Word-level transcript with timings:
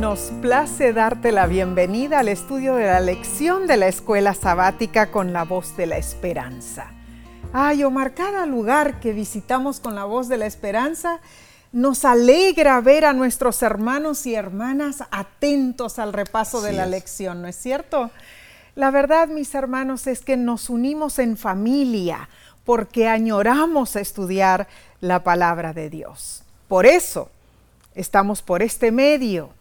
Nos 0.00 0.32
place 0.40 0.94
darte 0.94 1.30
la 1.30 1.46
bienvenida 1.46 2.20
al 2.20 2.28
estudio 2.28 2.76
de 2.76 2.86
la 2.86 3.00
lección 3.00 3.66
de 3.66 3.76
la 3.76 3.86
escuela 3.86 4.32
sabática 4.32 5.10
con 5.10 5.34
la 5.34 5.44
voz 5.44 5.76
de 5.76 5.84
la 5.84 5.98
esperanza. 5.98 6.90
Ay, 7.52 7.84
Omar, 7.84 8.14
cada 8.14 8.46
lugar 8.46 8.98
que 8.98 9.12
visitamos 9.12 9.78
con 9.78 9.94
la 9.94 10.06
voz 10.06 10.26
de 10.28 10.38
la 10.38 10.46
esperanza 10.46 11.20
nos 11.70 12.06
alegra 12.06 12.80
ver 12.80 13.04
a 13.04 13.12
nuestros 13.12 13.62
hermanos 13.62 14.24
y 14.24 14.34
hermanas 14.34 15.04
atentos 15.10 15.98
al 15.98 16.14
repaso 16.14 16.62
de 16.62 16.72
la 16.72 16.86
lección, 16.86 17.42
¿no 17.42 17.48
es 17.48 17.56
cierto? 17.56 18.10
La 18.76 18.90
verdad, 18.90 19.28
mis 19.28 19.54
hermanos, 19.54 20.06
es 20.06 20.22
que 20.22 20.38
nos 20.38 20.70
unimos 20.70 21.18
en 21.18 21.36
familia 21.36 22.30
porque 22.64 23.06
añoramos 23.06 23.96
estudiar 23.96 24.66
la 25.02 25.22
palabra 25.22 25.74
de 25.74 25.90
Dios. 25.90 26.42
Por 26.68 26.86
eso 26.86 27.28
estamos 27.94 28.40
por 28.40 28.62
este 28.62 28.92
medio 28.92 29.59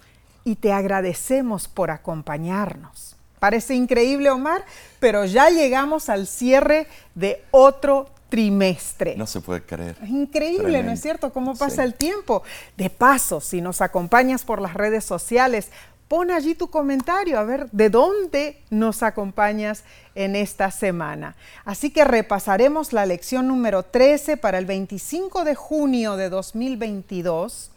y 0.50 0.56
te 0.56 0.74
agradecemos 0.74 1.68
por 1.68 1.92
acompañarnos. 1.92 3.16
Parece 3.38 3.76
increíble, 3.76 4.32
Omar, 4.32 4.66
pero 5.00 5.24
ya 5.26 5.52
llegamos 5.52 6.10
al 6.10 6.26
cierre 6.26 6.88
de 7.14 7.44
otro 7.52 8.10
trimestre. 8.30 9.16
No 9.16 9.28
se 9.28 9.42
puede 9.42 9.62
creer. 9.62 9.96
Es 10.02 10.10
increíble, 10.10 10.82
¿no 10.82 10.92
es 10.92 11.02
cierto? 11.02 11.32
¿Cómo 11.32 11.56
pasa 11.56 11.84
el 11.84 11.94
tiempo? 11.94 12.42
De 12.78 12.90
paso, 12.90 13.42
si 13.42 13.62
nos 13.62 13.82
acompañas 13.82 14.44
por 14.44 14.60
las 14.60 14.74
redes 14.74 15.06
sociales, 15.06 15.70
pon 16.08 16.32
allí 16.32 16.56
tu 16.56 16.72
comentario 16.72 17.38
a 17.38 17.44
ver 17.44 17.70
de 17.70 17.92
dónde 17.92 18.60
nos 18.72 19.04
acompañas 19.04 19.84
en 20.16 20.36
esta 20.36 20.72
semana. 20.72 21.36
Así 21.64 21.92
que 21.92 22.06
repasaremos 22.06 22.92
la 22.92 23.06
lección 23.06 23.48
número 23.48 23.84
13 23.84 24.36
para 24.38 24.58
el 24.58 24.66
25 24.66 25.44
de 25.44 25.54
junio 25.54 26.18
de 26.18 26.30
2022. 26.30 27.70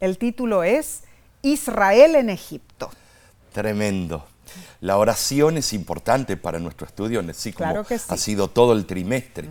El 0.00 0.16
título 0.16 0.64
es 0.64 1.02
Israel 1.44 2.16
en 2.16 2.30
Egipto. 2.30 2.90
Tremendo. 3.52 4.26
La 4.80 4.98
oración 4.98 5.56
es 5.58 5.72
importante 5.72 6.36
para 6.36 6.58
nuestro 6.58 6.86
estudio, 6.86 7.22
así 7.28 7.52
como 7.52 7.70
claro 7.70 7.84
que 7.84 7.98
sí. 7.98 8.06
ha 8.08 8.16
sido 8.16 8.48
todo 8.48 8.72
el 8.72 8.86
trimestre. 8.86 9.48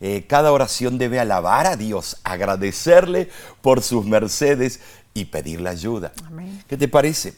Eh, 0.00 0.24
cada 0.28 0.52
oración 0.52 0.98
debe 0.98 1.20
alabar 1.20 1.66
a 1.66 1.76
Dios, 1.76 2.18
agradecerle 2.24 3.30
por 3.60 3.82
sus 3.82 4.04
mercedes 4.04 4.80
y 5.14 5.26
pedirle 5.26 5.70
ayuda. 5.70 6.12
Amén. 6.26 6.62
¿Qué 6.68 6.76
te 6.76 6.88
parece? 6.88 7.34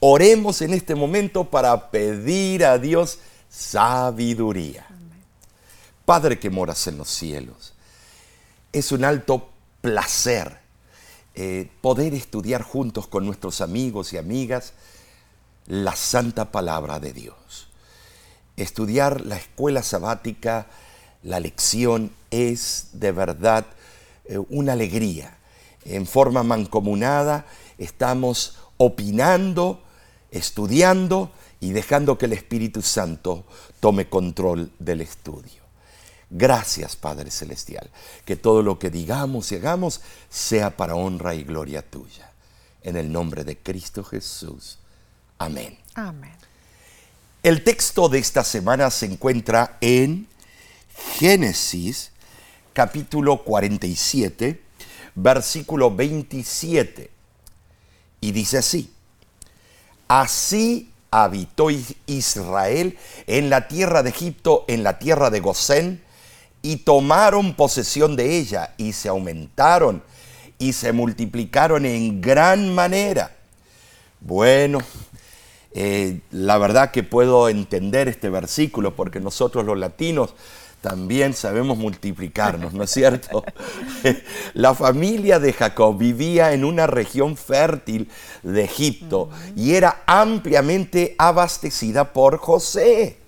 Oremos 0.00 0.62
en 0.62 0.74
este 0.74 0.94
momento 0.94 1.44
para 1.44 1.90
pedir 1.90 2.64
a 2.64 2.78
Dios 2.78 3.18
sabiduría. 3.48 4.86
Padre 6.04 6.38
que 6.38 6.50
moras 6.50 6.86
en 6.86 6.98
los 6.98 7.08
cielos, 7.08 7.74
es 8.72 8.92
un 8.92 9.04
alto 9.04 9.48
placer 9.80 10.65
eh, 11.38 11.68
poder 11.82 12.14
estudiar 12.14 12.62
juntos 12.62 13.06
con 13.06 13.26
nuestros 13.26 13.60
amigos 13.60 14.14
y 14.14 14.16
amigas 14.16 14.72
la 15.66 15.94
santa 15.94 16.50
palabra 16.50 16.98
de 16.98 17.12
Dios. 17.12 17.68
Estudiar 18.56 19.20
la 19.20 19.36
escuela 19.36 19.82
sabática, 19.82 20.66
la 21.22 21.38
lección 21.38 22.10
es 22.30 22.88
de 22.94 23.12
verdad 23.12 23.66
eh, 24.24 24.38
una 24.48 24.72
alegría. 24.72 25.36
En 25.84 26.06
forma 26.06 26.42
mancomunada 26.42 27.44
estamos 27.76 28.56
opinando, 28.78 29.82
estudiando 30.30 31.30
y 31.60 31.72
dejando 31.72 32.16
que 32.16 32.24
el 32.24 32.32
Espíritu 32.32 32.80
Santo 32.80 33.44
tome 33.80 34.08
control 34.08 34.72
del 34.78 35.02
estudio. 35.02 35.65
Gracias 36.28 36.96
Padre 36.96 37.30
Celestial, 37.30 37.88
que 38.24 38.36
todo 38.36 38.62
lo 38.62 38.78
que 38.78 38.90
digamos 38.90 39.52
y 39.52 39.56
hagamos 39.56 40.00
sea 40.28 40.76
para 40.76 40.94
honra 40.94 41.34
y 41.34 41.44
gloria 41.44 41.82
tuya. 41.82 42.32
En 42.82 42.96
el 42.96 43.10
nombre 43.10 43.44
de 43.44 43.56
Cristo 43.58 44.04
Jesús. 44.04 44.78
Amén. 45.38 45.78
Amén. 45.94 46.34
El 47.42 47.62
texto 47.62 48.08
de 48.08 48.18
esta 48.18 48.42
semana 48.42 48.90
se 48.90 49.06
encuentra 49.06 49.78
en 49.80 50.26
Génesis 51.18 52.10
capítulo 52.72 53.44
47, 53.44 54.60
versículo 55.14 55.94
27. 55.94 57.10
Y 58.20 58.32
dice 58.32 58.58
así, 58.58 58.92
así 60.08 60.90
habitó 61.10 61.68
Israel 62.06 62.98
en 63.26 63.48
la 63.48 63.68
tierra 63.68 64.02
de 64.02 64.10
Egipto, 64.10 64.64
en 64.68 64.82
la 64.82 64.98
tierra 64.98 65.30
de 65.30 65.40
Gosén, 65.40 66.02
y 66.66 66.78
tomaron 66.78 67.54
posesión 67.54 68.16
de 68.16 68.38
ella, 68.38 68.74
y 68.76 68.92
se 68.92 69.08
aumentaron, 69.08 70.02
y 70.58 70.72
se 70.72 70.90
multiplicaron 70.90 71.86
en 71.86 72.20
gran 72.20 72.74
manera. 72.74 73.36
Bueno, 74.20 74.80
eh, 75.74 76.22
la 76.32 76.58
verdad 76.58 76.90
que 76.90 77.04
puedo 77.04 77.48
entender 77.48 78.08
este 78.08 78.30
versículo 78.30 78.96
porque 78.96 79.20
nosotros 79.20 79.64
los 79.64 79.78
latinos 79.78 80.34
también 80.80 81.34
sabemos 81.34 81.78
multiplicarnos, 81.78 82.72
¿no 82.72 82.82
es 82.82 82.90
cierto? 82.90 83.44
la 84.54 84.74
familia 84.74 85.38
de 85.38 85.52
Jacob 85.52 85.96
vivía 85.96 86.52
en 86.52 86.64
una 86.64 86.88
región 86.88 87.36
fértil 87.36 88.08
de 88.42 88.64
Egipto 88.64 89.30
y 89.54 89.74
era 89.74 90.02
ampliamente 90.04 91.14
abastecida 91.16 92.12
por 92.12 92.38
José. 92.38 93.18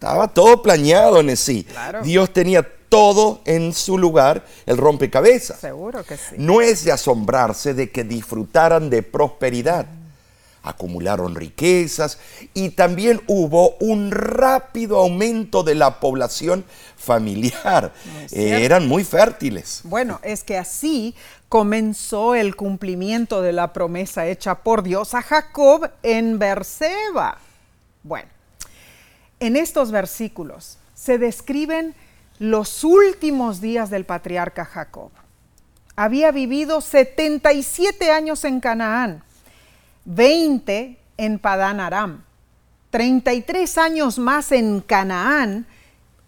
Estaba 0.00 0.28
todo 0.28 0.62
planeado 0.62 1.20
en 1.20 1.36
sí. 1.36 1.64
Claro. 1.64 2.00
Dios 2.00 2.32
tenía 2.32 2.66
todo 2.88 3.42
en 3.44 3.74
su 3.74 3.98
lugar, 3.98 4.46
el 4.64 4.78
rompecabezas. 4.78 5.60
Seguro 5.60 6.02
que 6.04 6.16
sí. 6.16 6.36
No 6.38 6.62
es 6.62 6.86
de 6.86 6.92
asombrarse 6.92 7.74
de 7.74 7.90
que 7.90 8.02
disfrutaran 8.02 8.88
de 8.88 9.02
prosperidad. 9.02 9.84
Acumularon 10.62 11.34
riquezas 11.34 12.16
y 12.54 12.70
también 12.70 13.20
hubo 13.26 13.76
un 13.76 14.10
rápido 14.10 14.96
aumento 14.96 15.62
de 15.64 15.74
la 15.74 16.00
población 16.00 16.64
familiar. 16.96 17.92
Eh, 18.32 18.64
eran 18.64 18.88
muy 18.88 19.04
fértiles. 19.04 19.82
Bueno, 19.84 20.18
es 20.22 20.44
que 20.44 20.56
así 20.56 21.14
comenzó 21.50 22.34
el 22.34 22.56
cumplimiento 22.56 23.42
de 23.42 23.52
la 23.52 23.74
promesa 23.74 24.26
hecha 24.26 24.54
por 24.62 24.82
Dios 24.82 25.12
a 25.12 25.20
Jacob 25.20 25.90
en 26.02 26.38
Berseba. 26.38 27.36
Bueno, 28.02 28.39
en 29.40 29.56
estos 29.56 29.90
versículos 29.90 30.78
se 30.94 31.18
describen 31.18 31.94
los 32.38 32.84
últimos 32.84 33.60
días 33.60 33.90
del 33.90 34.04
patriarca 34.04 34.64
Jacob. 34.64 35.10
Había 35.96 36.30
vivido 36.30 36.80
77 36.80 38.10
años 38.10 38.44
en 38.44 38.60
Canaán, 38.60 39.22
20 40.04 40.98
en 41.16 41.38
Padán 41.38 41.80
Aram, 41.80 42.24
33 42.90 43.78
años 43.78 44.18
más 44.18 44.52
en 44.52 44.80
Canaán 44.80 45.66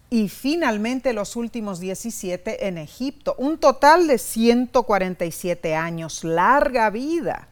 y 0.09 0.29
finalmente 0.29 1.13
los 1.13 1.35
últimos 1.35 1.79
17 1.79 2.67
en 2.67 2.77
Egipto. 2.77 3.33
Un 3.39 3.57
total 3.57 4.07
de 4.07 4.19
147 4.19 5.75
años, 5.75 6.23
larga 6.23 6.89
vida. 6.91 7.47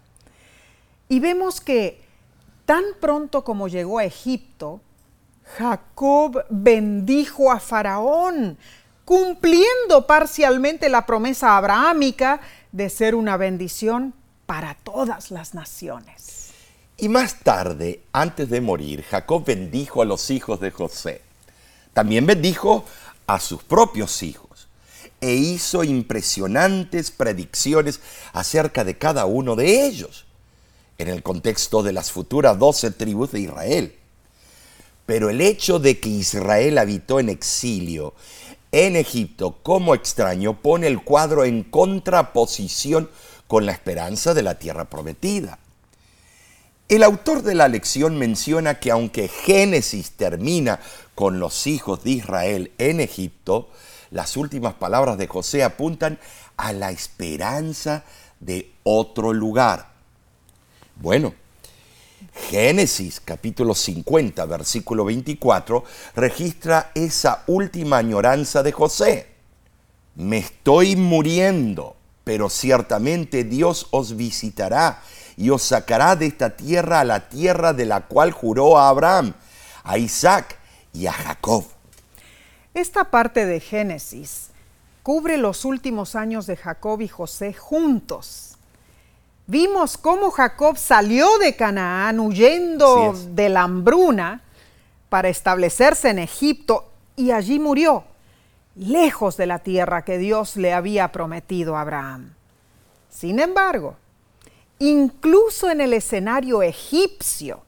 Y 1.09 1.19
vemos 1.19 1.59
que 1.59 2.01
tan 2.65 2.83
pronto 2.99 3.43
como 3.43 3.67
llegó 3.67 3.97
a 3.97 4.05
Egipto, 4.05 4.79
Jacob 5.57 6.45
bendijo 6.49 7.51
a 7.51 7.59
Faraón, 7.59 8.57
cumpliendo 9.05 10.07
parcialmente 10.07 10.89
la 10.89 11.05
promesa 11.05 11.57
abrahámica 11.57 12.41
de 12.71 12.89
ser 12.89 13.15
una 13.15 13.37
bendición 13.37 14.13
para 14.45 14.75
todas 14.75 15.31
las 15.31 15.53
naciones. 15.53 16.51
Y 16.97 17.09
más 17.09 17.39
tarde, 17.39 18.01
antes 18.13 18.49
de 18.49 18.61
morir, 18.61 19.03
Jacob 19.03 19.43
bendijo 19.43 20.01
a 20.01 20.05
los 20.05 20.29
hijos 20.29 20.59
de 20.59 20.71
José. 20.71 21.21
También 21.93 22.25
bendijo 22.25 22.85
a 23.27 23.39
sus 23.39 23.63
propios 23.63 24.23
hijos 24.23 24.67
e 25.19 25.33
hizo 25.33 25.83
impresionantes 25.83 27.11
predicciones 27.11 27.99
acerca 28.33 28.83
de 28.83 28.97
cada 28.97 29.25
uno 29.25 29.55
de 29.55 29.85
ellos, 29.85 30.25
en 30.97 31.07
el 31.07 31.23
contexto 31.23 31.83
de 31.83 31.93
las 31.93 32.11
futuras 32.11 32.57
doce 32.57 32.91
tribus 32.91 33.31
de 33.31 33.41
Israel. 33.41 34.00
Pero 35.11 35.29
el 35.29 35.41
hecho 35.41 35.77
de 35.77 35.99
que 35.99 36.07
Israel 36.07 36.77
habitó 36.77 37.19
en 37.19 37.27
exilio 37.27 38.13
en 38.71 38.95
Egipto 38.95 39.57
como 39.61 39.93
extraño 39.93 40.61
pone 40.61 40.87
el 40.87 41.03
cuadro 41.03 41.43
en 41.43 41.63
contraposición 41.63 43.09
con 43.45 43.65
la 43.65 43.73
esperanza 43.73 44.33
de 44.33 44.41
la 44.41 44.57
tierra 44.57 44.85
prometida. 44.85 45.59
El 46.87 47.03
autor 47.03 47.41
de 47.41 47.55
la 47.55 47.67
lección 47.67 48.17
menciona 48.17 48.79
que 48.79 48.89
aunque 48.89 49.27
Génesis 49.27 50.11
termina 50.11 50.79
con 51.13 51.41
los 51.41 51.67
hijos 51.67 52.05
de 52.05 52.11
Israel 52.11 52.71
en 52.77 53.01
Egipto, 53.01 53.69
las 54.11 54.37
últimas 54.37 54.75
palabras 54.75 55.17
de 55.17 55.27
José 55.27 55.65
apuntan 55.65 56.19
a 56.55 56.71
la 56.71 56.89
esperanza 56.89 58.05
de 58.39 58.71
otro 58.83 59.33
lugar. 59.33 59.91
Bueno, 60.95 61.33
Génesis 62.33 63.19
capítulo 63.19 63.75
50, 63.75 64.45
versículo 64.45 65.05
24, 65.05 65.83
registra 66.15 66.91
esa 66.95 67.43
última 67.47 67.97
añoranza 67.97 68.63
de 68.63 68.71
José. 68.71 69.27
Me 70.15 70.37
estoy 70.37 70.95
muriendo, 70.95 71.95
pero 72.23 72.49
ciertamente 72.49 73.43
Dios 73.43 73.87
os 73.91 74.15
visitará 74.15 75.01
y 75.37 75.49
os 75.49 75.61
sacará 75.61 76.15
de 76.15 76.27
esta 76.27 76.55
tierra 76.55 77.01
a 77.01 77.05
la 77.05 77.29
tierra 77.29 77.73
de 77.73 77.85
la 77.85 78.07
cual 78.07 78.31
juró 78.31 78.77
a 78.77 78.89
Abraham, 78.89 79.33
a 79.83 79.97
Isaac 79.97 80.57
y 80.93 81.07
a 81.07 81.13
Jacob. 81.13 81.65
Esta 82.73 83.05
parte 83.11 83.45
de 83.45 83.59
Génesis 83.59 84.51
cubre 85.03 85.37
los 85.37 85.65
últimos 85.65 86.15
años 86.15 86.45
de 86.45 86.55
Jacob 86.55 87.01
y 87.01 87.07
José 87.07 87.53
juntos. 87.53 88.57
Vimos 89.51 89.97
cómo 89.97 90.31
Jacob 90.31 90.77
salió 90.77 91.37
de 91.39 91.57
Canaán 91.57 92.21
huyendo 92.21 93.13
de 93.31 93.49
la 93.49 93.63
hambruna 93.63 94.39
para 95.09 95.27
establecerse 95.27 96.07
en 96.07 96.19
Egipto 96.19 96.89
y 97.17 97.31
allí 97.31 97.59
murió, 97.59 98.05
lejos 98.77 99.35
de 99.35 99.47
la 99.47 99.59
tierra 99.59 100.05
que 100.05 100.17
Dios 100.17 100.55
le 100.55 100.71
había 100.71 101.11
prometido 101.11 101.75
a 101.75 101.81
Abraham. 101.81 102.33
Sin 103.09 103.41
embargo, 103.41 103.97
incluso 104.79 105.69
en 105.69 105.81
el 105.81 105.91
escenario 105.91 106.63
egipcio, 106.63 107.59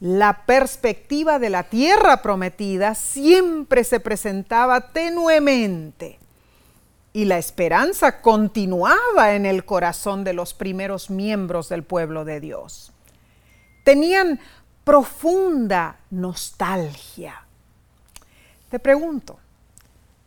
la 0.00 0.44
perspectiva 0.46 1.38
de 1.38 1.50
la 1.50 1.62
tierra 1.62 2.22
prometida 2.22 2.96
siempre 2.96 3.84
se 3.84 4.00
presentaba 4.00 4.90
tenuemente 4.90 6.18
y 7.14 7.26
la 7.26 7.38
esperanza 7.38 8.20
continuaba 8.20 9.34
en 9.34 9.46
el 9.46 9.64
corazón 9.64 10.24
de 10.24 10.32
los 10.32 10.52
primeros 10.52 11.10
miembros 11.10 11.68
del 11.68 11.84
pueblo 11.84 12.24
de 12.24 12.40
Dios. 12.40 12.92
Tenían 13.84 14.40
profunda 14.82 16.00
nostalgia. 16.10 17.46
Te 18.68 18.80
pregunto, 18.80 19.38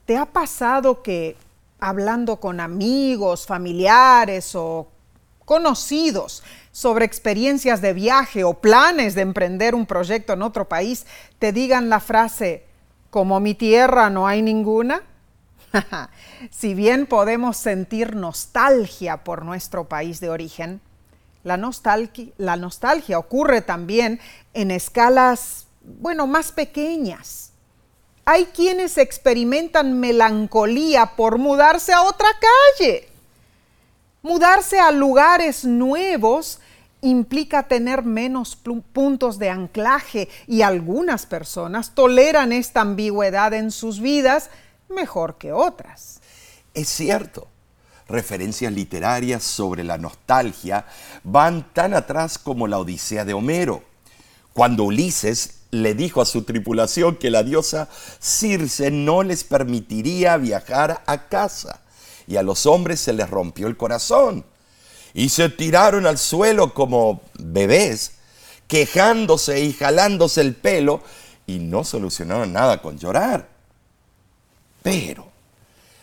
¿te 0.06 0.16
ha 0.16 0.26
pasado 0.26 1.04
que 1.04 1.36
hablando 1.78 2.40
con 2.40 2.62
amigos, 2.62 3.46
familiares 3.46 4.56
o 4.56 4.88
conocidos 5.44 6.42
sobre 6.72 7.04
experiencias 7.04 7.82
de 7.82 7.92
viaje 7.92 8.46
o 8.46 8.54
planes 8.54 9.14
de 9.14 9.24
emprender 9.24 9.76
un 9.76 9.86
proyecto 9.86 10.32
en 10.32 10.42
otro 10.42 10.70
país, 10.70 11.06
te 11.38 11.52
digan 11.52 11.90
la 11.90 12.00
frase, 12.00 12.64
como 13.10 13.42
mi 13.42 13.56
tierra 13.56 14.10
no 14.10 14.26
hay 14.26 14.42
ninguna? 14.42 15.04
si 16.52 16.74
bien 16.74 17.06
podemos 17.06 17.58
sentir 17.58 18.16
nostalgia 18.16 19.24
por 19.24 19.46
nuestro 19.46 19.88
país 19.88 20.20
de 20.20 20.30
origen, 20.30 20.82
la 21.44 21.58
nostalgia, 21.58 23.20
ocurre 23.20 23.62
también 23.62 24.20
en 24.54 24.72
escalas, 24.72 25.68
bueno, 25.82 26.28
más 26.28 26.52
pequeñas. 26.52 27.52
Hay 28.26 28.46
quienes 28.48 28.98
experimentan 28.98 30.00
melancolía 30.00 31.16
por 31.16 31.38
mudarse 31.38 31.94
a 31.94 32.04
otra 32.04 32.28
calle. 32.78 33.08
Mudarse 34.22 34.80
a 34.80 34.92
lugares 34.92 35.64
nuevos 35.64 36.60
implica 37.00 37.64
tener 37.64 38.04
menos 38.04 38.58
puntos 38.92 39.40
de 39.40 39.50
anclaje 39.50 40.28
y 40.48 40.64
algunas 40.64 41.26
personas 41.26 41.92
toleran 41.94 42.52
esta 42.52 42.82
ambigüedad 42.82 43.54
en 43.54 43.72
sus 43.72 44.02
vidas 44.02 44.50
mejor 44.90 45.38
que 45.38 45.52
otras. 45.52 46.22
Es 46.74 46.90
cierto. 46.90 47.48
Referencias 48.08 48.72
literarias 48.72 49.44
sobre 49.44 49.84
la 49.84 49.98
nostalgia 49.98 50.86
van 51.24 51.74
tan 51.74 51.94
atrás 51.94 52.38
como 52.38 52.68
la 52.68 52.80
Odisea 52.80 53.26
de 53.26 53.34
Homero, 53.34 53.84
cuando 54.54 54.86
Ulises 54.86 55.56
le 55.72 55.94
dijo 55.94 56.22
a 56.22 56.26
su 56.26 56.44
tripulación 56.44 57.18
que 57.18 57.30
la 57.30 57.44
diosa 57.44 57.90
Circe 58.22 58.92
no 58.92 59.24
les 59.24 59.44
permitiría 59.44 60.38
viajar 60.38 61.04
a 61.06 61.28
casa, 61.28 61.82
y 62.28 62.38
a 62.38 62.44
los 62.44 62.66
hombres 62.66 63.02
se 63.02 63.12
les 63.12 63.30
rompió 63.30 63.68
el 63.68 63.76
corazón, 63.76 64.46
y 65.14 65.28
se 65.28 65.50
tiraron 65.50 66.08
al 66.08 66.18
suelo 66.18 66.74
como 66.74 67.22
bebés, 67.38 68.14
quejándose 68.68 69.60
y 69.62 69.74
jalándose 69.74 70.40
el 70.40 70.56
pelo, 70.56 71.02
y 71.46 71.60
no 71.60 71.84
solucionaron 71.84 72.54
nada 72.54 72.82
con 72.82 72.98
llorar. 72.98 73.57
Pero 74.88 75.28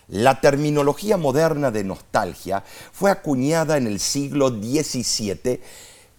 la 0.08 0.40
terminología 0.40 1.16
moderna 1.16 1.70
de 1.70 1.84
nostalgia 1.84 2.62
fue 2.92 3.10
acuñada 3.10 3.78
en 3.78 3.86
el 3.86 3.98
siglo 3.98 4.50
XVII 4.50 5.60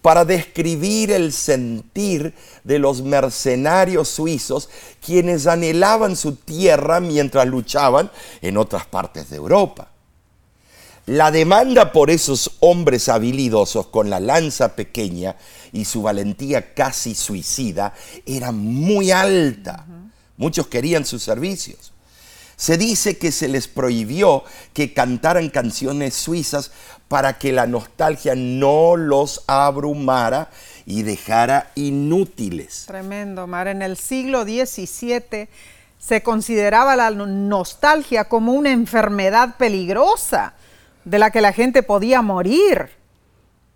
para 0.02 0.24
describir 0.24 1.12
el 1.12 1.32
sentir 1.32 2.34
de 2.64 2.80
los 2.80 3.02
mercenarios 3.02 4.08
suizos 4.08 4.68
quienes 5.04 5.46
anhelaban 5.46 6.16
su 6.16 6.34
tierra 6.34 6.98
mientras 6.98 7.46
luchaban 7.46 8.10
en 8.40 8.56
otras 8.56 8.86
partes 8.86 9.30
de 9.30 9.36
Europa. 9.36 9.90
La 11.06 11.30
demanda 11.30 11.92
por 11.92 12.10
esos 12.10 12.56
hombres 12.58 13.08
habilidosos 13.08 13.86
con 13.86 14.10
la 14.10 14.18
lanza 14.18 14.74
pequeña 14.74 15.36
y 15.72 15.84
su 15.84 16.02
valentía 16.02 16.74
casi 16.74 17.14
suicida 17.14 17.94
era 18.26 18.50
muy 18.50 19.12
alta. 19.12 19.86
Muchos 20.36 20.66
querían 20.66 21.04
sus 21.04 21.22
servicios. 21.22 21.92
Se 22.56 22.78
dice 22.78 23.18
que 23.18 23.32
se 23.32 23.48
les 23.48 23.68
prohibió 23.68 24.42
que 24.72 24.94
cantaran 24.94 25.50
canciones 25.50 26.14
suizas 26.14 26.72
para 27.06 27.38
que 27.38 27.52
la 27.52 27.66
nostalgia 27.66 28.34
no 28.34 28.96
los 28.96 29.44
abrumara 29.46 30.50
y 30.86 31.02
dejara 31.02 31.70
inútiles. 31.74 32.84
Tremendo, 32.86 33.46
Mar. 33.46 33.68
En 33.68 33.82
el 33.82 33.98
siglo 33.98 34.44
XVII 34.44 35.48
se 35.98 36.22
consideraba 36.22 36.96
la 36.96 37.10
nostalgia 37.10 38.24
como 38.24 38.52
una 38.52 38.72
enfermedad 38.72 39.56
peligrosa 39.56 40.54
de 41.04 41.18
la 41.18 41.30
que 41.30 41.42
la 41.42 41.52
gente 41.52 41.82
podía 41.82 42.22
morir. 42.22 42.88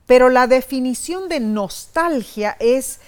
Pero 0.06 0.30
la 0.30 0.46
definición 0.46 1.28
de 1.28 1.38
nostalgia 1.38 2.56
es 2.58 3.00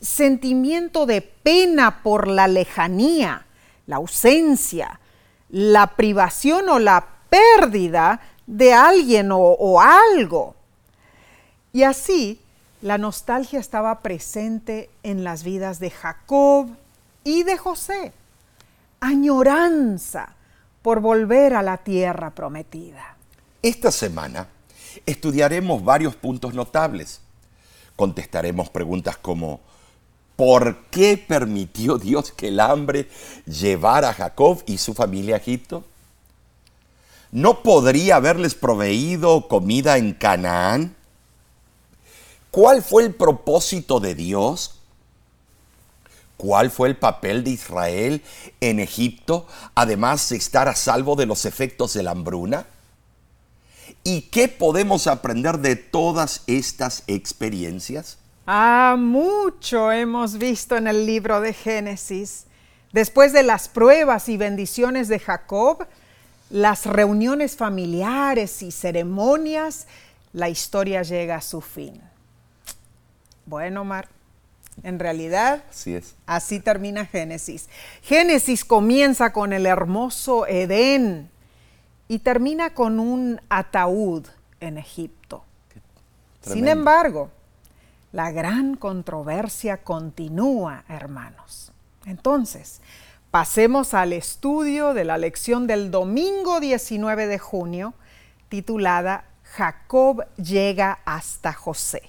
sentimiento 0.00 1.06
de 1.06 1.22
pena 1.22 2.02
por 2.02 2.28
la 2.28 2.46
lejanía, 2.46 3.46
la 3.86 3.96
ausencia, 3.96 5.00
la 5.54 5.86
privación 5.86 6.68
o 6.68 6.80
la 6.80 7.06
pérdida 7.30 8.20
de 8.44 8.74
alguien 8.74 9.28
o, 9.30 9.80
algo. 9.80 10.56
Y 11.72 11.84
así, 11.84 12.40
la 12.82 12.98
nostalgia 12.98 13.60
estaba 13.60 14.00
presente 14.00 14.90
en 15.04 15.22
las 15.22 15.44
vidas 15.44 15.78
de 15.78 15.90
Jacob 15.90 16.70
y 17.22 17.44
de 17.44 17.56
José. 17.56 18.12
Añoranza 18.98 20.34
por 20.82 20.98
volver 20.98 21.54
a 21.54 21.62
la 21.62 21.76
tierra 21.76 22.30
prometida. 22.30 23.16
Esta 23.62 23.92
semana 23.92 24.48
estudiaremos 25.06 25.84
varios 25.84 26.16
puntos 26.16 26.52
notables. 26.52 27.20
Contestaremos 27.94 28.70
preguntas 28.70 29.16
como 29.18 29.60
¿Por 30.36 30.84
qué 30.90 31.16
permitió 31.16 31.98
Dios 31.98 32.32
que 32.32 32.48
el 32.48 32.60
hambre 32.60 33.08
llevara 33.46 34.10
a 34.10 34.14
Jacob 34.14 34.62
y 34.66 34.78
su 34.78 34.94
familia 34.94 35.36
a 35.36 35.38
Egipto? 35.38 35.84
¿No 37.30 37.62
podría 37.62 38.16
haberles 38.16 38.54
proveído 38.54 39.48
comida 39.48 39.96
en 39.96 40.12
Canaán? 40.14 40.96
¿Cuál 42.50 42.82
fue 42.82 43.04
el 43.04 43.14
propósito 43.14 44.00
de 44.00 44.14
Dios? 44.14 44.76
¿Cuál 46.36 46.70
fue 46.70 46.88
el 46.88 46.96
papel 46.96 47.44
de 47.44 47.50
Israel 47.50 48.22
en 48.60 48.80
Egipto, 48.80 49.46
además 49.74 50.28
de 50.28 50.36
estar 50.36 50.68
a 50.68 50.74
salvo 50.74 51.16
de 51.16 51.26
los 51.26 51.44
efectos 51.44 51.94
de 51.94 52.02
la 52.02 52.10
hambruna? 52.10 52.66
¿Y 54.02 54.22
qué 54.22 54.48
podemos 54.48 55.06
aprender 55.06 55.58
de 55.58 55.76
todas 55.76 56.42
estas 56.46 57.04
experiencias? 57.06 58.18
Ah, 58.46 58.96
mucho 58.98 59.90
hemos 59.90 60.36
visto 60.36 60.76
en 60.76 60.86
el 60.86 61.06
libro 61.06 61.40
de 61.40 61.54
Génesis. 61.54 62.44
Después 62.92 63.32
de 63.32 63.42
las 63.42 63.68
pruebas 63.68 64.28
y 64.28 64.36
bendiciones 64.36 65.08
de 65.08 65.18
Jacob, 65.18 65.86
las 66.50 66.84
reuniones 66.84 67.56
familiares 67.56 68.62
y 68.62 68.70
ceremonias, 68.70 69.86
la 70.34 70.50
historia 70.50 71.02
llega 71.02 71.36
a 71.36 71.40
su 71.40 71.62
fin. 71.62 72.00
Bueno, 73.46 73.84
Mar, 73.84 74.08
en 74.82 74.98
realidad 74.98 75.64
así, 75.70 75.94
es. 75.94 76.14
así 76.26 76.60
termina 76.60 77.06
Génesis. 77.06 77.68
Génesis 78.02 78.64
comienza 78.64 79.32
con 79.32 79.54
el 79.54 79.64
hermoso 79.64 80.46
Edén 80.46 81.30
y 82.08 82.18
termina 82.18 82.74
con 82.74 83.00
un 83.00 83.40
ataúd 83.48 84.26
en 84.60 84.76
Egipto. 84.76 85.44
Sin 86.42 86.68
embargo, 86.68 87.30
la 88.14 88.30
gran 88.30 88.76
controversia 88.76 89.78
continúa, 89.78 90.84
hermanos. 90.88 91.72
Entonces, 92.06 92.80
pasemos 93.32 93.92
al 93.92 94.12
estudio 94.12 94.94
de 94.94 95.04
la 95.04 95.18
lección 95.18 95.66
del 95.66 95.90
domingo 95.90 96.60
19 96.60 97.26
de 97.26 97.40
junio, 97.40 97.92
titulada 98.48 99.24
Jacob 99.42 100.24
llega 100.36 101.00
hasta 101.04 101.52
José. 101.52 102.02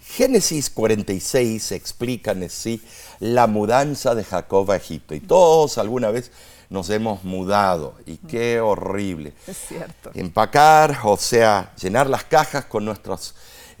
Génesis 0.00 0.70
46 0.70 1.72
explica 1.72 2.30
en 2.30 2.48
sí 2.48 2.80
la 3.18 3.48
mudanza 3.48 4.14
de 4.14 4.22
Jacob 4.22 4.70
a 4.70 4.76
Egipto. 4.76 5.16
Y 5.16 5.20
todos 5.20 5.78
alguna 5.78 6.12
vez 6.12 6.30
nos 6.70 6.90
hemos 6.90 7.24
mudado. 7.24 7.96
Y 8.06 8.18
qué 8.18 8.60
horrible. 8.60 9.32
Es 9.48 9.56
cierto. 9.66 10.12
Empacar, 10.14 11.00
o 11.02 11.16
sea, 11.16 11.72
llenar 11.74 12.08
las 12.08 12.22
cajas 12.22 12.66
con 12.66 12.84
nuestros 12.84 13.34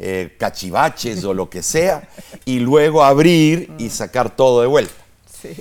eh, 0.04 0.34
cachivaches 0.36 1.22
o 1.22 1.32
lo 1.32 1.48
que 1.48 1.62
sea, 1.62 2.08
y 2.44 2.58
luego 2.58 3.04
abrir 3.04 3.72
y 3.78 3.88
sacar 3.88 4.34
todo 4.34 4.60
de 4.60 4.66
vuelta. 4.66 4.92
Sí. 5.40 5.54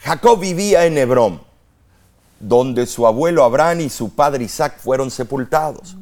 Jacob 0.00 0.38
vivía 0.38 0.84
en 0.84 0.98
Hebrón, 0.98 1.40
donde 2.38 2.84
su 2.84 3.06
abuelo 3.06 3.42
Abraham 3.42 3.80
y 3.80 3.88
su 3.88 4.14
padre 4.14 4.44
Isaac 4.44 4.78
fueron 4.78 5.10
sepultados. 5.10 5.96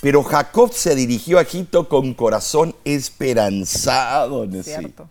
Pero 0.00 0.22
Jacob 0.22 0.72
se 0.72 0.94
dirigió 0.94 1.38
a 1.38 1.42
Egipto 1.42 1.86
con 1.86 2.14
corazón 2.14 2.74
esperanzado. 2.84 4.46
Cierto. 4.62 5.08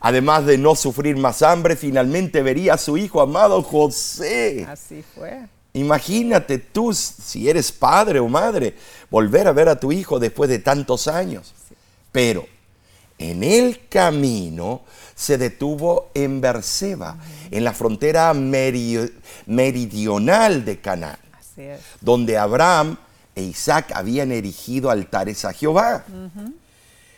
Además 0.00 0.46
de 0.46 0.56
no 0.56 0.74
sufrir 0.74 1.18
más 1.18 1.42
hambre, 1.42 1.76
finalmente 1.76 2.42
vería 2.42 2.74
a 2.74 2.78
su 2.78 2.96
hijo 2.96 3.20
amado 3.20 3.62
José. 3.62 4.66
Así 4.68 5.04
fue. 5.14 5.48
Imagínate 5.74 6.58
tú, 6.58 6.94
si 6.94 7.48
eres 7.48 7.72
padre 7.72 8.20
o 8.20 8.28
madre, 8.28 8.74
volver 9.10 9.48
a 9.48 9.52
ver 9.52 9.68
a 9.68 9.78
tu 9.78 9.90
hijo 9.92 10.18
después 10.18 10.48
de 10.48 10.60
tantos 10.60 11.08
años. 11.08 11.52
Pero 12.12 12.46
en 13.18 13.42
el 13.42 13.88
camino 13.88 14.82
se 15.16 15.36
detuvo 15.36 16.10
en 16.14 16.40
Berseba, 16.40 17.18
en 17.50 17.64
la 17.64 17.72
frontera 17.72 18.32
meri- 18.34 19.12
meridional 19.46 20.64
de 20.64 20.80
Canaán, 20.80 21.18
donde 22.00 22.38
Abraham 22.38 22.96
e 23.34 23.42
Isaac 23.42 23.92
habían 23.94 24.30
erigido 24.30 24.90
altares 24.90 25.44
a 25.44 25.52
Jehová. 25.52 26.04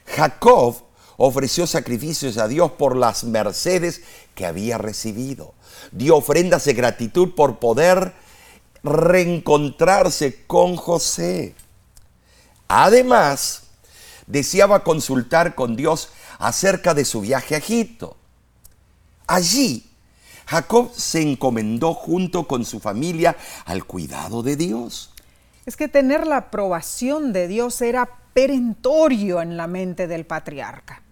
Jacob 0.06 0.76
ofreció 1.18 1.66
sacrificios 1.66 2.38
a 2.38 2.48
Dios 2.48 2.72
por 2.72 2.96
las 2.96 3.24
mercedes 3.24 4.00
que 4.34 4.46
había 4.46 4.78
recibido. 4.78 5.52
Dio 5.92 6.16
ofrendas 6.16 6.64
de 6.64 6.72
gratitud 6.74 7.34
por 7.34 7.58
poder 7.58 8.12
reencontrarse 8.86 10.44
con 10.46 10.76
José. 10.76 11.54
Además, 12.68 13.64
deseaba 14.26 14.82
consultar 14.82 15.54
con 15.54 15.76
Dios 15.76 16.10
acerca 16.38 16.94
de 16.94 17.04
su 17.04 17.20
viaje 17.20 17.54
a 17.54 17.58
Egipto. 17.58 18.16
Allí, 19.26 19.88
Jacob 20.46 20.92
se 20.94 21.22
encomendó 21.22 21.94
junto 21.94 22.46
con 22.46 22.64
su 22.64 22.80
familia 22.80 23.36
al 23.64 23.84
cuidado 23.84 24.42
de 24.42 24.56
Dios. 24.56 25.12
Es 25.64 25.76
que 25.76 25.88
tener 25.88 26.26
la 26.26 26.36
aprobación 26.36 27.32
de 27.32 27.48
Dios 27.48 27.80
era 27.82 28.08
perentorio 28.32 29.42
en 29.42 29.56
la 29.56 29.66
mente 29.66 30.06
del 30.06 30.24
patriarca. 30.24 31.02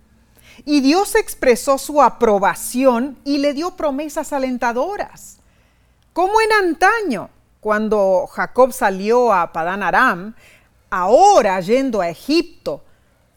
Y 0.65 0.81
Dios 0.81 1.17
expresó 1.17 1.79
su 1.79 2.01
aprobación 2.01 3.19
y 3.25 3.39
le 3.39 3.55
dio 3.55 3.73
promesas 3.77 4.33
alentadoras. 4.33 5.39
Como 6.13 6.41
en 6.41 6.53
antaño, 6.53 7.29
cuando 7.65 8.27
Jacob 8.31 8.75
salió 8.75 9.33
a 9.33 9.51
Padán 9.51 9.83
Aram, 9.83 10.35
ahora 10.91 11.59
yendo 11.63 12.03
a 12.03 12.11
Egipto, 12.11 12.85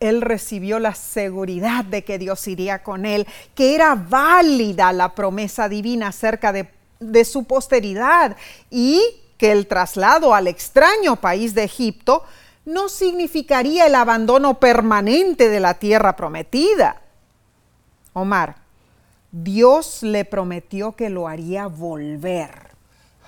él 0.01 0.19
recibió 0.19 0.79
la 0.79 0.95
seguridad 0.95 1.85
de 1.85 2.03
que 2.03 2.19
Dios 2.19 2.45
iría 2.49 2.83
con 2.83 3.05
él, 3.05 3.25
que 3.55 3.73
era 3.73 3.95
válida 3.95 4.91
la 4.91 5.15
promesa 5.15 5.69
divina 5.69 6.09
acerca 6.09 6.51
de, 6.51 6.69
de 6.99 7.23
su 7.23 7.45
posteridad 7.45 8.35
y 8.69 9.01
que 9.37 9.53
el 9.53 9.65
traslado 9.65 10.35
al 10.35 10.47
extraño 10.47 11.15
país 11.15 11.55
de 11.55 11.63
Egipto 11.63 12.25
no 12.65 12.89
significaría 12.89 13.87
el 13.87 13.95
abandono 13.95 14.59
permanente 14.59 15.47
de 15.47 15.61
la 15.61 15.75
tierra 15.75 16.17
prometida. 16.17 17.01
Omar, 18.11 18.57
Dios 19.31 20.03
le 20.03 20.25
prometió 20.25 20.97
que 20.97 21.09
lo 21.09 21.29
haría 21.29 21.67
volver. 21.67 22.71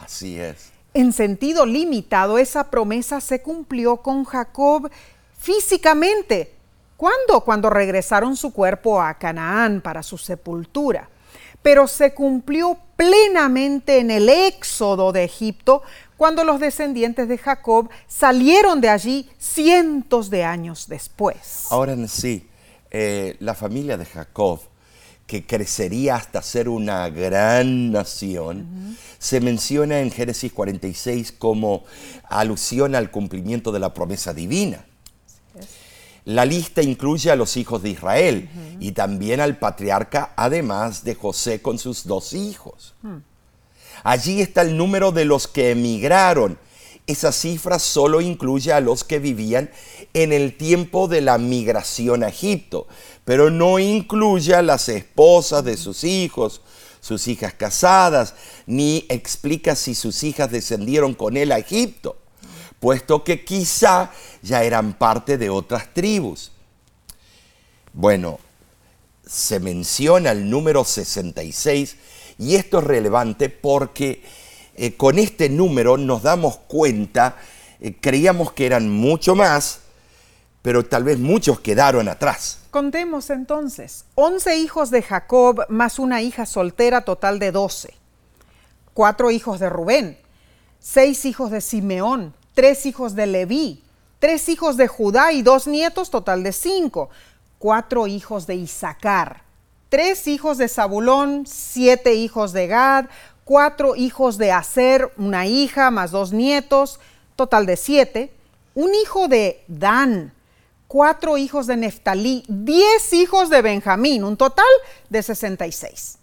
Así 0.01 0.37
es. 0.37 0.73
En 0.93 1.13
sentido 1.13 1.65
limitado, 1.65 2.37
esa 2.37 2.69
promesa 2.71 3.21
se 3.21 3.41
cumplió 3.41 3.97
con 3.97 4.23
Jacob 4.23 4.89
físicamente. 5.37 6.55
¿Cuándo? 6.97 7.41
Cuando 7.41 7.69
regresaron 7.69 8.35
su 8.35 8.51
cuerpo 8.51 9.01
a 9.01 9.13
Canaán 9.13 9.81
para 9.81 10.03
su 10.03 10.17
sepultura. 10.17 11.09
Pero 11.61 11.87
se 11.87 12.13
cumplió 12.13 12.77
plenamente 12.95 13.99
en 13.99 14.11
el 14.11 14.29
éxodo 14.29 15.11
de 15.11 15.23
Egipto, 15.23 15.83
cuando 16.17 16.43
los 16.43 16.59
descendientes 16.59 17.29
de 17.29 17.37
Jacob 17.37 17.89
salieron 18.07 18.81
de 18.81 18.89
allí 18.89 19.29
cientos 19.37 20.29
de 20.29 20.43
años 20.43 20.87
después. 20.89 21.67
Ahora 21.69 21.95
sí, 22.07 22.49
eh, 22.91 23.37
la 23.39 23.53
familia 23.53 23.97
de 23.97 24.05
Jacob, 24.05 24.59
que 25.29 25.45
crecería 25.45 26.15
hasta 26.15 26.41
ser 26.41 26.67
una 26.67 27.07
gran 27.09 27.91
nación, 27.91 28.97
se 29.19 29.39
menciona 29.39 29.99
en 29.99 30.09
Génesis 30.09 30.51
46 30.51 31.33
como 31.33 31.83
alusión 32.23 32.95
al 32.95 33.11
cumplimiento 33.11 33.71
de 33.71 33.77
la 33.77 33.93
promesa 33.93 34.33
divina. 34.33 34.87
La 36.25 36.45
lista 36.45 36.81
incluye 36.81 37.29
a 37.29 37.35
los 37.35 37.57
hijos 37.57 37.83
de 37.83 37.91
Israel 37.91 38.49
y 38.79 38.93
también 38.93 39.39
al 39.39 39.59
patriarca, 39.59 40.33
además 40.35 41.03
de 41.03 41.13
José 41.13 41.61
con 41.61 41.77
sus 41.77 42.07
dos 42.07 42.33
hijos. 42.33 42.95
Allí 44.03 44.41
está 44.41 44.63
el 44.63 44.77
número 44.77 45.11
de 45.11 45.25
los 45.25 45.47
que 45.47 45.69
emigraron. 45.69 46.57
Esa 47.05 47.31
cifra 47.31 47.77
solo 47.77 48.19
incluye 48.19 48.73
a 48.73 48.81
los 48.81 49.03
que 49.03 49.19
vivían 49.19 49.69
en 50.13 50.31
el 50.31 50.57
tiempo 50.57 51.07
de 51.07 51.21
la 51.21 51.37
migración 51.37 52.23
a 52.23 52.29
Egipto, 52.29 52.87
pero 53.29 53.51
no 53.51 53.77
incluye 53.77 54.55
a 54.55 54.63
las 54.63 54.89
esposas 54.89 55.63
de 55.63 55.77
sus 55.77 56.03
hijos, 56.03 56.61
sus 56.99 57.27
hijas 57.27 57.53
casadas, 57.53 58.33
ni 58.65 59.05
explica 59.07 59.75
si 59.75 59.93
sus 59.93 60.23
hijas 60.23 60.49
descendieron 60.49 61.13
con 61.13 61.37
él 61.37 61.51
a 61.51 61.59
Egipto, 61.59 62.17
puesto 62.79 63.23
que 63.23 63.45
quizá 63.45 64.09
ya 64.41 64.63
eran 64.63 64.93
parte 64.93 65.37
de 65.37 65.51
otras 65.51 65.93
tribus. 65.93 66.51
Bueno, 67.93 68.39
se 69.27 69.59
menciona 69.59 70.31
el 70.31 70.49
número 70.49 70.83
66 70.83 71.97
y 72.39 72.55
esto 72.55 72.79
es 72.79 72.83
relevante 72.83 73.49
porque 73.49 74.23
eh, 74.75 74.95
con 74.95 75.19
este 75.19 75.49
número 75.49 75.97
nos 75.97 76.23
damos 76.23 76.57
cuenta, 76.67 77.37
eh, 77.79 77.95
creíamos 78.01 78.53
que 78.53 78.65
eran 78.65 78.89
mucho 78.89 79.35
más, 79.35 79.81
pero 80.61 80.83
tal 80.85 81.03
vez 81.03 81.19
muchos 81.19 81.59
quedaron 81.59 82.07
atrás. 82.07 82.59
Contemos 82.71 83.29
entonces, 83.29 84.05
11 84.15 84.57
hijos 84.57 84.91
de 84.91 85.01
Jacob 85.01 85.65
más 85.69 85.99
una 85.99 86.21
hija 86.21 86.45
soltera 86.45 87.01
total 87.01 87.39
de 87.39 87.51
12, 87.51 87.93
cuatro 88.93 89.31
hijos 89.31 89.59
de 89.59 89.69
Rubén, 89.69 90.17
seis 90.79 91.25
hijos 91.25 91.51
de 91.51 91.61
Simeón, 91.61 92.33
tres 92.53 92.85
hijos 92.85 93.15
de 93.15 93.27
Leví, 93.27 93.83
tres 94.19 94.49
hijos 94.49 94.77
de 94.77 94.87
Judá 94.87 95.31
y 95.31 95.41
dos 95.41 95.67
nietos 95.67 96.09
total 96.09 96.43
de 96.43 96.51
cinco, 96.51 97.09
cuatro 97.57 98.07
hijos 98.07 98.45
de 98.47 98.55
Isaacar, 98.55 99.43
tres 99.87 100.27
hijos 100.27 100.57
de 100.57 100.67
Zabulón, 100.67 101.45
siete 101.47 102.15
hijos 102.15 102.51
de 102.51 102.67
Gad, 102.67 103.05
cuatro 103.45 103.95
hijos 103.95 104.37
de 104.37 104.51
Aser, 104.51 105.11
una 105.17 105.47
hija 105.47 105.89
más 105.91 106.11
dos 106.11 106.33
nietos, 106.33 106.99
total 107.35 107.65
de 107.65 107.77
siete, 107.77 108.33
un 108.75 108.93
hijo 108.93 109.27
de 109.27 109.63
Dan, 109.67 110.33
cuatro 110.89 111.37
hijos 111.37 111.67
de 111.67 111.77
Neftalí, 111.77 112.43
diez 112.47 113.13
hijos 113.13 113.51
de 113.51 113.61
Benjamín, 113.61 114.23
un 114.23 114.35
total 114.35 114.65
de 115.07 115.21
66. 115.21 116.17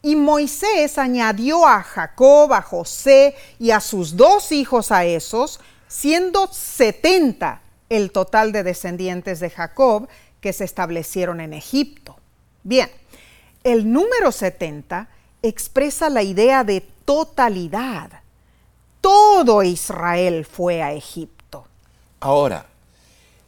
Y 0.00 0.14
Moisés 0.14 0.96
añadió 0.96 1.66
a 1.66 1.82
Jacob, 1.82 2.52
a 2.54 2.62
José 2.62 3.34
y 3.58 3.72
a 3.72 3.80
sus 3.80 4.16
dos 4.16 4.52
hijos 4.52 4.92
a 4.92 5.04
esos, 5.04 5.58
siendo 5.88 6.46
70 6.46 7.60
el 7.88 8.12
total 8.12 8.52
de 8.52 8.62
descendientes 8.62 9.40
de 9.40 9.50
Jacob 9.50 10.08
que 10.40 10.52
se 10.52 10.64
establecieron 10.64 11.40
en 11.40 11.52
Egipto. 11.52 12.16
Bien, 12.62 12.88
el 13.64 13.92
número 13.92 14.30
70 14.30 15.08
expresa 15.42 16.10
la 16.10 16.22
idea 16.22 16.62
de 16.62 16.80
totalidad. 17.04 18.20
Todo 19.00 19.64
Israel 19.64 20.46
fue 20.46 20.80
a 20.80 20.92
Egipto. 20.92 21.66
Ahora, 22.20 22.66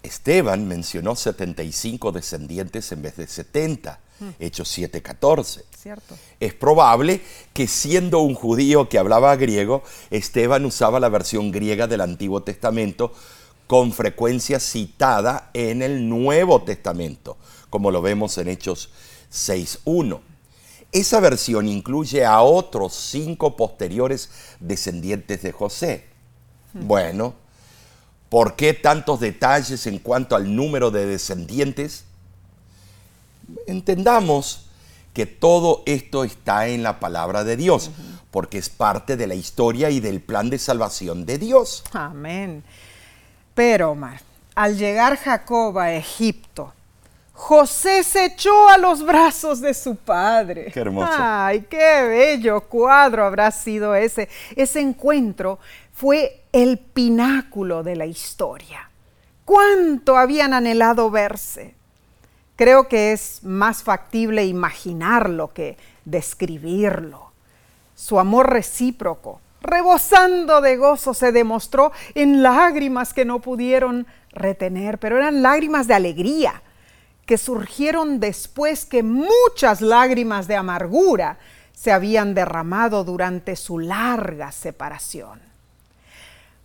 Esteban 0.09 0.67
mencionó 0.67 1.15
75 1.15 2.13
descendientes 2.13 2.91
en 2.93 3.03
vez 3.03 3.17
de 3.17 3.27
70, 3.27 4.01
Hechos 4.41 4.77
7:14. 4.77 5.65
¿Cierto? 5.77 6.17
Es 6.41 6.55
probable 6.55 7.21
que 7.53 7.69
siendo 7.69 8.21
un 8.21 8.35
judío 8.35 8.89
que 8.89 8.99
hablaba 8.99 9.37
griego, 9.37 9.83
Esteban 10.11 10.65
usaba 10.65 10.99
la 10.99 11.09
versión 11.09 11.53
griega 11.53 11.87
del 11.87 12.01
Antiguo 12.01 12.43
Testamento 12.43 13.13
con 13.67 13.93
frecuencia 13.93 14.61
citada 14.61 15.51
en 15.53 15.83
el 15.83 16.09
Nuevo 16.09 16.63
Testamento, 16.63 17.37
como 17.69 17.91
lo 17.91 18.01
vemos 18.01 18.39
en 18.39 18.49
Hechos 18.49 18.91
6.1. 19.31 20.21
Esa 20.91 21.21
versión 21.21 21.69
incluye 21.69 22.25
a 22.25 22.41
otros 22.41 22.95
cinco 22.95 23.57
posteriores 23.57 24.31
descendientes 24.59 25.43
de 25.43 25.53
José. 25.53 26.07
Bueno, 26.73 27.35
¿por 28.29 28.57
qué 28.57 28.75
tantos 28.75 29.21
detalles 29.21 29.87
en 29.87 29.99
cuanto 29.99 30.37
al 30.37 30.55
número 30.55 30.91
de 30.91 31.07
descendientes? 31.07 32.05
Entendamos 33.67 34.67
que 35.13 35.27
todo 35.27 35.83
esto 35.87 36.25
está 36.25 36.69
en 36.69 36.83
la 36.83 37.01
palabra 37.01 37.45
de 37.45 37.57
Dios, 37.57 37.91
porque 38.31 38.59
es 38.59 38.69
parte 38.69 39.17
de 39.17 39.27
la 39.27 39.35
historia 39.35 39.91
y 39.91 40.01
del 40.01 40.21
plan 40.21 40.51
de 40.51 40.59
salvación 40.59 41.27
de 41.27 41.39
Dios. 41.39 41.83
Amén. 41.93 42.63
Pero, 43.55 43.93
Omar, 43.93 44.21
al 44.55 44.77
llegar 44.77 45.17
Jacob 45.17 45.79
a 45.79 45.93
Egipto, 45.93 46.73
José 47.33 48.03
se 48.03 48.27
echó 48.27 48.69
a 48.69 48.77
los 48.79 49.05
brazos 49.05 49.61
de 49.61 49.73
su 49.73 49.95
padre. 49.95 50.73
Qué 50.73 50.81
hermoso. 50.81 51.13
Ay, 51.17 51.65
qué 51.71 52.03
bello 52.03 52.61
cuadro 52.63 53.25
habrá 53.25 53.53
sido 53.53 53.95
ese. 53.95 54.29
Ese 54.57 54.81
encuentro 54.81 55.61
fue 55.99 56.45
el 56.53 56.79
pináculo 56.79 57.83
de 57.83 57.97
la 57.97 58.07
historia. 58.07 58.89
¿Cuánto 59.45 60.17
habían 60.17 60.55
anhelado 60.55 61.11
verse? 61.11 61.75
Creo 62.55 62.87
que 62.87 63.11
es 63.11 63.41
más 63.43 63.83
factible 63.83 64.47
imaginarlo 64.47 65.49
que 65.49 65.77
describirlo. 66.05 67.33
Su 67.97 68.21
amor 68.21 68.49
recíproco, 68.49 69.41
rebosando 69.61 70.61
de 70.61 70.77
gozo, 70.77 71.15
se 71.15 71.33
demostró 71.33 71.91
en 72.15 72.45
lágrimas 72.45 73.13
que 73.13 73.25
no 73.25 73.41
pudieron 73.41 74.07
retener, 74.31 74.99
pero 74.99 75.17
eran 75.17 75.43
lágrimas 75.43 75.89
de 75.89 75.95
alegría 75.95 76.63
que 77.27 77.39
surgieron 77.39 78.21
después 78.21 78.87
que 78.87 79.03
muchas 79.03 79.81
lágrimas 79.81 80.47
de 80.47 80.55
amargura 80.55 81.39
se 81.73 81.91
habían 81.91 82.35
derramado 82.35 83.03
durante 83.03 83.57
su 83.57 83.81
larga 83.81 84.53
separación. 84.53 85.48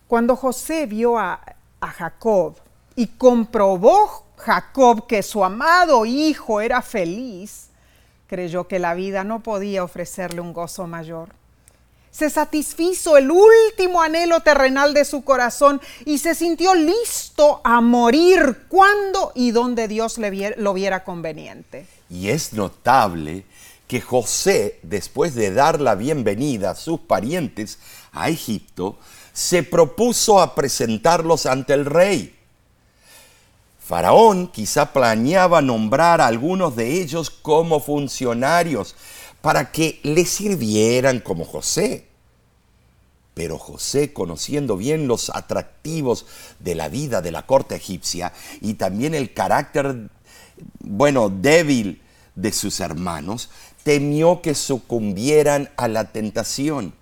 Cuando 0.06 0.36
José 0.36 0.86
vio 0.86 1.18
a, 1.18 1.40
a, 1.80 1.88
Jacob 1.88 2.56
y 2.94 3.06
comprobó 3.06 4.26
Jacob 4.36 5.06
que 5.06 5.22
su 5.22 5.44
amado 5.44 6.04
hijo 6.04 6.60
era 6.60 6.82
feliz, 6.82 7.68
creyó 8.26 8.68
que 8.68 8.78
la 8.78 8.94
vida 8.94 9.24
no 9.24 9.40
podía 9.40 9.84
ofrecerle 9.84 10.40
un 10.40 10.52
gozo 10.52 10.86
mayor 10.86 11.30
se 12.14 12.30
satisfizo 12.30 13.16
el 13.16 13.28
último 13.28 14.00
anhelo 14.00 14.38
terrenal 14.38 14.94
de 14.94 15.04
su 15.04 15.24
corazón 15.24 15.80
y 16.04 16.18
se 16.18 16.36
sintió 16.36 16.72
listo 16.76 17.60
a 17.64 17.80
morir 17.80 18.66
cuando 18.68 19.32
y 19.34 19.50
donde 19.50 19.88
Dios 19.88 20.18
le 20.18 20.54
lo 20.56 20.74
viera 20.74 21.02
conveniente. 21.02 21.88
Y 22.08 22.28
es 22.28 22.52
notable 22.52 23.44
que 23.88 24.00
José, 24.00 24.78
después 24.84 25.34
de 25.34 25.52
dar 25.52 25.80
la 25.80 25.96
bienvenida 25.96 26.70
a 26.70 26.76
sus 26.76 27.00
parientes 27.00 27.80
a 28.12 28.28
Egipto, 28.28 28.96
se 29.34 29.64
propuso 29.64 30.40
a 30.40 30.54
presentarlos 30.54 31.44
ante 31.44 31.74
el 31.74 31.84
rey. 31.84 32.34
Faraón 33.80 34.46
quizá 34.46 34.94
planeaba 34.94 35.60
nombrar 35.60 36.22
a 36.22 36.26
algunos 36.26 36.74
de 36.76 37.02
ellos 37.02 37.28
como 37.28 37.80
funcionarios 37.80 38.94
para 39.42 39.72
que 39.72 40.00
le 40.04 40.24
sirvieran 40.24 41.20
como 41.20 41.44
José. 41.44 42.06
Pero 43.34 43.58
José, 43.58 44.12
conociendo 44.12 44.76
bien 44.76 45.08
los 45.08 45.28
atractivos 45.28 46.24
de 46.60 46.76
la 46.76 46.88
vida 46.88 47.20
de 47.20 47.32
la 47.32 47.44
corte 47.44 47.74
egipcia 47.74 48.32
y 48.60 48.74
también 48.74 49.14
el 49.14 49.34
carácter, 49.34 50.08
bueno, 50.78 51.28
débil 51.28 52.00
de 52.36 52.52
sus 52.52 52.78
hermanos, 52.78 53.50
temió 53.82 54.40
que 54.40 54.54
sucumbieran 54.54 55.70
a 55.76 55.88
la 55.88 56.12
tentación. 56.12 56.94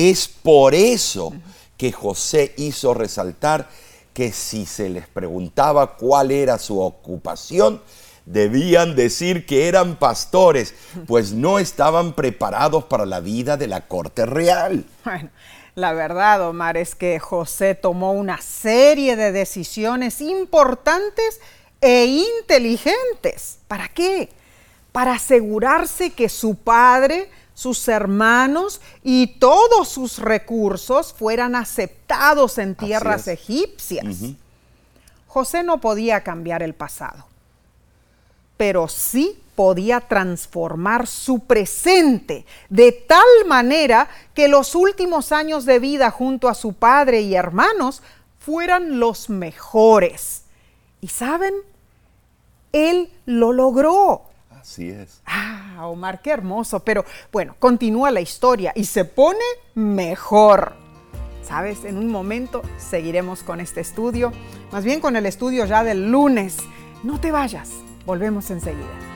Es 0.00 0.28
por 0.28 0.74
eso 0.74 1.34
que 1.76 1.92
José 1.92 2.54
hizo 2.56 2.94
resaltar 2.94 3.68
que 4.14 4.32
si 4.32 4.64
se 4.64 4.88
les 4.88 5.06
preguntaba 5.06 5.98
cuál 5.98 6.30
era 6.30 6.56
su 6.56 6.80
ocupación, 6.80 7.82
debían 8.24 8.96
decir 8.96 9.44
que 9.44 9.68
eran 9.68 9.98
pastores, 9.98 10.72
pues 11.06 11.32
no 11.32 11.58
estaban 11.58 12.14
preparados 12.14 12.84
para 12.84 13.04
la 13.04 13.20
vida 13.20 13.58
de 13.58 13.66
la 13.66 13.88
corte 13.88 14.24
real. 14.24 14.86
Bueno, 15.04 15.28
la 15.74 15.92
verdad, 15.92 16.48
Omar, 16.48 16.78
es 16.78 16.94
que 16.94 17.18
José 17.18 17.74
tomó 17.74 18.12
una 18.12 18.40
serie 18.40 19.16
de 19.16 19.32
decisiones 19.32 20.22
importantes 20.22 21.42
e 21.82 22.06
inteligentes. 22.06 23.58
¿Para 23.68 23.88
qué? 23.88 24.30
Para 24.92 25.12
asegurarse 25.12 26.08
que 26.08 26.30
su 26.30 26.54
padre, 26.54 27.28
sus 27.60 27.88
hermanos 27.88 28.80
y 29.02 29.38
todos 29.38 29.88
sus 29.88 30.18
recursos 30.18 31.12
fueran 31.12 31.54
aceptados 31.54 32.58
en 32.58 32.74
tierras 32.74 33.28
egipcias. 33.28 34.16
José 35.26 35.62
no 35.62 35.80
podía 35.80 36.22
cambiar 36.22 36.62
el 36.62 36.74
pasado 36.74 37.30
pero 38.60 38.88
sí 38.88 39.42
podía 39.54 40.00
transformar 40.02 41.06
su 41.06 41.38
presente 41.46 42.44
de 42.68 42.92
tal 42.92 43.24
manera 43.48 44.06
que 44.34 44.48
los 44.48 44.74
últimos 44.74 45.32
años 45.32 45.64
de 45.64 45.78
vida 45.78 46.10
junto 46.10 46.46
a 46.46 46.52
su 46.52 46.74
padre 46.74 47.22
y 47.22 47.34
hermanos 47.34 48.02
fueran 48.38 49.00
los 49.00 49.30
mejores. 49.30 50.42
Y 51.00 51.08
saben, 51.08 51.54
él 52.74 53.10
lo 53.24 53.54
logró. 53.54 54.24
Así 54.50 54.90
es. 54.90 55.22
Ah, 55.24 55.59
Omar, 55.86 56.22
qué 56.22 56.30
hermoso. 56.30 56.80
Pero 56.80 57.04
bueno, 57.32 57.56
continúa 57.58 58.10
la 58.10 58.20
historia 58.20 58.72
y 58.74 58.84
se 58.84 59.04
pone 59.04 59.44
mejor. 59.74 60.74
Sabes, 61.42 61.84
en 61.84 61.96
un 61.96 62.08
momento 62.08 62.62
seguiremos 62.78 63.42
con 63.42 63.60
este 63.60 63.80
estudio, 63.80 64.32
más 64.70 64.84
bien 64.84 65.00
con 65.00 65.16
el 65.16 65.26
estudio 65.26 65.64
ya 65.64 65.82
del 65.82 66.10
lunes. 66.10 66.58
No 67.02 67.18
te 67.20 67.32
vayas. 67.32 67.70
Volvemos 68.06 68.50
enseguida. 68.50 69.10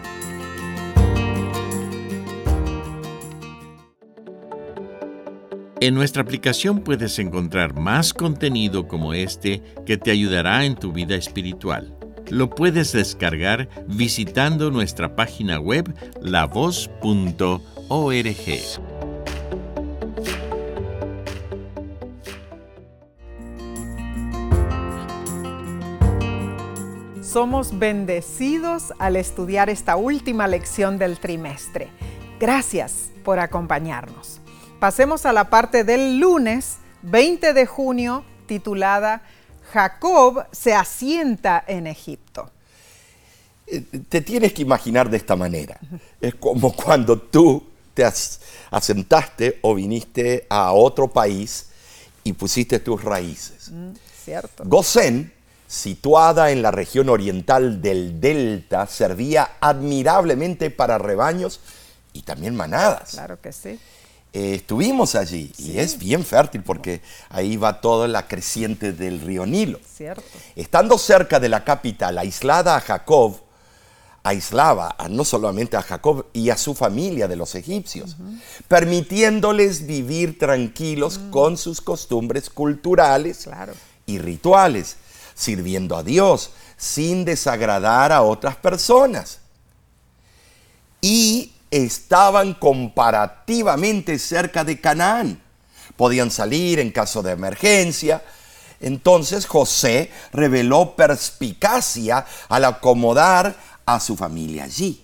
En 5.80 5.94
nuestra 5.94 6.22
aplicación 6.22 6.80
puedes 6.80 7.18
encontrar 7.18 7.78
más 7.78 8.14
contenido 8.14 8.88
como 8.88 9.12
este 9.12 9.62
que 9.84 9.98
te 9.98 10.10
ayudará 10.10 10.64
en 10.64 10.76
tu 10.76 10.92
vida 10.92 11.14
espiritual. 11.14 11.94
Lo 12.30 12.50
puedes 12.50 12.92
descargar 12.92 13.68
visitando 13.86 14.70
nuestra 14.70 15.14
página 15.14 15.60
web 15.60 15.94
lavoz.org. 16.20 17.60
Somos 27.22 27.78
bendecidos 27.78 28.92
al 28.98 29.16
estudiar 29.16 29.68
esta 29.68 29.96
última 29.96 30.46
lección 30.46 30.98
del 30.98 31.18
trimestre. 31.18 31.88
Gracias 32.38 33.10
por 33.24 33.40
acompañarnos. 33.40 34.40
Pasemos 34.78 35.26
a 35.26 35.32
la 35.32 35.50
parte 35.50 35.82
del 35.82 36.18
lunes 36.18 36.78
20 37.02 37.52
de 37.52 37.66
junio 37.66 38.24
titulada 38.46 39.22
Jacob 39.72 40.46
se 40.52 40.74
asienta 40.74 41.64
en 41.66 41.86
Egipto. 41.86 42.50
Eh, 43.66 43.82
te 44.08 44.20
tienes 44.20 44.52
que 44.52 44.62
imaginar 44.62 45.08
de 45.08 45.16
esta 45.16 45.36
manera. 45.36 45.78
Es 46.20 46.34
como 46.34 46.72
cuando 46.76 47.18
tú 47.18 47.62
te 47.94 48.04
asentaste 48.70 49.58
o 49.62 49.74
viniste 49.74 50.46
a 50.50 50.72
otro 50.72 51.08
país 51.08 51.68
y 52.24 52.32
pusiste 52.32 52.80
tus 52.80 53.02
raíces. 53.02 53.70
Mm, 53.70 53.92
cierto. 54.24 54.64
Gosén 54.66 55.32
situada 55.66 56.50
en 56.50 56.62
la 56.62 56.70
región 56.70 57.08
oriental 57.08 57.82
del 57.82 58.20
delta, 58.20 58.86
servía 58.86 59.56
admirablemente 59.60 60.70
para 60.70 60.98
rebaños 60.98 61.60
y 62.12 62.22
también 62.22 62.54
manadas. 62.54 63.10
Claro 63.10 63.40
que 63.40 63.52
sí. 63.52 63.78
Eh, 64.36 64.56
estuvimos 64.56 65.14
allí 65.14 65.52
y 65.58 65.78
es 65.78 65.96
bien 65.96 66.24
fértil 66.24 66.64
porque 66.64 67.00
ahí 67.28 67.56
va 67.56 67.80
toda 67.80 68.08
la 68.08 68.26
creciente 68.26 68.92
del 68.92 69.20
río 69.20 69.46
Nilo. 69.46 69.78
Cierto. 69.96 70.24
Estando 70.56 70.98
cerca 70.98 71.38
de 71.38 71.48
la 71.48 71.62
capital, 71.62 72.18
aislada 72.18 72.74
a 72.74 72.80
Jacob, 72.80 73.38
aislaba 74.24 74.96
no 75.08 75.24
solamente 75.24 75.76
a 75.76 75.82
Jacob 75.82 76.26
y 76.32 76.50
a 76.50 76.56
su 76.56 76.74
familia 76.74 77.28
de 77.28 77.36
los 77.36 77.54
egipcios, 77.54 78.16
permitiéndoles 78.66 79.86
vivir 79.86 80.36
tranquilos 80.36 81.18
mm. 81.18 81.30
con 81.30 81.56
sus 81.56 81.80
costumbres 81.80 82.50
culturales 82.50 83.48
y 84.04 84.18
rituales 84.18 84.96
sirviendo 85.36 85.96
a 85.96 86.02
Dios 86.02 86.50
sin 86.76 87.24
desagradar 87.24 88.10
a 88.10 88.22
otras 88.22 88.56
personas. 88.56 89.38
Y 91.00 91.53
estaban 91.74 92.54
comparativamente 92.54 94.18
cerca 94.20 94.62
de 94.62 94.80
Canaán. 94.80 95.42
Podían 95.96 96.30
salir 96.30 96.78
en 96.78 96.92
caso 96.92 97.20
de 97.20 97.32
emergencia. 97.32 98.22
Entonces 98.80 99.46
José 99.46 100.10
reveló 100.32 100.94
perspicacia 100.94 102.26
al 102.48 102.64
acomodar 102.64 103.56
a 103.86 103.98
su 103.98 104.16
familia 104.16 104.64
allí. 104.64 105.02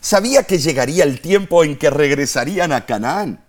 Sabía 0.00 0.42
que 0.42 0.58
llegaría 0.58 1.04
el 1.04 1.22
tiempo 1.22 1.64
en 1.64 1.78
que 1.78 1.88
regresarían 1.88 2.72
a 2.72 2.84
Canaán. 2.84 3.42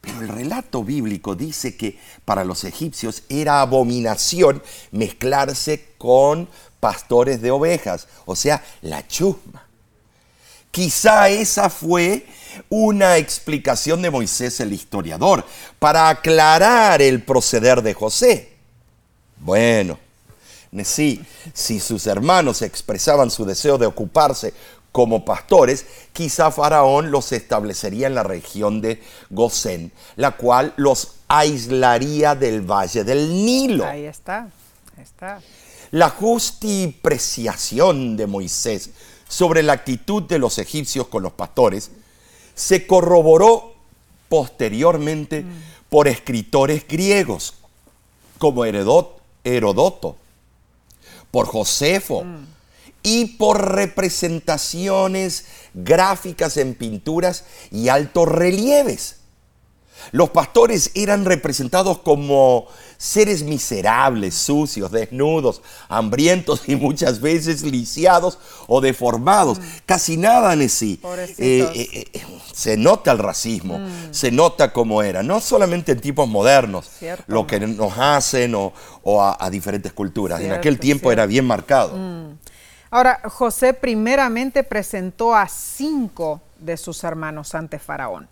Pero 0.00 0.20
el 0.20 0.28
relato 0.28 0.84
bíblico 0.84 1.34
dice 1.34 1.76
que 1.76 1.98
para 2.24 2.44
los 2.44 2.62
egipcios 2.62 3.24
era 3.28 3.60
abominación 3.60 4.62
mezclarse 4.92 5.88
con 5.98 6.48
pastores 6.78 7.42
de 7.42 7.50
ovejas, 7.50 8.06
o 8.26 8.36
sea, 8.36 8.64
la 8.82 9.08
chusma. 9.08 9.65
Quizá 10.70 11.28
esa 11.28 11.70
fue 11.70 12.26
una 12.68 13.16
explicación 13.16 14.02
de 14.02 14.10
Moisés 14.10 14.60
el 14.60 14.72
historiador 14.72 15.44
para 15.78 16.08
aclarar 16.08 17.02
el 17.02 17.22
proceder 17.22 17.82
de 17.82 17.94
José. 17.94 18.52
Bueno, 19.38 19.98
sí, 20.84 21.22
si 21.52 21.80
sus 21.80 22.06
hermanos 22.06 22.62
expresaban 22.62 23.30
su 23.30 23.44
deseo 23.44 23.78
de 23.78 23.86
ocuparse 23.86 24.54
como 24.92 25.24
pastores, 25.24 25.86
quizá 26.12 26.50
Faraón 26.50 27.10
los 27.10 27.32
establecería 27.32 28.06
en 28.06 28.14
la 28.14 28.22
región 28.22 28.80
de 28.80 29.02
Gosén, 29.28 29.92
la 30.16 30.32
cual 30.32 30.72
los 30.76 31.16
aislaría 31.28 32.34
del 32.34 32.62
valle 32.62 33.04
del 33.04 33.44
Nilo. 33.44 33.84
Ahí 33.84 34.06
está, 34.06 34.48
ahí 34.96 35.02
está. 35.02 35.40
La 35.90 36.08
justipreciación 36.08 38.16
de 38.16 38.26
Moisés 38.26 38.90
sobre 39.28 39.62
la 39.62 39.72
actitud 39.74 40.22
de 40.22 40.38
los 40.38 40.58
egipcios 40.58 41.08
con 41.08 41.22
los 41.22 41.32
pastores 41.32 41.90
se 42.54 42.86
corroboró 42.86 43.74
posteriormente 44.28 45.44
por 45.88 46.08
escritores 46.08 46.86
griegos 46.88 47.54
como 48.38 48.64
Herodoto, 48.64 50.16
por 51.30 51.46
Josefo 51.46 52.24
y 53.02 53.36
por 53.36 53.74
representaciones 53.74 55.46
gráficas 55.74 56.56
en 56.56 56.74
pinturas 56.74 57.44
y 57.70 57.88
altos 57.88 58.28
relieves. 58.28 59.16
Los 60.12 60.30
pastores 60.30 60.90
eran 60.94 61.24
representados 61.24 61.98
como 61.98 62.66
seres 62.98 63.42
miserables, 63.42 64.34
sucios, 64.34 64.90
desnudos, 64.90 65.62
hambrientos 65.88 66.68
y 66.68 66.76
muchas 66.76 67.20
veces 67.20 67.62
lisiados 67.62 68.38
o 68.66 68.80
deformados. 68.80 69.58
Mm. 69.58 69.62
Casi 69.86 70.16
nada 70.16 70.52
en 70.52 70.68
sí. 70.68 71.00
Eh, 71.38 71.68
eh, 71.74 72.04
eh, 72.12 72.22
se 72.52 72.76
nota 72.76 73.12
el 73.12 73.18
racismo, 73.18 73.78
mm. 73.78 74.12
se 74.12 74.30
nota 74.30 74.72
cómo 74.72 75.02
era, 75.02 75.22
no 75.22 75.40
solamente 75.40 75.92
en 75.92 76.00
tipos 76.00 76.28
modernos, 76.28 76.90
lo 77.26 77.46
que 77.46 77.60
nos 77.60 77.98
hacen 77.98 78.54
o, 78.54 78.72
a, 79.22 79.50
diferentes 79.50 79.92
culturas. 79.92 80.40
en 80.40 80.52
aquel 80.52 80.78
tiempo 80.78 81.12
era 81.12 81.26
bien 81.26 81.44
marcado. 81.44 81.96
Mm. 81.96 82.38
Ahora, 82.90 83.20
José 83.24 83.74
primeramente 83.74 84.62
presentó 84.62 85.34
a 85.34 85.48
cinco 85.48 86.40
de 86.58 86.76
sus 86.76 87.04
hermanos 87.04 87.54
ante 87.54 87.78
Faraón 87.78 88.28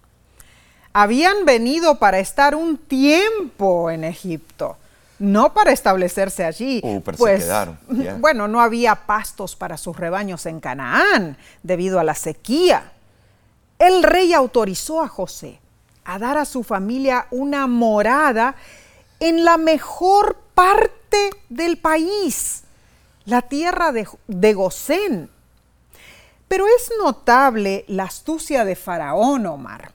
habían 0.95 1.45
venido 1.45 1.99
para 1.99 2.21
estar 2.21 2.55
un 2.55 2.79
tiempo 2.79 3.91
en 3.91 4.05
Egipto, 4.05 4.77
no 5.19 5.53
para 5.53 5.73
establecerse 5.73 6.45
allí. 6.45 6.81
Uh, 6.85 7.01
pero 7.03 7.19
pues, 7.19 7.41
se 7.41 7.47
quedaron. 7.47 7.79
Bueno, 8.21 8.49
no 8.49 8.61
había 8.61 8.95
pastos 8.95 9.57
para 9.57 9.77
sus 9.77 9.97
rebaños 9.97 10.47
en 10.47 10.61
Canaán 10.61 11.37
debido 11.63 11.99
a 11.99 12.05
la 12.05 12.15
sequía. 12.15 12.93
El 13.79 14.05
rey 14.05 14.33
autorizó 14.33 15.03
a 15.03 15.09
José 15.09 15.61
a 16.05 16.19
dar 16.19 16.39
a 16.39 16.45
su 16.45 16.63
familia 16.63 17.27
una 17.33 17.67
morada 17.67 18.55
en 19.19 19.45
la 19.45 19.57
mejor 19.57 20.37
parte 20.55 21.31
del 21.49 21.77
país, 21.77 22.63
la 23.25 23.43
tierra 23.43 23.91
de, 23.91 24.07
de 24.29 24.55
Gosén. 24.55 25.31
Pero 26.47 26.67
es 26.69 26.93
notable 27.03 27.85
la 27.89 28.05
astucia 28.05 28.65
de 28.65 28.77
Faraón, 28.77 29.47
Omar 29.47 29.95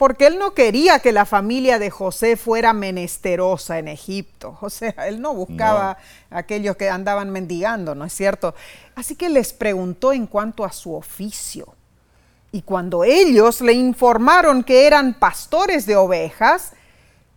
porque 0.00 0.28
él 0.28 0.38
no 0.38 0.54
quería 0.54 1.00
que 1.00 1.12
la 1.12 1.26
familia 1.26 1.78
de 1.78 1.90
José 1.90 2.38
fuera 2.38 2.72
menesterosa 2.72 3.78
en 3.78 3.86
Egipto. 3.86 4.56
O 4.62 4.70
sea, 4.70 4.94
él 5.06 5.20
no 5.20 5.34
buscaba 5.34 5.98
aquellos 6.30 6.74
que 6.76 6.88
andaban 6.88 7.28
mendigando, 7.28 7.94
¿no 7.94 8.06
es 8.06 8.14
cierto? 8.14 8.54
Así 8.94 9.14
que 9.14 9.28
les 9.28 9.52
preguntó 9.52 10.14
en 10.14 10.26
cuanto 10.26 10.64
a 10.64 10.72
su 10.72 10.94
oficio. 10.94 11.74
Y 12.50 12.62
cuando 12.62 13.04
ellos 13.04 13.60
le 13.60 13.74
informaron 13.74 14.64
que 14.64 14.86
eran 14.86 15.12
pastores 15.12 15.84
de 15.84 15.96
ovejas, 15.96 16.72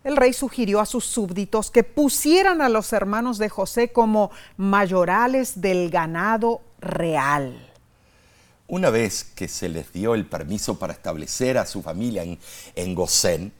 el 0.02 0.16
rey 0.16 0.32
sugirió 0.32 0.80
a 0.80 0.86
sus 0.86 1.04
súbditos 1.04 1.70
que 1.70 1.84
pusieran 1.84 2.62
a 2.62 2.70
los 2.70 2.94
hermanos 2.94 3.36
de 3.36 3.50
José 3.50 3.92
como 3.92 4.30
mayorales 4.56 5.60
del 5.60 5.90
ganado 5.90 6.62
real. 6.80 7.73
Una 8.66 8.90
vez 8.90 9.24
que 9.34 9.48
se 9.48 9.68
les 9.68 9.92
dio 9.92 10.14
el 10.14 10.26
permiso 10.26 10.78
para 10.78 10.92
establecer 10.92 11.58
a 11.58 11.66
su 11.66 11.82
familia 11.82 12.22
en, 12.22 12.38
en 12.74 12.94
Gosén, 12.94 13.52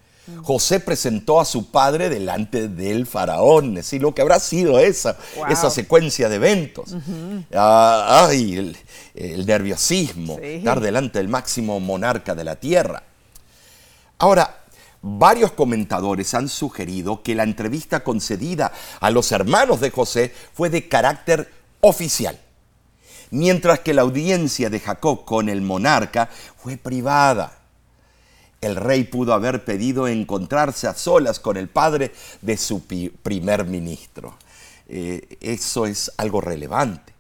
José 0.43 0.81
presentó 0.81 1.39
a 1.39 1.45
su 1.45 1.71
padre 1.71 2.09
delante 2.09 2.69
del 2.69 3.07
faraón, 3.07 3.71
es 3.71 3.85
decir, 3.85 4.01
lo 4.01 4.15
que 4.15 4.23
habrá 4.23 4.41
sido 4.41 4.79
esa, 4.79 5.19
esa 5.51 5.71
secuencia 5.71 6.31
de 6.31 6.37
eventos. 6.37 6.97
Ah, 7.53 8.27
ay, 8.27 8.75
el, 9.15 9.47
nerviosismo, 9.47 10.39
estar 10.39 10.81
delante 10.81 11.19
del 11.19 11.29
máximo 11.29 11.79
monarca 11.79 12.35
de 12.35 12.45
la 12.45 12.57
tierra. 12.57 13.03
Ahora, 14.19 14.65
varios 15.03 15.53
comentadores 15.53 16.33
han 16.33 16.49
sugerido 16.49 17.23
que 17.23 17.35
la 17.35 17.43
entrevista 17.43 18.03
concedida 18.03 18.73
a 19.01 19.11
los 19.11 19.31
hermanos 19.31 19.81
de 19.81 19.91
José 19.91 20.33
fue 20.55 20.71
de 20.71 20.89
carácter 20.89 21.53
oficial 21.83 22.39
mientras 23.35 23.81
que 23.81 23.95
la 23.95 24.03
audiencia 24.03 24.71
de 24.71 24.79
Jacob 24.79 25.25
con 25.25 25.49
el 25.49 25.61
monarca 25.61 26.31
fue 26.57 26.77
privada. 26.77 27.59
El 28.61 28.77
rey 28.77 29.05
pudo 29.05 29.35
haber 29.35 29.65
pedido 29.65 30.07
encontrarse 30.09 30.87
a 30.87 30.95
solas 30.95 31.41
con 31.41 31.57
el 31.57 31.69
padre 31.69 32.13
de 32.41 32.57
su 32.57 32.85
primer 32.85 33.65
ministro. 33.67 34.39
Eh, 34.89 35.37
eso 35.41 35.85
es 35.85 36.13
algo 36.17 36.41
relevante. 36.41 37.13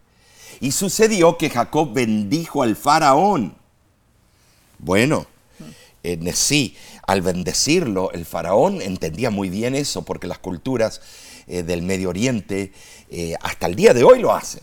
Y 0.61 0.71
sucedió 0.71 1.37
que 1.37 1.51
Jacob 1.51 1.93
bendijo 1.93 2.63
al 2.63 2.77
faraón. 2.77 3.57
Bueno, 4.79 5.27
sí, 6.33 6.77
al 7.07 7.23
bendecirlo, 7.23 8.13
el 8.13 8.25
faraón 8.25 8.81
entendía 8.81 9.31
muy 9.31 9.51
bien 9.51 9.75
eso, 9.75 10.03
porque 10.03 10.29
las 10.29 10.39
culturas 10.39 11.01
eh, 11.49 11.65
del 11.65 11.83
Medio 11.83 12.11
Oriente 12.11 12.73
eh, 13.11 13.35
hasta 13.41 13.67
el 13.67 13.75
día 13.75 13.93
de 13.93 14.05
hoy 14.05 14.21
lo 14.21 14.33
hacen. 14.33 14.63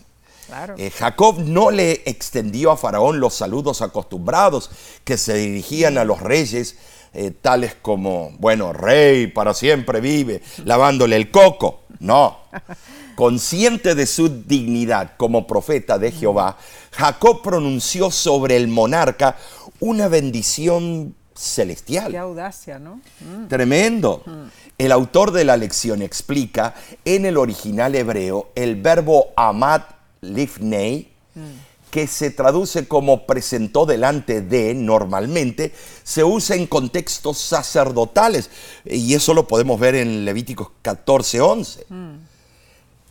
Eh, 0.76 0.90
Jacob 0.90 1.38
no 1.38 1.70
le 1.70 2.02
extendió 2.04 2.70
a 2.70 2.76
Faraón 2.76 3.20
los 3.20 3.34
saludos 3.34 3.82
acostumbrados 3.82 4.70
que 5.04 5.16
se 5.16 5.34
dirigían 5.34 5.98
a 5.98 6.04
los 6.04 6.20
reyes, 6.20 6.76
eh, 7.14 7.30
tales 7.30 7.74
como, 7.80 8.32
bueno, 8.38 8.72
rey 8.72 9.26
para 9.26 9.54
siempre 9.54 10.00
vive, 10.00 10.42
lavándole 10.64 11.16
el 11.16 11.30
coco. 11.30 11.82
No. 12.00 12.38
Consciente 13.16 13.94
de 13.94 14.06
su 14.06 14.28
dignidad 14.28 15.12
como 15.16 15.46
profeta 15.46 15.98
de 15.98 16.10
Jehová, 16.10 16.56
Jacob 16.92 17.42
pronunció 17.42 18.10
sobre 18.10 18.56
el 18.56 18.68
monarca 18.68 19.36
una 19.80 20.08
bendición 20.08 21.14
celestial. 21.34 22.10
Qué 22.10 22.18
audacia, 22.18 22.78
¿no? 22.78 23.00
Mm. 23.20 23.48
Tremendo. 23.48 24.22
Mm. 24.24 24.42
El 24.78 24.92
autor 24.92 25.32
de 25.32 25.44
la 25.44 25.56
lección 25.56 26.02
explica 26.02 26.74
en 27.04 27.26
el 27.26 27.36
original 27.36 27.94
hebreo 27.94 28.50
el 28.54 28.76
verbo 28.76 29.28
amad 30.22 30.36
lifnei, 30.36 31.08
que 31.90 32.06
se 32.06 32.30
traduce 32.30 32.88
como 32.88 33.26
presentó 33.26 33.84
delante 33.84 34.40
de 34.40 34.74
normalmente, 34.74 35.72
se 36.02 36.24
usa 36.24 36.56
en 36.56 36.66
contextos 36.66 37.38
sacerdotales. 37.38 38.50
Y 38.84 39.14
eso 39.14 39.34
lo 39.34 39.46
podemos 39.46 39.78
ver 39.78 39.96
en 39.96 40.24
Levíticos 40.24 40.70
14, 40.80 41.40
11. 41.40 41.86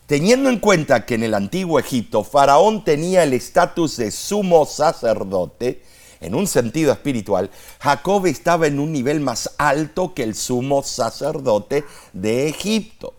Teniendo 0.06 0.50
en 0.50 0.58
cuenta 0.58 1.06
que 1.06 1.14
en 1.14 1.22
el 1.22 1.34
antiguo 1.34 1.78
Egipto 1.78 2.24
Faraón 2.24 2.84
tenía 2.84 3.22
el 3.22 3.32
estatus 3.34 3.96
de 3.96 4.10
sumo 4.10 4.66
sacerdote, 4.66 5.82
en 6.20 6.34
un 6.34 6.46
sentido 6.46 6.92
espiritual, 6.92 7.50
Jacob 7.80 8.26
estaba 8.26 8.66
en 8.68 8.78
un 8.78 8.92
nivel 8.92 9.20
más 9.20 9.50
alto 9.58 10.14
que 10.14 10.22
el 10.22 10.36
sumo 10.36 10.82
sacerdote 10.82 11.84
de 12.12 12.48
Egipto 12.48 13.14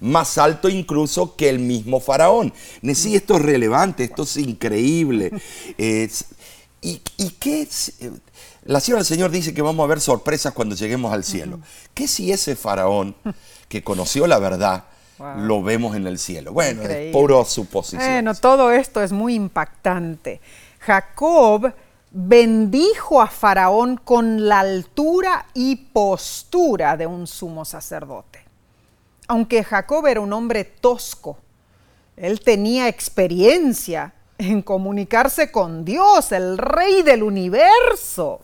más 0.00 0.38
alto 0.38 0.68
incluso 0.68 1.36
que 1.36 1.48
el 1.48 1.58
mismo 1.58 2.00
faraón. 2.00 2.52
Sí, 2.94 3.16
esto 3.16 3.36
es 3.36 3.42
relevante, 3.42 4.04
esto 4.04 4.22
es 4.22 4.36
increíble. 4.36 5.32
¿Y, 6.80 7.30
qué 7.40 7.62
es? 7.62 7.94
La 8.64 8.80
señora 8.80 9.00
del 9.00 9.06
Señor 9.06 9.30
dice 9.30 9.52
que 9.52 9.62
vamos 9.62 9.84
a 9.84 9.88
ver 9.88 10.00
sorpresas 10.00 10.52
cuando 10.52 10.74
lleguemos 10.74 11.12
al 11.12 11.24
cielo. 11.24 11.60
¿Qué 11.94 12.06
si 12.06 12.30
ese 12.30 12.54
faraón 12.54 13.14
que 13.68 13.82
conoció 13.82 14.26
la 14.26 14.38
verdad 14.38 14.84
lo 15.38 15.62
vemos 15.62 15.96
en 15.96 16.06
el 16.06 16.18
cielo? 16.18 16.52
Bueno, 16.52 16.82
es 16.82 17.12
puro 17.12 17.44
suposición. 17.44 18.08
Bueno, 18.08 18.34
todo 18.34 18.70
esto 18.70 19.02
es 19.02 19.10
muy 19.10 19.34
impactante. 19.34 20.40
Jacob 20.78 21.72
bendijo 22.10 23.20
a 23.20 23.26
Faraón 23.26 23.96
con 24.02 24.48
la 24.48 24.60
altura 24.60 25.46
y 25.52 25.76
postura 25.76 26.96
de 26.96 27.06
un 27.06 27.26
sumo 27.26 27.64
sacerdote 27.64 28.47
aunque 29.28 29.62
Jacob 29.62 30.06
era 30.06 30.20
un 30.20 30.32
hombre 30.32 30.64
tosco, 30.64 31.38
él 32.16 32.40
tenía 32.40 32.88
experiencia 32.88 34.14
en 34.38 34.62
comunicarse 34.62 35.52
con 35.52 35.84
Dios, 35.84 36.32
el 36.32 36.58
rey 36.58 37.02
del 37.02 37.22
universo. 37.22 38.40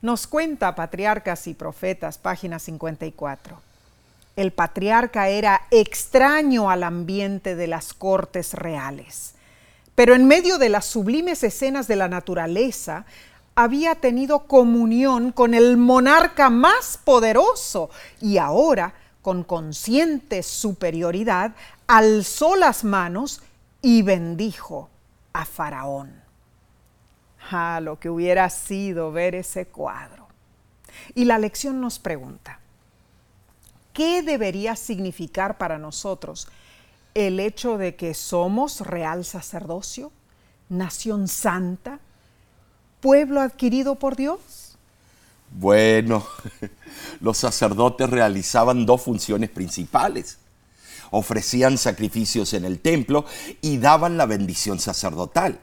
Nos 0.00 0.26
cuenta 0.26 0.74
Patriarcas 0.74 1.46
y 1.46 1.54
Profetas, 1.54 2.18
página 2.18 2.58
54. 2.58 3.60
El 4.34 4.52
patriarca 4.52 5.28
era 5.28 5.66
extraño 5.70 6.70
al 6.70 6.82
ambiente 6.82 7.54
de 7.54 7.66
las 7.66 7.92
cortes 7.92 8.54
reales, 8.54 9.34
pero 9.94 10.14
en 10.14 10.26
medio 10.26 10.56
de 10.56 10.70
las 10.70 10.86
sublimes 10.86 11.44
escenas 11.44 11.86
de 11.86 11.96
la 11.96 12.08
naturaleza, 12.08 13.04
había 13.54 13.96
tenido 13.96 14.46
comunión 14.46 15.30
con 15.30 15.52
el 15.52 15.76
monarca 15.76 16.48
más 16.48 16.98
poderoso 17.04 17.90
y 18.20 18.38
ahora 18.38 18.94
con 19.22 19.44
consciente 19.44 20.42
superioridad, 20.42 21.54
alzó 21.86 22.56
las 22.56 22.84
manos 22.84 23.40
y 23.80 24.02
bendijo 24.02 24.90
a 25.32 25.44
Faraón. 25.44 26.20
Ah, 27.50 27.80
lo 27.82 27.98
que 27.98 28.10
hubiera 28.10 28.48
sido 28.50 29.12
ver 29.12 29.34
ese 29.34 29.66
cuadro. 29.66 30.28
Y 31.14 31.24
la 31.24 31.38
lección 31.38 31.80
nos 31.80 31.98
pregunta, 31.98 32.60
¿qué 33.92 34.22
debería 34.22 34.76
significar 34.76 35.58
para 35.58 35.78
nosotros 35.78 36.48
el 37.14 37.40
hecho 37.40 37.78
de 37.78 37.94
que 37.96 38.14
somos 38.14 38.80
real 38.80 39.24
sacerdocio, 39.24 40.12
nación 40.68 41.28
santa, 41.28 42.00
pueblo 43.00 43.40
adquirido 43.40 43.96
por 43.96 44.16
Dios? 44.16 44.61
Bueno, 45.54 46.26
los 47.20 47.38
sacerdotes 47.38 48.08
realizaban 48.08 48.86
dos 48.86 49.02
funciones 49.02 49.50
principales. 49.50 50.38
Ofrecían 51.10 51.76
sacrificios 51.76 52.54
en 52.54 52.64
el 52.64 52.80
templo 52.80 53.26
y 53.60 53.78
daban 53.78 54.16
la 54.16 54.26
bendición 54.26 54.78
sacerdotal. 54.78 55.60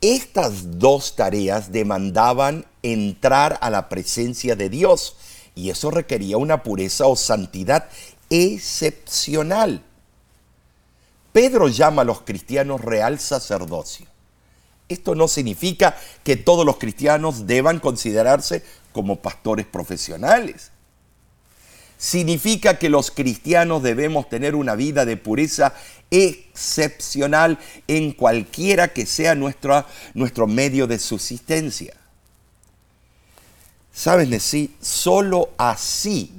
Estas 0.00 0.80
dos 0.80 1.14
tareas 1.14 1.70
demandaban 1.70 2.66
entrar 2.82 3.58
a 3.60 3.70
la 3.70 3.88
presencia 3.88 4.56
de 4.56 4.68
Dios 4.68 5.16
y 5.54 5.70
eso 5.70 5.92
requería 5.92 6.38
una 6.38 6.64
pureza 6.64 7.06
o 7.06 7.14
santidad 7.14 7.88
excepcional. 8.28 9.84
Pedro 11.32 11.68
llama 11.68 12.02
a 12.02 12.04
los 12.04 12.22
cristianos 12.22 12.80
real 12.80 13.20
sacerdocio. 13.20 14.06
Esto 14.88 15.14
no 15.14 15.28
significa 15.28 15.96
que 16.24 16.36
todos 16.36 16.66
los 16.66 16.76
cristianos 16.76 17.46
deban 17.46 17.80
considerarse 17.80 18.62
como 18.92 19.20
pastores 19.20 19.66
profesionales. 19.66 20.70
Significa 21.96 22.78
que 22.78 22.88
los 22.88 23.10
cristianos 23.10 23.82
debemos 23.82 24.28
tener 24.28 24.54
una 24.54 24.74
vida 24.74 25.04
de 25.04 25.16
pureza 25.16 25.72
excepcional 26.10 27.58
en 27.86 28.12
cualquiera 28.12 28.88
que 28.88 29.06
sea 29.06 29.34
nuestro, 29.34 29.86
medio 30.46 30.86
de 30.86 30.98
subsistencia. 30.98 31.94
¿Sabes, 33.92 34.28
Nesí? 34.28 34.74
Solo 34.80 35.50
así 35.56 36.32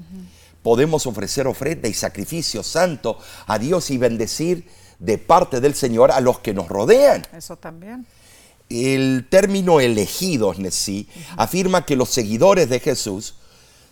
podemos 0.64 1.06
ofrecer 1.08 1.48
ofrenda 1.48 1.88
y 1.88 1.94
sacrificio 1.94 2.64
santo 2.64 3.20
a 3.46 3.58
Dios 3.60 3.90
y 3.90 3.98
bendecir 3.98 4.68
de 5.00 5.18
parte 5.18 5.60
del 5.60 5.76
Señor 5.76 6.12
a 6.12 6.22
los 6.22 6.40
que 6.40 6.54
nos 6.54 6.68
rodean. 6.68 7.26
Eso 7.34 7.58
también. 7.58 8.06
El 8.74 9.28
término 9.30 9.80
elegidos, 9.80 10.58
Nesí, 10.58 11.08
afirma 11.38 11.86
que 11.86 11.96
los 11.96 12.10
seguidores 12.10 12.70
de 12.70 12.80
Jesús 12.80 13.36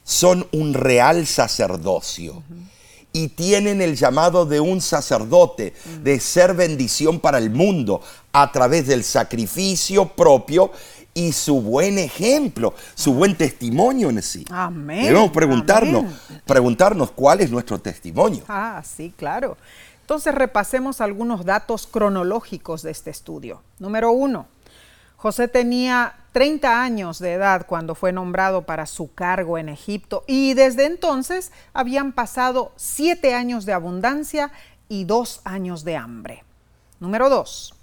son 0.04 0.48
un 0.52 0.74
real 0.74 1.28
sacerdocio 1.28 2.42
y 3.14 3.28
tienen 3.30 3.82
el 3.82 3.96
llamado 3.96 4.46
de 4.46 4.60
un 4.60 4.82
sacerdote, 4.82 5.74
de 6.02 6.20
ser 6.20 6.56
bendición 6.56 7.20
para 7.20 7.38
el 7.38 7.52
mundo 7.52 8.02
a 8.32 8.52
través 8.52 8.88
del 8.88 9.04
sacrificio 9.04 10.08
propio 10.08 10.72
y 11.14 11.34
su 11.34 11.62
buen 11.62 12.00
ejemplo, 12.00 12.74
su 12.96 13.14
buen 13.14 13.36
testimonio 13.36 14.10
en 14.10 14.22
sí. 14.22 14.46
Amén. 14.50 15.04
Debemos 15.04 15.32
preguntarnos, 15.32 16.06
preguntarnos 16.46 17.12
cuál 17.12 17.42
es 17.42 17.52
nuestro 17.52 17.80
testimonio. 17.80 18.44
Ah, 18.48 18.82
sí, 18.84 19.14
claro. 19.16 19.58
Entonces 20.02 20.34
repasemos 20.34 21.02
algunos 21.02 21.46
datos 21.46 21.88
cronológicos 21.88 22.82
de 22.82 22.92
este 22.92 23.12
estudio. 23.12 23.62
Número 23.80 24.12
uno, 24.12 24.48
José 25.22 25.48
tenía 25.48 26.16
30 26.32 26.82
años 26.82 27.20
de 27.20 27.34
edad 27.34 27.68
cuando 27.68 27.94
fue 27.94 28.12
nombrado 28.12 28.64
para 28.64 28.88
su 28.88 29.14
cargo 29.14 29.60
en 29.60 29.70
Egipto 29.70 30.24
y 30.26 30.56
desde 30.56 30.88
entonces 30.88 31.52
habían 31.74 32.12
pasado 32.12 32.72
siete 32.76 33.36
años 33.36 33.68
de 33.68 33.74
abundancia 33.74 34.52
y 34.90 35.04
dos 35.04 35.42
años 35.44 35.84
de 35.84 35.96
hambre. 35.96 36.44
Número 37.00 37.30
2. 37.30 37.76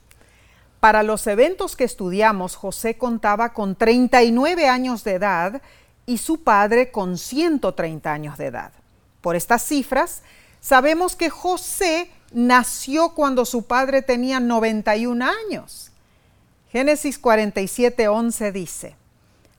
Para 0.80 1.04
los 1.04 1.28
eventos 1.28 1.76
que 1.76 1.84
estudiamos, 1.84 2.56
José 2.56 2.98
contaba 2.98 3.52
con 3.52 3.76
39 3.76 4.68
años 4.68 5.04
de 5.04 5.12
edad 5.12 5.62
y 6.06 6.18
su 6.18 6.42
padre 6.42 6.90
con 6.90 7.18
130 7.18 8.12
años 8.12 8.36
de 8.36 8.46
edad. 8.46 8.72
Por 9.20 9.36
estas 9.36 9.62
cifras, 9.62 10.22
sabemos 10.58 11.14
que 11.14 11.30
José 11.30 12.10
nació 12.32 13.10
cuando 13.10 13.44
su 13.44 13.64
padre 13.64 14.02
tenía 14.02 14.40
91 14.40 15.24
años. 15.24 15.87
Génesis 16.70 17.18
47, 17.18 18.08
11 18.08 18.52
dice, 18.52 18.96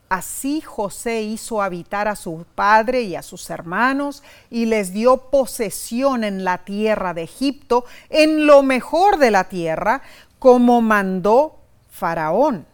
Así 0.10 0.62
José 0.62 1.22
hizo 1.22 1.62
habitar 1.62 2.08
a 2.08 2.16
su 2.16 2.46
padre 2.56 3.04
y 3.04 3.16
a 3.16 3.22
sus 3.22 3.50
hermanos 3.52 4.24
y 4.50 4.66
les 4.66 4.92
dio 4.92 5.30
posesión 5.30 6.24
en 6.24 6.44
la 6.44 6.60
tierra 6.60 7.14
de 7.14 7.24
Egipto, 7.24 7.86
en 8.10 8.48
lo 8.48 8.64
mejor 8.64 9.18
de 9.18 9.30
la 9.30 9.44
tierra, 9.44 10.02
como 10.40 10.82
mandó 10.82 11.60
Faraón. 11.92 12.66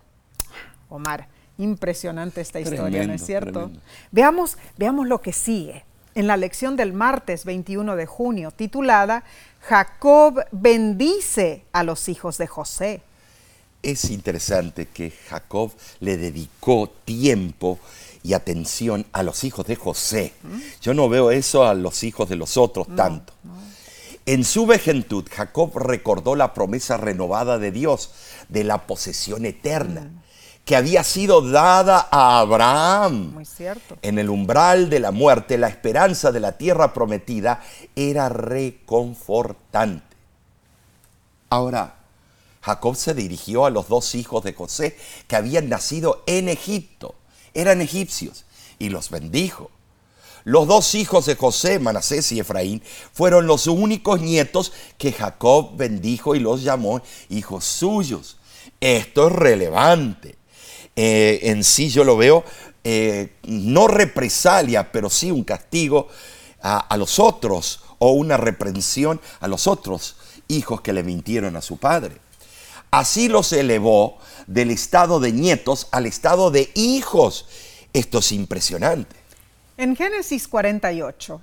Omar, 0.87 1.27
impresionante 1.57 2.39
esta 2.39 2.61
historia, 2.61 3.05
¿no 3.05 3.13
es 3.13 3.25
cierto? 3.25 3.69
Veamos, 4.11 4.57
veamos 4.77 5.05
lo 5.07 5.19
que 5.19 5.33
sigue 5.33 5.83
en 6.15 6.27
la 6.27 6.37
lección 6.37 6.77
del 6.77 6.93
martes 6.93 7.43
21 7.43 7.97
de 7.97 8.05
junio, 8.05 8.51
titulada 8.51 9.23
Jacob 9.61 10.45
bendice 10.51 11.65
a 11.73 11.83
los 11.83 12.07
hijos 12.07 12.37
de 12.37 12.47
José. 12.47 13.01
Es 13.85 14.09
interesante 14.09 14.87
que 14.87 15.11
Jacob 15.11 15.71
le 15.99 16.17
dedicó 16.17 16.91
tiempo 17.05 17.77
y 18.23 18.33
atención 18.33 19.05
a 19.11 19.21
los 19.21 19.43
hijos 19.43 19.67
de 19.67 19.75
José. 19.75 20.33
Yo 20.81 20.95
no 20.95 21.07
veo 21.07 21.29
eso 21.29 21.63
a 21.63 21.75
los 21.75 22.03
hijos 22.03 22.27
de 22.27 22.35
los 22.35 22.57
otros 22.57 22.87
tanto. 22.95 23.33
En 24.25 24.43
su 24.43 24.65
vejentud, 24.65 25.25
Jacob 25.31 25.77
recordó 25.77 26.35
la 26.35 26.55
promesa 26.55 26.97
renovada 26.97 27.59
de 27.59 27.71
Dios 27.71 28.09
de 28.49 28.63
la 28.63 28.87
posesión 28.87 29.45
eterna. 29.45 30.01
Mm. 30.01 30.25
que 30.65 30.75
había 30.75 31.03
sido 31.03 31.47
dada 31.47 32.07
a 32.09 32.39
Abraham. 32.39 33.33
Muy 33.35 33.45
cierto. 33.45 33.99
En 34.01 34.17
el 34.17 34.31
umbral 34.31 34.89
de 34.89 34.99
la 34.99 35.11
muerte, 35.11 35.59
la 35.59 35.67
esperanza 35.67 36.31
de 36.31 36.39
la 36.39 36.53
tierra 36.53 36.91
prometida 36.91 37.61
era 37.95 38.29
reconfortante. 38.29 40.15
Ahora, 41.51 42.04
Jacob 42.65 42.95
se 42.95 43.13
dirigió 43.13 43.67
a 43.67 43.69
los 43.69 43.89
dos 43.89 44.15
hijos 44.15 44.43
de 44.43 44.53
José 44.53 44.97
que 45.27 45.35
habían 45.35 45.69
nacido 45.69 46.23
en 46.25 46.49
Egipto. 46.49 47.13
Eran 47.53 47.79
egipcios 47.79 48.45
y 48.79 48.89
los 48.89 49.11
bendijo. 49.11 49.69
Los 50.45 50.67
dos 50.67 50.95
hijos 50.95 51.27
de 51.27 51.35
José, 51.35 51.77
Manasés 51.77 52.31
y 52.31 52.39
Efraín, 52.39 52.81
fueron 53.13 53.45
los 53.45 53.67
únicos 53.67 54.19
nietos 54.19 54.73
que 54.97 55.11
Jacob 55.11 55.77
bendijo 55.77 56.33
y 56.33 56.39
los 56.39 56.63
llamó 56.63 57.03
hijos 57.29 57.65
suyos. 57.65 58.37
Esto 58.79 59.27
es 59.27 59.33
relevante. 59.33 60.35
Eh, 60.95 61.41
en 61.43 61.63
sí 61.63 61.89
yo 61.89 62.03
lo 62.03 62.17
veo 62.17 62.43
eh, 62.83 63.33
no 63.43 63.87
represalia, 63.87 64.91
pero 64.91 65.11
sí 65.11 65.29
un 65.29 65.43
castigo 65.43 66.07
a, 66.63 66.79
a 66.79 66.97
los 66.97 67.19
otros 67.19 67.81
o 67.99 68.13
una 68.13 68.37
reprensión 68.37 69.21
a 69.39 69.47
los 69.47 69.67
otros 69.67 70.15
hijos 70.47 70.81
que 70.81 70.93
le 70.93 71.03
mintieron 71.03 71.55
a 71.55 71.61
su 71.61 71.77
padre. 71.77 72.24
Así 72.91 73.27
los 73.27 73.51
elevó 73.53 74.17
del 74.47 74.71
estado 74.71 75.19
de 75.19 75.31
nietos 75.31 75.87
al 75.91 76.05
estado 76.05 76.51
de 76.51 76.69
hijos. 76.75 77.47
Esto 77.93 78.19
es 78.19 78.31
impresionante. 78.31 79.15
En 79.77 79.95
Génesis 79.95 80.47
48 80.47 81.41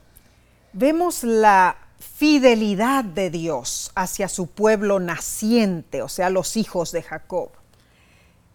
vemos 0.72 1.22
la 1.22 1.76
fidelidad 1.98 3.04
de 3.04 3.30
Dios 3.30 3.90
hacia 3.94 4.28
su 4.28 4.46
pueblo 4.46 4.98
naciente, 5.00 6.02
o 6.02 6.08
sea, 6.08 6.30
los 6.30 6.56
hijos 6.56 6.92
de 6.92 7.02
Jacob. 7.02 7.50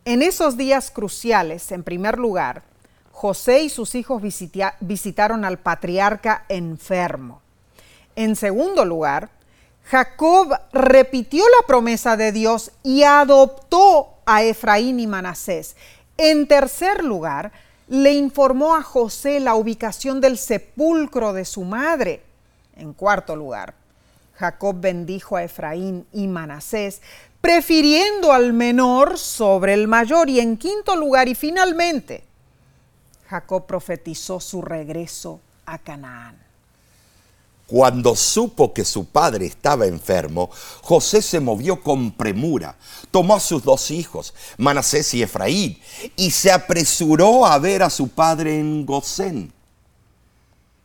En 0.06 0.21
esos 0.21 0.58
días 0.58 0.89
cruciales, 0.89 1.71
en 1.71 1.84
primer 1.84 2.17
lugar, 2.17 2.63
José 3.12 3.63
y 3.63 3.69
sus 3.69 3.95
hijos 3.95 4.21
visitaron 4.80 5.43
al 5.43 5.60
patriarca 5.60 6.45
enfermo. 6.50 7.41
En 8.15 8.36
segundo 8.36 8.86
lugar, 8.86 9.30
Jacob 9.89 10.54
repitió 10.73 11.45
la 11.45 11.65
promesa 11.65 12.17
de 12.17 12.34
Dios 12.34 12.71
y 12.84 13.04
adoptó 13.04 14.15
a 14.26 14.43
Efraín 14.43 15.00
y 15.00 15.08
Manasés. 15.08 15.78
En 16.17 16.47
tercer 16.47 17.06
lugar, 17.06 17.54
le 17.88 18.12
informó 18.12 18.76
a 18.76 18.84
José 18.84 19.39
la 19.39 19.56
ubicación 19.56 20.19
del 20.19 20.38
sepulcro 20.38 21.32
de 21.32 21.45
su 21.45 21.63
madre. 21.63 22.21
En 22.76 22.91
cuarto 22.93 23.36
lugar, 23.38 23.76
Jacob 24.34 24.76
bendijo 24.78 25.38
a 25.38 25.43
Efraín 25.43 26.06
y 26.12 26.28
Manasés, 26.28 27.02
prefiriendo 27.39 28.34
al 28.34 28.52
menor 28.52 29.17
sobre 29.17 29.73
el 29.73 29.88
mayor. 29.88 30.30
Y 30.30 30.41
en 30.41 30.58
quinto 30.58 30.97
lugar, 30.97 31.30
y 31.30 31.36
finalmente, 31.36 32.26
Jacob 33.30 33.65
profetizó 33.65 34.41
su 34.41 34.62
regreso 34.62 35.39
a 35.65 35.78
Canaán. 35.78 36.47
Cuando 37.67 38.15
supo 38.15 38.73
que 38.73 38.86
su 38.86 39.06
padre 39.06 39.45
estaba 39.45 39.88
enfermo, 39.88 40.49
José 40.82 41.21
se 41.21 41.41
movió 41.41 41.82
con 41.84 42.12
premura, 42.12 42.77
tomó 43.12 43.36
a 43.36 43.41
sus 43.41 43.62
dos 43.62 43.91
hijos, 43.91 44.34
Manasés 44.58 45.13
y 45.13 45.21
Efraín, 45.21 45.77
y 46.15 46.32
se 46.32 46.49
apresuró 46.49 47.45
a 47.45 47.60
ver 47.60 47.84
a 47.84 47.89
su 47.89 48.08
padre 48.08 48.58
en 48.58 48.86
Gosén. 48.86 49.51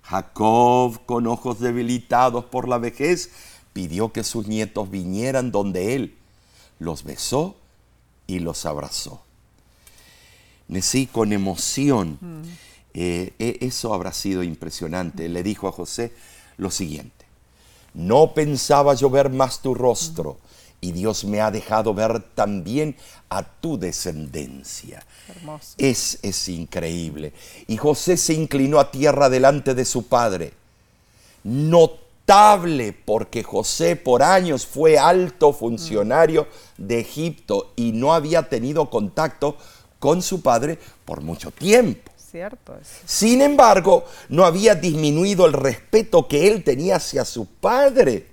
Jacob, 0.02 1.06
con 1.06 1.28
ojos 1.28 1.60
debilitados 1.60 2.46
por 2.46 2.66
la 2.66 2.78
vejez, 2.78 3.30
pidió 3.72 4.12
que 4.12 4.24
sus 4.24 4.48
nietos 4.48 4.90
vinieran 4.90 5.52
donde 5.52 5.94
él. 5.94 6.16
Los 6.80 7.04
besó 7.04 7.54
y 8.26 8.40
los 8.40 8.66
abrazó. 8.66 9.22
Nesí 10.66 11.06
con 11.06 11.32
emoción. 11.32 12.18
Eh, 12.92 13.32
e- 13.38 13.58
eso 13.60 13.94
habrá 13.94 14.12
sido 14.12 14.42
impresionante. 14.42 15.28
Le 15.28 15.44
dijo 15.44 15.68
a 15.68 15.72
José 15.72 16.12
lo 16.62 16.70
siguiente. 16.70 17.26
No 17.94 18.32
pensaba 18.32 18.94
yo 18.94 19.10
ver 19.10 19.28
más 19.28 19.60
tu 19.60 19.74
rostro 19.74 20.38
y 20.80 20.92
Dios 20.92 21.24
me 21.24 21.40
ha 21.40 21.50
dejado 21.50 21.94
ver 21.94 22.20
también 22.34 22.96
a 23.28 23.42
tu 23.42 23.78
descendencia. 23.78 25.04
Hermoso. 25.28 25.74
Es, 25.78 26.18
es 26.22 26.48
increíble. 26.48 27.32
Y 27.68 27.76
José 27.76 28.16
se 28.16 28.34
inclinó 28.34 28.80
a 28.80 28.90
tierra 28.90 29.28
delante 29.28 29.74
de 29.74 29.84
su 29.84 30.06
padre. 30.06 30.54
Notable 31.44 32.92
porque 33.04 33.42
José 33.42 33.96
por 33.96 34.22
años 34.22 34.66
fue 34.66 34.98
alto 34.98 35.52
funcionario 35.52 36.46
de 36.78 37.00
Egipto 37.00 37.72
y 37.76 37.92
no 37.92 38.14
había 38.14 38.48
tenido 38.48 38.90
contacto 38.90 39.56
con 39.98 40.22
su 40.22 40.40
padre 40.40 40.78
por 41.04 41.20
mucho 41.20 41.50
tiempo. 41.50 42.11
Cierto 42.32 42.74
es. 42.80 42.88
Sin 43.04 43.42
embargo, 43.42 44.06
no 44.30 44.44
había 44.46 44.74
disminuido 44.74 45.44
el 45.46 45.52
respeto 45.52 46.26
que 46.26 46.48
él 46.48 46.64
tenía 46.64 46.96
hacia 46.96 47.26
su 47.26 47.44
padre. 47.46 48.26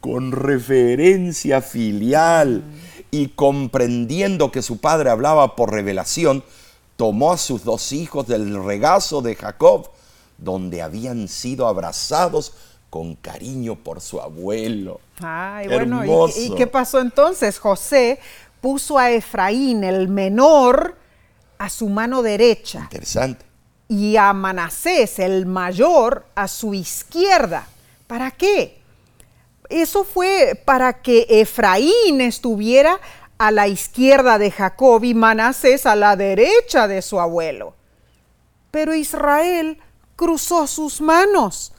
Con 0.00 0.32
referencia 0.32 1.60
filial 1.60 2.62
y 3.10 3.28
comprendiendo 3.28 4.50
que 4.50 4.62
su 4.62 4.78
padre 4.78 5.10
hablaba 5.10 5.56
por 5.56 5.72
revelación, 5.72 6.42
tomó 6.96 7.32
a 7.34 7.38
sus 7.38 7.64
dos 7.64 7.92
hijos 7.92 8.26
del 8.26 8.64
regazo 8.64 9.20
de 9.20 9.34
Jacob, 9.34 9.90
donde 10.38 10.80
habían 10.80 11.28
sido 11.28 11.66
abrazados 11.66 12.54
con 12.88 13.14
cariño 13.16 13.74
por 13.74 14.00
su 14.00 14.20
abuelo. 14.22 15.00
Ay, 15.20 15.68
bueno, 15.68 16.02
¿y- 16.02 16.08
¿y, 16.08 16.10
Hermoso. 16.10 16.54
qué 16.56 16.66
pasó 16.66 17.00
entonces? 17.00 17.58
José 17.58 18.18
puso 18.62 18.98
a 18.98 19.10
Efraín, 19.10 19.84
el 19.84 20.08
menor, 20.08 20.96
a 21.58 21.68
su 21.70 21.88
mano 21.88 22.22
derecha 22.22 22.80
Interesante. 22.82 23.44
y 23.88 24.16
a 24.16 24.32
Manasés, 24.32 25.18
el 25.18 25.46
mayor, 25.46 26.26
a 26.34 26.48
su 26.48 26.74
izquierda. 26.74 27.66
¿Para 28.06 28.30
qué? 28.30 28.78
Eso 29.68 30.04
fue 30.04 30.60
para 30.64 31.02
que 31.02 31.26
Efraín 31.28 32.20
estuviera 32.20 33.00
a 33.38 33.50
la 33.50 33.68
izquierda 33.68 34.38
de 34.38 34.50
Jacob 34.50 35.02
y 35.04 35.14
Manasés 35.14 35.86
a 35.86 35.96
la 35.96 36.16
derecha 36.16 36.88
de 36.88 37.02
su 37.02 37.20
abuelo. 37.20 37.74
Pero 38.70 38.94
Israel 38.94 39.78
cruzó 40.14 40.66
sus 40.66 41.00
manos, 41.00 41.72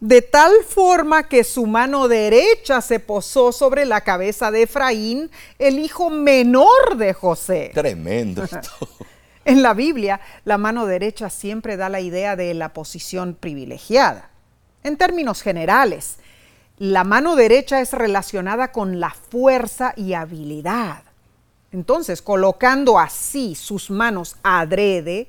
de 0.00 0.22
tal 0.22 0.52
forma 0.68 1.28
que 1.28 1.44
su 1.44 1.66
mano 1.66 2.08
derecha 2.08 2.80
se 2.80 3.00
posó 3.00 3.52
sobre 3.52 3.86
la 3.86 4.02
cabeza 4.02 4.50
de 4.50 4.62
Efraín, 4.62 5.30
el 5.58 5.78
hijo 5.78 6.10
menor 6.10 6.96
de 6.96 7.14
José. 7.14 7.70
Tremendo 7.74 8.44
esto. 8.44 8.70
En 9.46 9.62
la 9.62 9.74
Biblia, 9.74 10.20
la 10.44 10.58
mano 10.58 10.86
derecha 10.86 11.30
siempre 11.30 11.76
da 11.76 11.88
la 11.88 12.00
idea 12.00 12.34
de 12.34 12.52
la 12.52 12.72
posición 12.72 13.34
privilegiada. 13.34 14.28
En 14.82 14.96
términos 14.96 15.40
generales, 15.40 16.16
la 16.78 17.04
mano 17.04 17.36
derecha 17.36 17.80
es 17.80 17.92
relacionada 17.92 18.72
con 18.72 18.98
la 18.98 19.10
fuerza 19.10 19.94
y 19.96 20.14
habilidad. 20.14 21.04
Entonces, 21.70 22.22
colocando 22.22 22.98
así 22.98 23.54
sus 23.54 23.88
manos 23.88 24.34
adrede, 24.42 25.28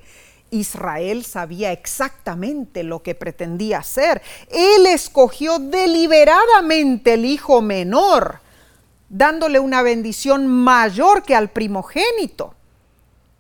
Israel 0.50 1.24
sabía 1.24 1.72
exactamente 1.72 2.82
lo 2.82 3.04
que 3.04 3.14
pretendía 3.14 3.78
hacer. 3.78 4.24
Él 4.50 4.88
escogió 4.88 5.60
deliberadamente 5.60 7.14
el 7.14 7.26
hijo 7.26 7.62
menor, 7.62 8.40
dándole 9.10 9.60
una 9.60 9.84
bendición 9.84 10.48
mayor 10.48 11.22
que 11.22 11.36
al 11.36 11.50
primogénito. 11.52 12.56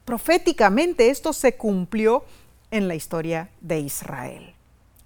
Proféticamente 0.08 1.10
esto 1.10 1.34
se 1.34 1.56
cumplió 1.56 2.24
en 2.72 2.88
la 2.88 2.96
historia 2.96 3.50
de 3.60 3.82
Israel. 3.82 4.54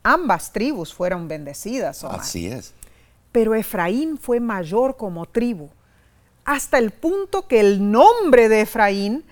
Ambas 0.04 0.54
tribus 0.54 0.94
fueron 0.94 1.28
bendecidas, 1.28 2.04
Omar. 2.04 2.20
Así 2.20 2.46
es. 2.46 2.76
Pero 3.32 3.56
Efraín 3.56 4.20
fue 4.20 4.40
mayor 4.40 4.98
como 4.98 5.26
tribu, 5.26 5.72
hasta 6.46 6.78
el 6.78 6.92
punto 6.92 7.48
que 7.48 7.60
el 7.60 7.92
nombre 7.92 8.48
de 8.48 8.62
Efraín 8.62 9.24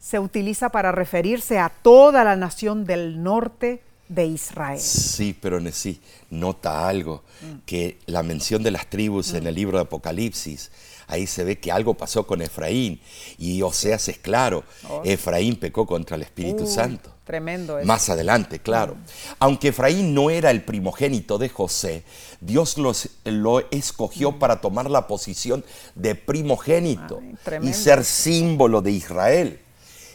se 0.00 0.18
utiliza 0.18 0.70
para 0.70 0.92
referirse 0.92 1.58
a 1.58 1.68
toda 1.68 2.24
la 2.24 2.34
nación 2.34 2.86
del 2.86 3.22
norte 3.22 3.82
de 4.08 4.24
Israel. 4.24 4.80
Sí, 4.80 5.36
pero 5.38 5.60
sí, 5.72 6.00
nota 6.30 6.88
algo, 6.88 7.22
que 7.66 7.98
la 8.06 8.22
mención 8.22 8.62
de 8.62 8.70
las 8.70 8.86
tribus 8.86 9.34
en 9.34 9.46
el 9.46 9.54
libro 9.54 9.76
de 9.76 9.82
Apocalipsis, 9.82 10.70
ahí 11.08 11.26
se 11.26 11.42
ve 11.44 11.58
que 11.58 11.72
algo 11.72 11.94
pasó 11.94 12.26
con 12.26 12.40
Efraín. 12.42 13.00
Y 13.38 13.60
Oseas 13.62 14.08
es 14.08 14.18
claro, 14.18 14.62
Efraín 15.04 15.56
pecó 15.56 15.86
contra 15.86 16.16
el 16.16 16.22
Espíritu 16.22 16.66
Santo. 16.66 17.10
Tremendo 17.24 17.78
eso. 17.78 17.86
Más 17.86 18.08
adelante, 18.08 18.58
claro. 18.60 18.96
Aunque 19.38 19.68
Efraín 19.68 20.14
no 20.14 20.30
era 20.30 20.50
el 20.50 20.62
primogénito 20.62 21.36
de 21.36 21.50
José, 21.50 22.02
Dios 22.40 22.78
los- 22.78 23.08
lo 23.24 23.60
escogió 23.70 24.38
para 24.38 24.60
tomar 24.62 24.88
la 24.90 25.06
posición 25.06 25.62
de 25.94 26.14
primogénito 26.14 27.20
Ay, 27.22 27.58
y 27.68 27.72
ser 27.74 28.04
símbolo 28.04 28.80
de 28.80 28.92
Israel. 28.92 29.60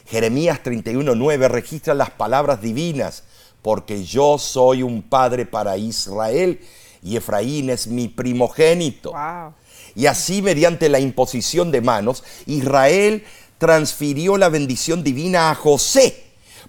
Jeremías 0.08 0.60
31.9 0.64 1.48
registra 1.50 1.94
las 1.94 2.10
palabras 2.10 2.62
divinas, 2.62 3.24
porque 3.62 4.04
yo 4.04 4.38
soy 4.40 4.82
un 4.84 5.02
padre 5.04 5.46
para 5.46 5.78
Israel 5.78 6.60
y 7.04 7.16
Efraín 7.16 7.70
es 7.70 7.86
mi 7.88 8.08
primogénito. 8.08 9.12
Wow. 9.12 9.54
Y 9.96 10.08
así, 10.08 10.42
mediante 10.42 10.90
la 10.90 11.00
imposición 11.00 11.72
de 11.72 11.82
manos, 11.82 12.24
Israel 12.46 13.24
transfirió 13.58 14.38
la 14.38 14.50
bendición 14.50 15.04
divina 15.04 15.52
a 15.52 15.56
José 15.56 16.24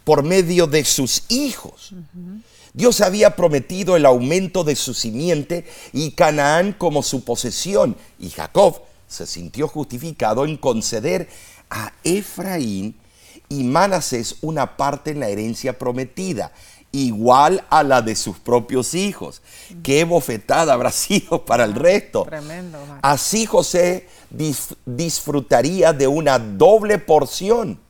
por 0.05 0.23
medio 0.23 0.67
de 0.67 0.85
sus 0.85 1.25
hijos. 1.29 1.95
Dios 2.73 3.01
había 3.01 3.37
prometido 3.37 3.97
el 3.97 4.05
aumento 4.05 4.65
de 4.65 4.77
su 4.77 4.95
simiente 4.95 5.65
y 5.93 6.11
Canaán 6.11 6.73
como 6.73 7.03
su 7.03 7.25
posesión. 7.25 7.97
Y 8.19 8.31
Jacob 8.31 8.83
se 9.07 9.27
sintió 9.27 9.69
justificado 9.69 10.45
en 10.45 10.57
conceder 10.57 11.29
a 11.71 11.93
Efraín 12.03 12.97
y 13.49 13.65
Manasés 13.65 14.37
una 14.41 14.77
parte 14.77 15.13
en 15.13 15.21
la 15.21 15.29
herencia 15.29 15.79
prometida, 15.79 16.53
igual 16.95 17.65
a 17.71 17.83
la 17.83 18.01
de 18.03 18.15
sus 18.15 18.39
propios 18.39 18.95
hijos. 18.95 19.43
Qué 19.83 20.05
bofetada 20.05 20.73
habrá 20.73 20.91
sido 20.93 21.45
para 21.45 21.65
el 21.65 21.75
resto. 21.75 22.23
Tremendo. 22.25 22.79
Así 23.03 23.45
José 23.47 24.09
dis- 24.35 24.77
disfrutaría 24.87 25.93
de 25.93 26.07
una 26.07 26.39
doble 26.39 26.99
porción. 26.99 27.81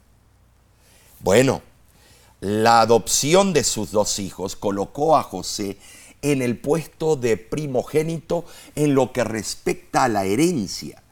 Bueno, 1.21 1.63
la 2.41 2.81
adopción 2.81 3.53
de 3.53 3.63
sus 3.65 3.91
dos 3.91 4.19
hijos 4.19 4.57
colocó 4.57 5.17
a 5.17 5.23
José 5.23 5.79
en 6.23 6.41
el 6.43 6.59
puesto 6.59 7.17
de 7.17 7.37
primogénito 7.37 8.45
en 8.75 8.95
lo 8.95 9.13
que 9.13 9.25
respecta 9.25 10.05
a 10.05 10.09
la 10.09 10.25
herencia. 10.25 11.03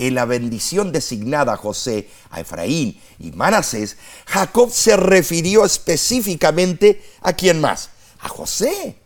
En 0.00 0.14
la 0.14 0.24
bendición 0.24 0.92
designada 0.92 1.52
a 1.52 1.56
José, 1.58 2.08
a 2.30 2.40
Efraín 2.40 2.98
y 3.18 3.32
Manasés, 3.32 3.98
Jacob 4.24 4.70
se 4.72 4.96
refirió 4.96 5.66
específicamente 5.66 7.02
a 7.20 7.34
quién 7.34 7.60
más? 7.60 7.90
A 8.20 8.30
José 8.30 8.96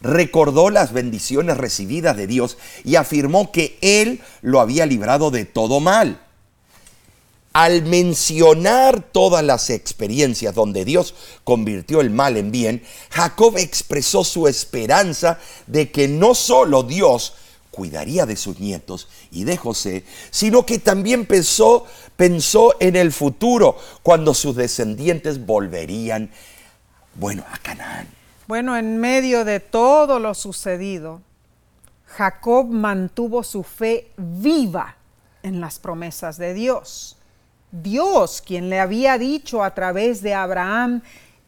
recordó 0.00 0.68
las 0.68 0.92
bendiciones 0.92 1.56
recibidas 1.56 2.16
de 2.16 2.26
Dios 2.26 2.58
y 2.82 2.96
afirmó 2.96 3.52
que 3.52 3.78
Él 3.82 4.20
lo 4.42 4.60
había 4.60 4.84
librado 4.84 5.30
de 5.30 5.44
todo 5.44 5.78
mal. 5.78 6.20
Al 7.52 7.82
mencionar 7.84 9.00
todas 9.12 9.44
las 9.44 9.70
experiencias 9.70 10.56
donde 10.56 10.84
Dios 10.84 11.14
convirtió 11.44 12.00
el 12.00 12.10
mal 12.10 12.36
en 12.36 12.50
bien, 12.50 12.82
Jacob 13.10 13.56
expresó 13.58 14.24
su 14.24 14.48
esperanza 14.48 15.38
de 15.68 15.92
que 15.92 16.08
no 16.08 16.34
solo 16.34 16.82
Dios 16.82 17.34
cuidaría 17.74 18.24
de 18.24 18.36
sus 18.36 18.60
nietos 18.60 19.08
y 19.30 19.44
de 19.44 19.56
José, 19.56 20.04
sino 20.30 20.64
que 20.64 20.78
también 20.78 21.26
pensó, 21.26 21.86
pensó 22.16 22.74
en 22.80 22.96
el 22.96 23.12
futuro, 23.12 23.76
cuando 24.02 24.32
sus 24.32 24.56
descendientes 24.56 25.44
volverían, 25.44 26.30
bueno, 27.14 27.44
a 27.50 27.58
Canaán. 27.58 28.08
Bueno, 28.46 28.76
en 28.76 28.98
medio 28.98 29.44
de 29.44 29.60
todo 29.60 30.18
lo 30.18 30.34
sucedido, 30.34 31.20
Jacob 32.06 32.66
mantuvo 32.66 33.42
su 33.42 33.62
fe 33.62 34.10
viva 34.16 34.96
en 35.42 35.60
las 35.60 35.78
promesas 35.78 36.38
de 36.38 36.54
Dios. 36.54 37.16
Dios, 37.72 38.40
quien 38.40 38.70
le 38.70 38.78
había 38.78 39.18
dicho 39.18 39.64
a 39.64 39.74
través 39.74 40.22
de 40.22 40.34
Abraham, 40.34 41.02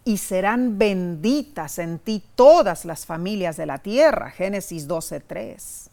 y 0.06 0.18
serán 0.18 0.78
benditas 0.78 1.80
en 1.80 1.98
ti 1.98 2.22
todas 2.36 2.84
las 2.84 3.04
familias 3.04 3.56
de 3.56 3.66
la 3.66 3.78
tierra, 3.78 4.30
Génesis 4.30 4.86
12.3. 4.86 5.85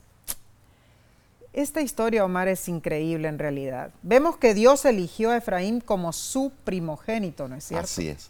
Esta 1.53 1.81
historia, 1.81 2.25
Omar, 2.25 2.47
es 2.47 2.67
increíble 2.67 3.27
en 3.27 3.37
realidad. 3.37 3.91
Vemos 4.01 4.37
que 4.37 4.55
Dios 4.55 4.85
eligió 4.85 5.29
a 5.29 5.37
Efraín 5.37 5.81
como 5.81 6.11
su 6.11 6.51
primogénito, 6.63 7.47
¿no 7.47 7.55
es 7.55 7.65
cierto? 7.65 7.85
Así 7.85 8.07
es. 8.07 8.29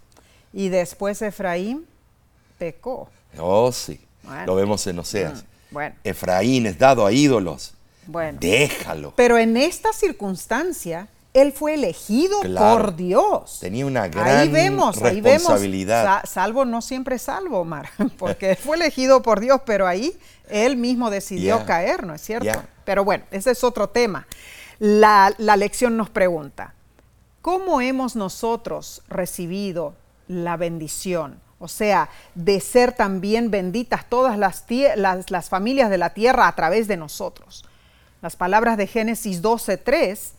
Y 0.52 0.70
después 0.70 1.22
Efraín 1.22 1.86
pecó. 2.58 3.10
Oh, 3.38 3.72
sí. 3.72 4.00
Bueno. 4.24 4.46
Lo 4.46 4.56
vemos 4.56 4.86
en 4.88 5.00
Oseas. 5.00 5.46
Bueno, 5.72 5.96
Efraín 6.04 6.66
es 6.66 6.78
dado 6.78 7.06
a 7.06 7.12
ídolos. 7.12 7.74
bueno. 8.06 8.38
Déjalo. 8.42 9.14
Pero 9.16 9.38
en 9.38 9.58
esta 9.58 9.92
circunstancia, 9.94 11.08
él 11.34 11.52
fue 11.52 11.74
elegido 11.74 12.40
Claro. 12.42 12.78
por 12.84 12.96
Dios. 12.96 13.58
Tenía 13.60 13.86
una 13.86 14.04
ahí 14.04 14.10
gran 14.12 14.52
vemos, 14.52 15.02
ahí 15.02 15.20
vemos. 15.22 15.42
responsabilidad. 15.42 16.22
sa- 16.22 16.28
salvo 16.28 16.66
no 16.66 16.82
siempre 16.82 17.16
es 17.16 17.24
salvo, 17.24 17.64
Mar, 17.66 17.90
porque 18.20 18.56
fue 18.56 18.76
elegido 18.76 19.22
por 19.22 19.40
Dios, 19.40 19.62
pero 19.66 19.88
ahí 19.88 20.16
él 20.50 20.78
mismo 20.78 21.10
decidió 21.10 21.66
caer, 21.66 22.06
¿no 22.06 22.14
es 22.14 22.22
cierto? 22.22 22.62
Pero 22.86 23.04
bueno, 23.04 23.24
ese 23.32 23.52
es 23.52 23.64
otro 23.64 23.90
tema. 23.90 24.28
La, 24.80 25.34
la 25.38 25.56
lección 25.58 25.96
nos 25.98 26.10
pregunta, 26.10 26.74
¿cómo 27.42 27.80
hemos 27.82 28.16
nosotros 28.16 29.02
recibido 29.08 29.96
la 30.28 30.58
bendición? 30.58 31.40
O 31.60 31.70
sea, 31.70 32.10
de 32.36 32.60
ser 32.60 32.92
también 32.92 33.50
benditas 33.50 34.06
todas 34.10 34.38
las, 34.38 34.66
las 35.30 35.50
familias 35.50 35.90
de 35.90 35.98
la 35.98 36.10
tierra 36.14 36.48
a 36.50 36.56
través 36.56 36.88
de 36.90 36.98
nosotros. 36.98 37.64
Las 38.22 38.36
palabras 38.36 38.76
de 38.78 38.86
Génesis 38.88 39.42
12.3 39.42 40.34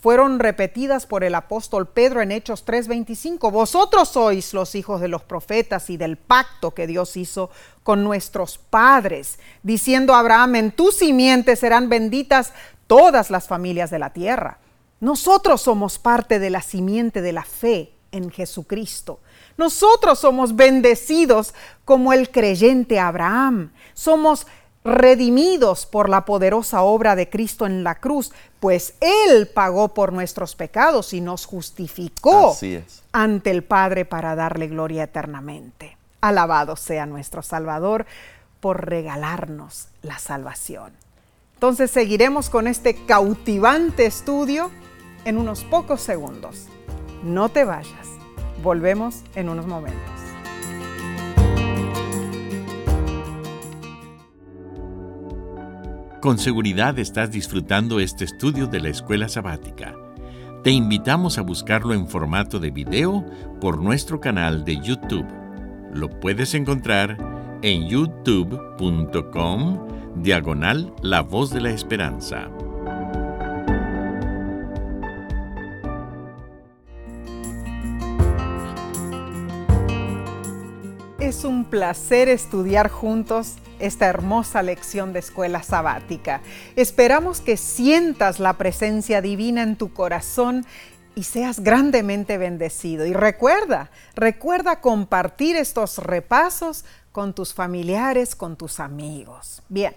fueron 0.00 0.38
repetidas 0.38 1.06
por 1.06 1.24
el 1.24 1.34
apóstol 1.34 1.86
Pedro 1.86 2.22
en 2.22 2.32
Hechos 2.32 2.64
3:25. 2.64 3.50
Vosotros 3.50 4.08
sois 4.08 4.54
los 4.54 4.74
hijos 4.74 5.00
de 5.00 5.08
los 5.08 5.22
profetas 5.22 5.90
y 5.90 5.96
del 5.96 6.16
pacto 6.16 6.72
que 6.72 6.86
Dios 6.86 7.16
hizo 7.16 7.50
con 7.82 8.02
nuestros 8.02 8.58
padres, 8.58 9.38
diciendo 9.62 10.14
a 10.14 10.20
Abraham, 10.20 10.56
en 10.56 10.72
tu 10.72 10.90
simiente 10.90 11.56
serán 11.56 11.88
benditas 11.88 12.52
todas 12.86 13.30
las 13.30 13.46
familias 13.46 13.90
de 13.90 13.98
la 13.98 14.12
tierra. 14.12 14.58
Nosotros 15.00 15.62
somos 15.62 15.98
parte 15.98 16.38
de 16.38 16.50
la 16.50 16.62
simiente 16.62 17.22
de 17.22 17.32
la 17.32 17.44
fe 17.44 17.94
en 18.12 18.30
Jesucristo. 18.30 19.20
Nosotros 19.56 20.18
somos 20.18 20.56
bendecidos 20.56 21.54
como 21.84 22.12
el 22.12 22.30
creyente 22.30 22.98
Abraham. 22.98 23.72
Somos 23.94 24.46
redimidos 24.84 25.86
por 25.86 26.08
la 26.08 26.24
poderosa 26.24 26.82
obra 26.82 27.14
de 27.16 27.28
Cristo 27.28 27.66
en 27.66 27.84
la 27.84 27.96
cruz, 27.96 28.32
pues 28.60 28.94
Él 29.00 29.46
pagó 29.48 29.88
por 29.88 30.12
nuestros 30.12 30.54
pecados 30.54 31.12
y 31.12 31.20
nos 31.20 31.46
justificó 31.46 32.56
ante 33.12 33.50
el 33.50 33.62
Padre 33.62 34.04
para 34.04 34.34
darle 34.34 34.68
gloria 34.68 35.04
eternamente. 35.04 35.96
Alabado 36.20 36.76
sea 36.76 37.06
nuestro 37.06 37.42
Salvador 37.42 38.06
por 38.60 38.86
regalarnos 38.86 39.88
la 40.02 40.18
salvación. 40.18 40.92
Entonces 41.54 41.90
seguiremos 41.90 42.48
con 42.48 42.66
este 42.66 42.94
cautivante 43.06 44.06
estudio 44.06 44.70
en 45.24 45.36
unos 45.36 45.64
pocos 45.64 46.00
segundos. 46.00 46.66
No 47.22 47.50
te 47.50 47.64
vayas. 47.64 48.08
Volvemos 48.62 49.22
en 49.34 49.48
unos 49.48 49.66
momentos. 49.66 50.29
Con 56.20 56.36
seguridad 56.36 56.98
estás 56.98 57.30
disfrutando 57.30 57.98
este 57.98 58.26
estudio 58.26 58.66
de 58.66 58.78
la 58.78 58.90
escuela 58.90 59.26
sabática. 59.30 59.96
Te 60.62 60.70
invitamos 60.70 61.38
a 61.38 61.42
buscarlo 61.42 61.94
en 61.94 62.06
formato 62.06 62.58
de 62.58 62.70
video 62.70 63.24
por 63.58 63.80
nuestro 63.80 64.20
canal 64.20 64.62
de 64.66 64.78
YouTube. 64.82 65.24
Lo 65.94 66.10
puedes 66.20 66.52
encontrar 66.52 67.16
en 67.62 67.88
youtube.com 67.88 69.78
diagonal 70.16 70.92
La 71.00 71.22
Voz 71.22 71.48
de 71.54 71.62
la 71.62 71.70
Esperanza. 71.70 72.50
Es 81.18 81.44
un 81.44 81.64
placer 81.64 82.28
estudiar 82.28 82.90
juntos 82.90 83.56
esta 83.80 84.06
hermosa 84.06 84.62
lección 84.62 85.12
de 85.12 85.18
escuela 85.18 85.62
sabática. 85.62 86.40
Esperamos 86.76 87.40
que 87.40 87.56
sientas 87.56 88.38
la 88.38 88.54
presencia 88.54 89.20
divina 89.20 89.62
en 89.62 89.76
tu 89.76 89.92
corazón 89.92 90.66
y 91.14 91.24
seas 91.24 91.60
grandemente 91.60 92.38
bendecido. 92.38 93.06
Y 93.06 93.12
recuerda, 93.12 93.90
recuerda 94.14 94.80
compartir 94.80 95.56
estos 95.56 95.98
repasos 95.98 96.84
con 97.12 97.34
tus 97.34 97.54
familiares, 97.54 98.36
con 98.36 98.56
tus 98.56 98.80
amigos. 98.80 99.62
Bien, 99.68 99.94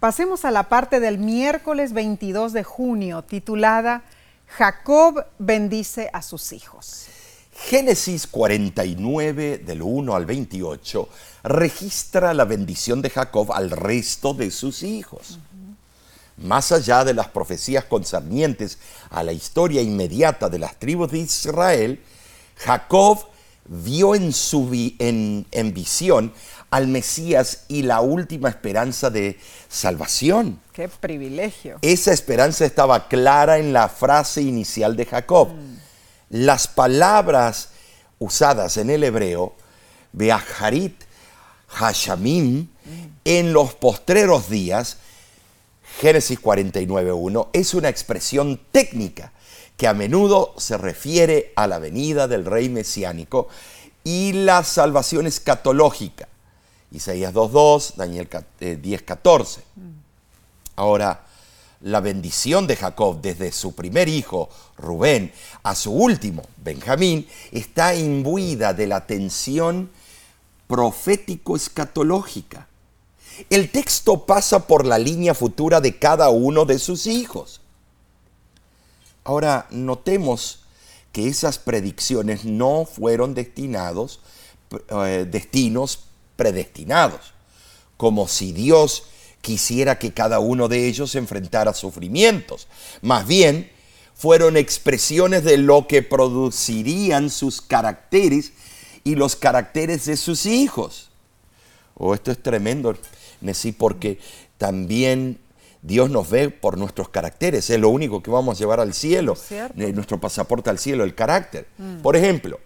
pasemos 0.00 0.44
a 0.44 0.50
la 0.50 0.64
parte 0.64 1.00
del 1.00 1.18
miércoles 1.18 1.92
22 1.92 2.52
de 2.52 2.64
junio 2.64 3.22
titulada 3.22 4.02
Jacob 4.48 5.24
bendice 5.38 6.10
a 6.12 6.22
sus 6.22 6.52
hijos. 6.52 7.08
Génesis 7.56 8.26
49, 8.26 9.58
del 9.58 9.82
1 9.82 10.14
al 10.14 10.26
28, 10.26 11.08
registra 11.44 12.34
la 12.34 12.44
bendición 12.44 13.00
de 13.00 13.10
Jacob 13.10 13.52
al 13.52 13.70
resto 13.70 14.34
de 14.34 14.50
sus 14.50 14.82
hijos. 14.82 15.38
Más 16.36 16.72
allá 16.72 17.04
de 17.04 17.14
las 17.14 17.28
profecías 17.28 17.84
concernientes 17.84 18.78
a 19.10 19.22
la 19.22 19.32
historia 19.32 19.80
inmediata 19.82 20.48
de 20.48 20.58
las 20.58 20.76
tribus 20.80 21.12
de 21.12 21.18
Israel, 21.18 22.02
Jacob 22.56 23.18
vio 23.66 24.14
en, 24.16 24.32
su 24.32 24.68
vi- 24.68 24.96
en, 24.98 25.46
en 25.52 25.72
visión 25.72 26.32
al 26.70 26.88
Mesías 26.88 27.64
y 27.68 27.82
la 27.82 28.00
última 28.00 28.48
esperanza 28.48 29.10
de 29.10 29.38
salvación. 29.68 30.60
¡Qué 30.72 30.88
privilegio! 30.88 31.78
Esa 31.82 32.12
esperanza 32.12 32.64
estaba 32.64 33.06
clara 33.06 33.58
en 33.58 33.72
la 33.72 33.88
frase 33.88 34.42
inicial 34.42 34.96
de 34.96 35.06
Jacob. 35.06 35.50
Las 36.30 36.68
palabras 36.68 37.70
usadas 38.18 38.76
en 38.76 38.90
el 38.90 39.04
hebreo, 39.04 39.54
Beaharit 40.12 41.02
Hashamim, 41.68 42.68
en 43.24 43.52
los 43.52 43.74
postreros 43.74 44.48
días, 44.48 44.98
Génesis 46.00 46.40
49.1, 46.40 47.48
es 47.52 47.74
una 47.74 47.88
expresión 47.88 48.60
técnica 48.70 49.32
que 49.76 49.88
a 49.88 49.94
menudo 49.94 50.54
se 50.56 50.76
refiere 50.76 51.52
a 51.56 51.66
la 51.66 51.78
venida 51.78 52.28
del 52.28 52.44
rey 52.44 52.68
mesiánico 52.68 53.48
y 54.04 54.32
la 54.32 54.62
salvación 54.62 55.26
escatológica. 55.26 56.28
Isaías 56.92 57.34
2.2, 57.34 57.94
Daniel 57.96 58.28
eh, 58.60 58.78
10.14. 58.80 59.58
Ahora, 60.76 61.24
la 61.84 62.00
bendición 62.00 62.66
de 62.66 62.74
Jacob 62.76 63.20
desde 63.20 63.52
su 63.52 63.74
primer 63.74 64.08
hijo, 64.08 64.48
Rubén, 64.78 65.32
a 65.62 65.74
su 65.74 65.92
último, 65.92 66.42
Benjamín, 66.56 67.28
está 67.52 67.94
imbuida 67.94 68.72
de 68.72 68.86
la 68.86 69.06
tensión 69.06 69.90
profético-escatológica. 70.66 72.68
El 73.50 73.70
texto 73.70 74.24
pasa 74.24 74.66
por 74.66 74.86
la 74.86 74.98
línea 74.98 75.34
futura 75.34 75.82
de 75.82 75.98
cada 75.98 76.30
uno 76.30 76.64
de 76.64 76.78
sus 76.78 77.06
hijos. 77.06 77.60
Ahora, 79.22 79.66
notemos 79.70 80.60
que 81.12 81.28
esas 81.28 81.58
predicciones 81.58 82.46
no 82.46 82.86
fueron 82.86 83.34
destinados, 83.34 84.20
eh, 84.88 85.26
destinos 85.30 86.04
predestinados, 86.36 87.34
como 87.98 88.26
si 88.26 88.52
Dios 88.52 89.02
quisiera 89.44 89.98
que 89.98 90.12
cada 90.12 90.40
uno 90.40 90.68
de 90.68 90.88
ellos 90.88 91.14
enfrentara 91.14 91.74
sufrimientos. 91.74 92.66
Más 93.02 93.26
bien, 93.26 93.70
fueron 94.14 94.56
expresiones 94.56 95.44
de 95.44 95.58
lo 95.58 95.86
que 95.86 96.02
producirían 96.02 97.28
sus 97.28 97.60
caracteres 97.60 98.52
y 99.04 99.16
los 99.16 99.36
caracteres 99.36 100.06
de 100.06 100.16
sus 100.16 100.46
hijos. 100.46 101.10
Oh, 101.94 102.14
esto 102.14 102.32
es 102.32 102.42
tremendo, 102.42 102.96
Nesí, 103.42 103.72
porque 103.72 104.18
también 104.56 105.38
Dios 105.82 106.08
nos 106.08 106.30
ve 106.30 106.48
por 106.48 106.78
nuestros 106.78 107.10
caracteres. 107.10 107.68
Es 107.68 107.78
lo 107.78 107.90
único 107.90 108.22
que 108.22 108.30
vamos 108.30 108.56
a 108.56 108.58
llevar 108.58 108.80
al 108.80 108.94
cielo. 108.94 109.36
Eh, 109.76 109.92
Nuestro 109.92 110.18
pasaporte 110.18 110.70
al 110.70 110.78
cielo, 110.78 111.04
el 111.04 111.14
carácter. 111.14 111.66
Por 112.02 112.16
ejemplo, 112.16 112.58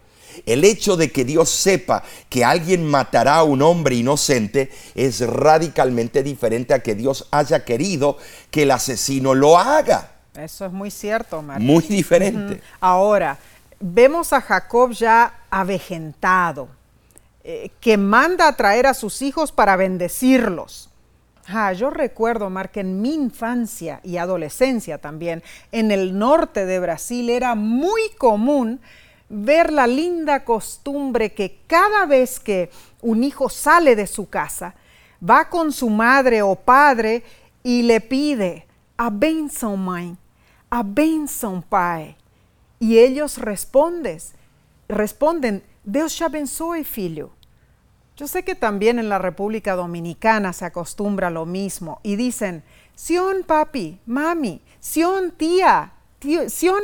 el 0.46 0.64
hecho 0.64 0.96
de 0.96 1.10
que 1.10 1.24
Dios 1.24 1.48
sepa 1.48 2.02
que 2.28 2.44
alguien 2.44 2.84
matará 2.84 3.36
a 3.36 3.42
un 3.44 3.62
hombre 3.62 3.96
inocente 3.96 4.70
es 4.94 5.20
radicalmente 5.20 6.22
diferente 6.22 6.74
a 6.74 6.82
que 6.82 6.94
Dios 6.94 7.28
haya 7.30 7.64
querido 7.64 8.18
que 8.50 8.62
el 8.62 8.70
asesino 8.70 9.34
lo 9.34 9.58
haga. 9.58 10.12
Eso 10.34 10.66
es 10.66 10.72
muy 10.72 10.90
cierto, 10.90 11.42
María. 11.42 11.66
Muy 11.66 11.82
diferente. 11.82 12.60
Ahora, 12.80 13.38
vemos 13.80 14.32
a 14.32 14.40
Jacob 14.40 14.92
ya 14.92 15.40
avejentado, 15.50 16.68
eh, 17.42 17.70
que 17.80 17.96
manda 17.96 18.46
a 18.46 18.56
traer 18.56 18.86
a 18.86 18.94
sus 18.94 19.22
hijos 19.22 19.52
para 19.52 19.76
bendecirlos. 19.76 20.90
Ah, 21.48 21.72
yo 21.72 21.88
recuerdo, 21.88 22.50
Mar, 22.50 22.70
que 22.70 22.80
en 22.80 23.00
mi 23.00 23.14
infancia 23.14 24.00
y 24.04 24.18
adolescencia 24.18 24.98
también, 24.98 25.42
en 25.72 25.90
el 25.90 26.18
norte 26.18 26.66
de 26.66 26.78
Brasil 26.78 27.30
era 27.30 27.54
muy 27.54 28.02
común 28.18 28.80
ver 29.28 29.72
la 29.72 29.86
linda 29.86 30.44
costumbre 30.44 31.32
que 31.34 31.60
cada 31.66 32.06
vez 32.06 32.40
que 32.40 32.70
un 33.02 33.22
hijo 33.22 33.48
sale 33.48 33.94
de 33.96 34.06
su 34.06 34.28
casa, 34.28 34.74
va 35.22 35.48
con 35.48 35.72
su 35.72 35.90
madre 35.90 36.42
o 36.42 36.54
padre 36.54 37.22
y 37.62 37.82
le 37.82 38.00
pide, 38.00 38.66
a 38.96 39.10
benção 39.10 39.76
mãe, 39.76 40.16
a 40.70 40.82
pai. 41.68 42.16
Y 42.80 42.98
ellos 42.98 43.38
respondes, 43.38 44.34
responden, 44.88 45.62
Dios 45.84 46.16
te 46.16 46.24
abençoe, 46.24 46.84
filho. 46.84 47.30
Yo 48.16 48.26
sé 48.26 48.42
que 48.42 48.56
también 48.56 48.98
en 48.98 49.08
la 49.08 49.18
República 49.18 49.76
Dominicana 49.76 50.52
se 50.52 50.64
acostumbra 50.64 51.30
lo 51.30 51.46
mismo 51.46 52.00
y 52.02 52.16
dicen, 52.16 52.64
Sion 52.96 53.44
papi, 53.46 54.00
mami, 54.06 54.60
Sion 54.80 55.30
tía, 55.30 55.92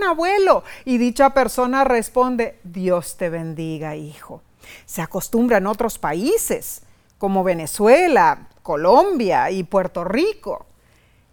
abuelo. 0.09 0.65
Y 0.85 0.99
dicha 0.99 1.31
persona 1.31 1.85
responde, 1.85 2.59
Dios 2.65 3.17
te 3.17 3.31
bendiga, 3.31 3.97
hijo. 3.97 4.43
Se 4.87 5.03
acostumbra 5.03 5.59
en 5.59 5.67
otros 5.67 5.99
países, 5.99 6.83
como 7.19 7.45
Venezuela, 7.45 8.49
Colombia 8.63 9.51
y 9.51 9.63
Puerto 9.65 10.05
Rico. 10.05 10.67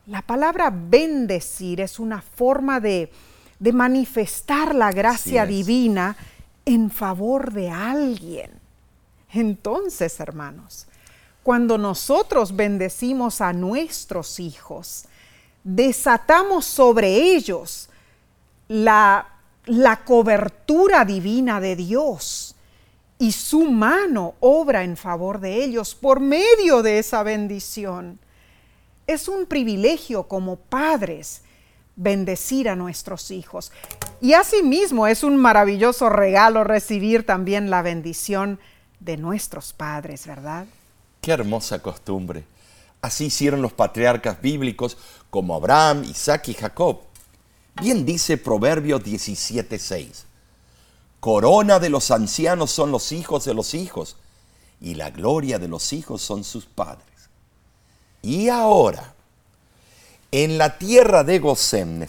La 0.07 0.21
palabra 0.21 0.71
bendecir 0.73 1.79
es 1.79 1.99
una 1.99 2.21
forma 2.21 2.79
de, 2.79 3.11
de 3.59 3.73
manifestar 3.73 4.75
la 4.75 4.91
gracia 4.91 5.45
divina 5.45 6.15
en 6.65 6.89
favor 6.89 7.53
de 7.53 7.69
alguien. 7.69 8.51
Entonces, 9.31 10.19
hermanos, 10.19 10.87
cuando 11.43 11.77
nosotros 11.77 12.55
bendecimos 12.55 13.41
a 13.41 13.53
nuestros 13.53 14.39
hijos, 14.39 15.05
desatamos 15.63 16.65
sobre 16.65 17.15
ellos 17.15 17.89
la, 18.71 19.27
la, 19.65 19.97
cobertura 20.05 21.03
divina 21.03 21.59
de 21.59 21.75
Dios 21.75 22.55
y 23.19 23.33
su 23.33 23.69
mano 23.69 24.35
obra 24.39 24.85
en 24.85 24.95
favor 24.95 25.41
de 25.41 25.61
ellos 25.61 25.93
por 25.93 26.21
medio 26.21 26.81
de 26.81 26.99
esa 26.99 27.21
bendición. 27.21 28.17
Es 29.07 29.27
un 29.27 29.45
privilegio 29.45 30.23
como 30.29 30.55
padres 30.55 31.41
bendecir 31.97 32.69
a 32.69 32.77
nuestros 32.77 33.29
hijos. 33.29 33.73
Y 34.21 34.33
asimismo 34.33 35.05
es 35.05 35.23
un 35.23 35.35
maravilloso 35.35 36.07
regalo 36.07 36.63
recibir 36.63 37.25
también 37.25 37.69
la 37.69 37.81
bendición 37.81 38.57
de 39.01 39.17
nuestros 39.17 39.73
padres, 39.73 40.25
¿verdad? 40.25 40.65
Qué 41.19 41.33
hermosa 41.33 41.79
costumbre. 41.79 42.45
Así 43.01 43.25
hicieron 43.25 43.61
los 43.61 43.73
patriarcas 43.73 44.41
bíblicos 44.41 44.97
como 45.29 45.55
Abraham, 45.55 46.05
Isaac 46.05 46.47
y 46.47 46.53
Jacob. 46.53 47.10
Bien 47.79 48.05
dice 48.05 48.37
Proverbios 48.37 49.03
17:6. 49.03 50.25
Corona 51.19 51.79
de 51.79 51.89
los 51.89 52.11
ancianos 52.11 52.71
son 52.71 52.91
los 52.91 53.11
hijos 53.11 53.45
de 53.45 53.53
los 53.53 53.73
hijos, 53.73 54.17
y 54.81 54.95
la 54.95 55.11
gloria 55.11 55.59
de 55.59 55.67
los 55.67 55.93
hijos 55.93 56.21
son 56.21 56.43
sus 56.43 56.65
padres. 56.65 57.05
Y 58.23 58.49
ahora, 58.49 59.13
en 60.31 60.57
la 60.57 60.77
tierra 60.77 61.23
de 61.23 61.39
Gosén, 61.39 62.07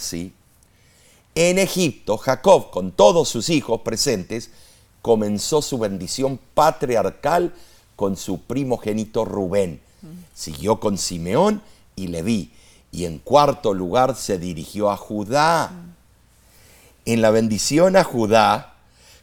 en 1.35 1.59
Egipto, 1.59 2.19
Jacob, 2.19 2.71
con 2.71 2.93
todos 2.93 3.29
sus 3.29 3.51
hijos 3.51 3.83
presentes, 3.83 4.51
comenzó 5.01 5.63
su 5.63 5.79
bendición 5.79 6.39
patriarcal 6.55 7.55
con 7.97 8.17
su 8.17 8.41
primogénito 8.41 9.25
Rubén. 9.25 9.81
Siguió 10.35 10.81
con 10.81 10.99
Simeón 10.99 11.63
y 11.97 12.09
Leví. 12.09 12.53
Y 12.93 13.07
en 13.07 13.19
cuarto 13.19 13.75
lugar 13.75 14.15
se 14.15 14.39
dirigió 14.39 14.91
a 14.91 14.97
Judá. 14.97 15.73
En 17.05 17.23
la 17.23 17.31
bendición 17.31 17.97
a 17.97 18.05
Judá, 18.05 18.75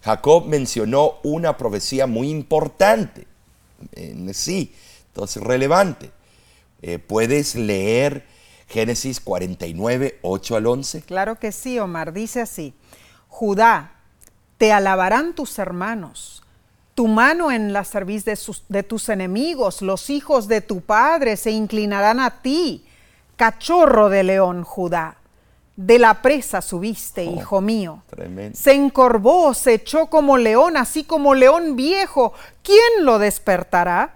Jacob 0.04 0.46
mencionó 0.46 1.20
una 1.24 1.56
profecía 1.56 2.08
muy 2.08 2.30
importante. 2.30 3.28
sí, 4.34 4.74
entonces 5.08 5.42
relevante. 5.44 6.12
Eh, 6.82 6.98
¿Puedes 6.98 7.56
leer 7.56 8.26
Génesis 8.68 9.20
49, 9.20 10.20
8 10.22 10.56
al 10.56 10.68
11? 10.68 11.02
Claro 11.02 11.38
que 11.40 11.52
sí, 11.52 11.78
Omar. 11.80 12.14
Dice 12.14 12.42
así, 12.42 12.74
Judá, 13.28 13.94
te 14.58 14.72
alabarán 14.72 15.34
tus 15.34 15.60
hermanos. 15.60 16.44
Tu 16.96 17.08
mano 17.08 17.52
en 17.52 17.72
la 17.72 17.86
cerviz 17.86 18.26
de, 18.26 18.38
de 18.68 18.84
tus 18.84 19.10
enemigos, 19.10 19.82
los 19.82 20.10
hijos 20.10 20.48
de 20.48 20.62
tu 20.62 20.82
padre 20.82 21.38
se 21.38 21.52
inclinarán 21.52 22.20
a 22.20 22.42
ti. 22.42 22.86
Cachorro 23.40 24.10
de 24.10 24.24
león, 24.24 24.66
Judá. 24.66 25.16
De 25.78 25.98
la 25.98 26.22
presa 26.22 26.62
subiste, 26.62 27.26
oh, 27.26 27.40
hijo 27.40 27.62
mío. 27.62 28.04
Se 28.52 28.74
encorvó, 28.74 29.54
se 29.54 29.76
echó 29.76 30.08
como 30.08 30.38
león, 30.38 30.76
así 30.76 31.06
como 31.06 31.34
león 31.34 31.78
viejo. 31.78 32.34
¿Quién 32.64 33.06
lo 33.06 33.18
despertará? 33.18 34.16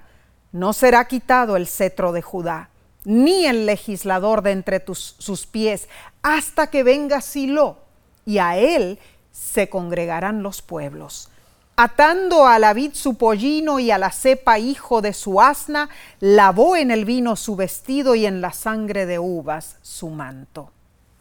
No 0.51 0.73
será 0.73 1.07
quitado 1.07 1.55
el 1.55 1.67
cetro 1.67 2.11
de 2.11 2.21
Judá, 2.21 2.69
ni 3.05 3.45
el 3.45 3.65
legislador 3.65 4.41
de 4.41 4.51
entre 4.51 4.81
tus, 4.81 5.15
sus 5.19 5.47
pies, 5.47 5.87
hasta 6.21 6.67
que 6.67 6.83
venga 6.83 7.21
Silo, 7.21 7.77
y 8.25 8.39
a 8.39 8.57
él 8.57 8.99
se 9.31 9.69
congregarán 9.69 10.43
los 10.43 10.61
pueblos. 10.61 11.29
Atando 11.75 12.45
a 12.45 12.59
la 12.59 12.73
vid 12.73 12.93
su 12.93 13.15
pollino 13.15 13.79
y 13.79 13.89
a 13.89 13.97
la 13.97 14.11
cepa 14.11 14.59
hijo 14.59 15.01
de 15.01 15.13
su 15.13 15.41
asna, 15.41 15.89
lavó 16.19 16.75
en 16.75 16.91
el 16.91 17.03
vino 17.03 17.35
su 17.35 17.55
vestido 17.55 18.13
y 18.13 18.27
en 18.27 18.41
la 18.41 18.53
sangre 18.53 19.07
de 19.07 19.17
uvas 19.17 19.77
su 19.81 20.09
manto. 20.09 20.71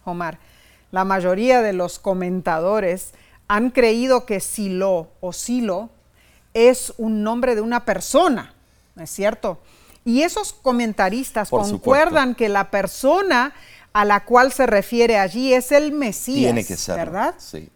Omar, 0.05 0.39
la 0.91 1.05
mayoría 1.05 1.63
de 1.63 1.73
los 1.73 1.99
comentadores 1.99 3.13
han 3.49 3.71
creído 3.71 4.27
que 4.27 4.41
Silo 4.41 5.09
o 5.21 5.33
Silo 5.33 5.89
es 6.53 6.93
un 6.99 7.23
nombre 7.23 7.55
de 7.55 7.63
una 7.63 7.87
persona, 7.87 8.55
¿no 8.95 9.03
es 9.03 9.11
cierto? 9.11 9.59
Y 10.05 10.23
esos 10.23 10.53
comentaristas 10.53 11.49
concuerdan 11.49 12.35
que 12.35 12.51
la 12.51 12.71
persona 12.71 13.55
a 13.93 14.05
la 14.05 14.25
cual 14.25 14.53
se 14.53 14.67
refiere 14.67 15.19
allí 15.19 15.55
es 15.55 15.73
el 15.73 15.93
Mesías, 15.93 16.53
Tiene 16.53 16.65
que 16.65 16.77
ser, 16.77 16.97
¿verdad? 16.97 17.35
Sí. 17.39 17.71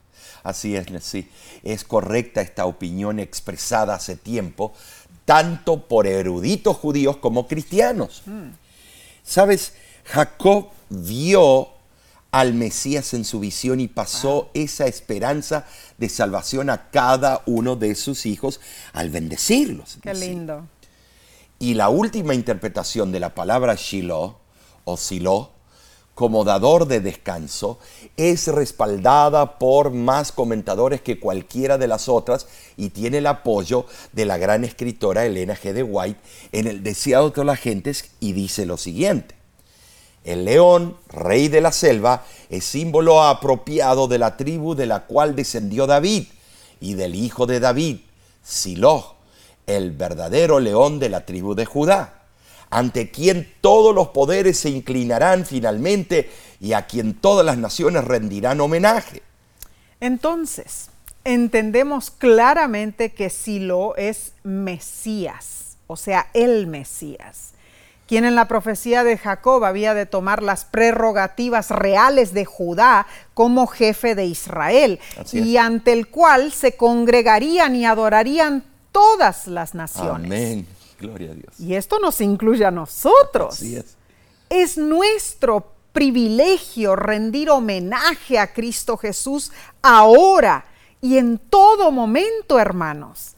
Así 0.47 0.77
es, 0.77 0.87
sí. 1.03 1.29
Es 1.65 1.83
correcta 1.83 2.41
esta 2.41 2.67
opinión 2.67 3.19
expresada 3.19 3.97
hace 3.97 4.15
tiempo, 4.15 4.73
tanto 5.25 5.89
por 5.89 6.07
eruditos 6.07 6.77
judíos 6.77 7.17
como 7.17 7.49
cristianos. 7.49 8.23
Mm. 8.27 8.51
Sabes, 9.25 9.73
Jacob 10.05 10.69
vio 10.89 11.71
al 12.31 12.55
Mesías 12.55 13.13
en 13.15 13.25
su 13.25 13.41
visión 13.41 13.81
y 13.81 13.89
pasó 13.89 14.51
esa 14.55 14.87
esperanza 14.87 15.67
de 15.99 16.09
salvación 16.09 16.71
a 16.71 16.91
cada 16.91 17.43
uno 17.47 17.75
de 17.75 17.97
sus 17.97 18.25
hijos 18.25 18.61
al 18.93 19.11
bendecirlos. 19.11 19.99
Qué 20.01 20.15
lindo. 20.15 20.69
Y 21.59 21.75
la 21.75 21.89
última 21.89 22.35
interpretación 22.35 23.11
de 23.11 23.19
la 23.19 23.35
palabra 23.35 23.75
Shiloh 23.75 24.37
o 24.85 24.97
Silo 24.97 25.56
como 26.17 26.45
dador 26.45 26.87
de 26.89 27.03
descanso 27.03 27.79
es 28.17 28.49
respaldada 28.49 29.59
por 29.59 29.91
más 29.91 30.33
comentadores 30.33 31.03
que 31.03 31.21
cualquiera 31.21 31.77
de 31.77 31.89
las 31.89 32.09
otras 32.09 32.47
y 32.79 32.89
tiene 32.89 33.19
el 33.19 33.27
apoyo 33.27 33.85
de 34.15 34.25
la 34.25 34.39
gran 34.39 34.65
escritora 34.65 35.27
Elena 35.27 35.55
G. 35.55 35.75
de 35.75 35.83
White 35.83 36.19
en 36.53 36.69
El 36.69 36.83
deseado 36.83 37.29
de 37.29 37.45
las 37.45 37.61
gentes 37.61 38.13
y 38.19 38.33
dice 38.33 38.65
lo 38.65 38.79
siguiente. 38.79 39.35
El 40.25 40.47
león, 40.47 40.97
rey 41.11 41.49
de 41.49 41.61
la 41.61 41.71
selva, 41.71 42.25
es 42.49 42.65
símbolo 42.65 43.23
apropiado 43.23 44.09
de 44.09 44.19
la 44.19 44.39
tribu 44.39 44.75
de 44.75 44.87
la 44.87 45.05
cual 45.05 45.37
descendió 45.37 45.87
David 45.87 46.29
y 46.81 46.95
del 46.95 47.15
hijo 47.15 47.45
de 47.45 47.61
David, 47.61 47.99
Silo, 48.43 49.17
el 49.67 49.91
verdadero 49.91 50.61
león 50.61 50.99
de 50.99 51.11
la 51.11 51.27
tribu 51.27 51.55
de 51.55 51.67
Judá 51.67 52.16
ante 52.71 53.11
quien 53.11 53.53
todos 53.61 53.95
los 53.95 54.09
poderes 54.09 54.59
se 54.59 54.71
inclinarán 54.71 55.47
finalmente 55.47 56.31
y 56.61 56.73
a 56.73 56.87
quien 56.87 57.15
todas 57.15 57.45
las 57.45 57.59
naciones 57.59 58.05
rendirán 58.05 58.61
homenaje. 58.61 59.23
Entonces, 60.01 60.91
entendemos 61.25 62.11
claramente 62.11 63.13
que 63.13 63.31
Silo 63.31 63.97
es 63.97 64.33
Mesías, 64.43 65.77
o 65.87 65.97
sea, 65.97 66.29
el 66.35 66.67
Mesías, 66.67 67.53
quien 68.07 68.25
en 68.25 68.35
la 68.35 68.47
profecía 68.47 69.05
de 69.05 69.19
Jacob 69.19 69.65
había 69.65 69.95
de 69.95 70.07
tomar 70.07 70.43
las 70.43 70.65
prerrogativas 70.65 71.71
reales 71.71 72.33
de 72.33 72.45
Judá 72.45 73.07
como 73.35 73.67
jefe 73.67 74.15
de 74.15 74.27
Israel, 74.27 75.01
y 75.33 75.57
ante 75.57 75.93
el 75.93 76.09
cual 76.09 76.53
se 76.53 76.77
congregarían 76.77 77.75
y 77.75 77.85
adorarían 77.85 78.65
todas 78.93 79.47
las 79.47 79.75
naciones. 79.75 80.27
Amén. 80.27 80.76
Gloria 80.99 81.33
a 81.33 81.35
Dios. 81.35 81.61
Y 81.61 81.75
esto 81.75 81.99
nos 81.99 82.21
incluye 82.21 82.65
a 82.65 82.71
nosotros. 82.71 83.61
es. 83.63 83.97
Es 84.49 84.79
nuestro 84.79 85.73
privilegio 85.93 86.95
rendir 86.95 87.51
homenaje 87.51 88.39
a 88.39 88.53
Cristo 88.53 88.97
Jesús 88.97 89.51
ahora 89.83 90.67
y 91.01 91.19
en 91.19 91.39
todo 91.39 91.91
momento, 91.91 92.59
hermanos. 92.59 93.35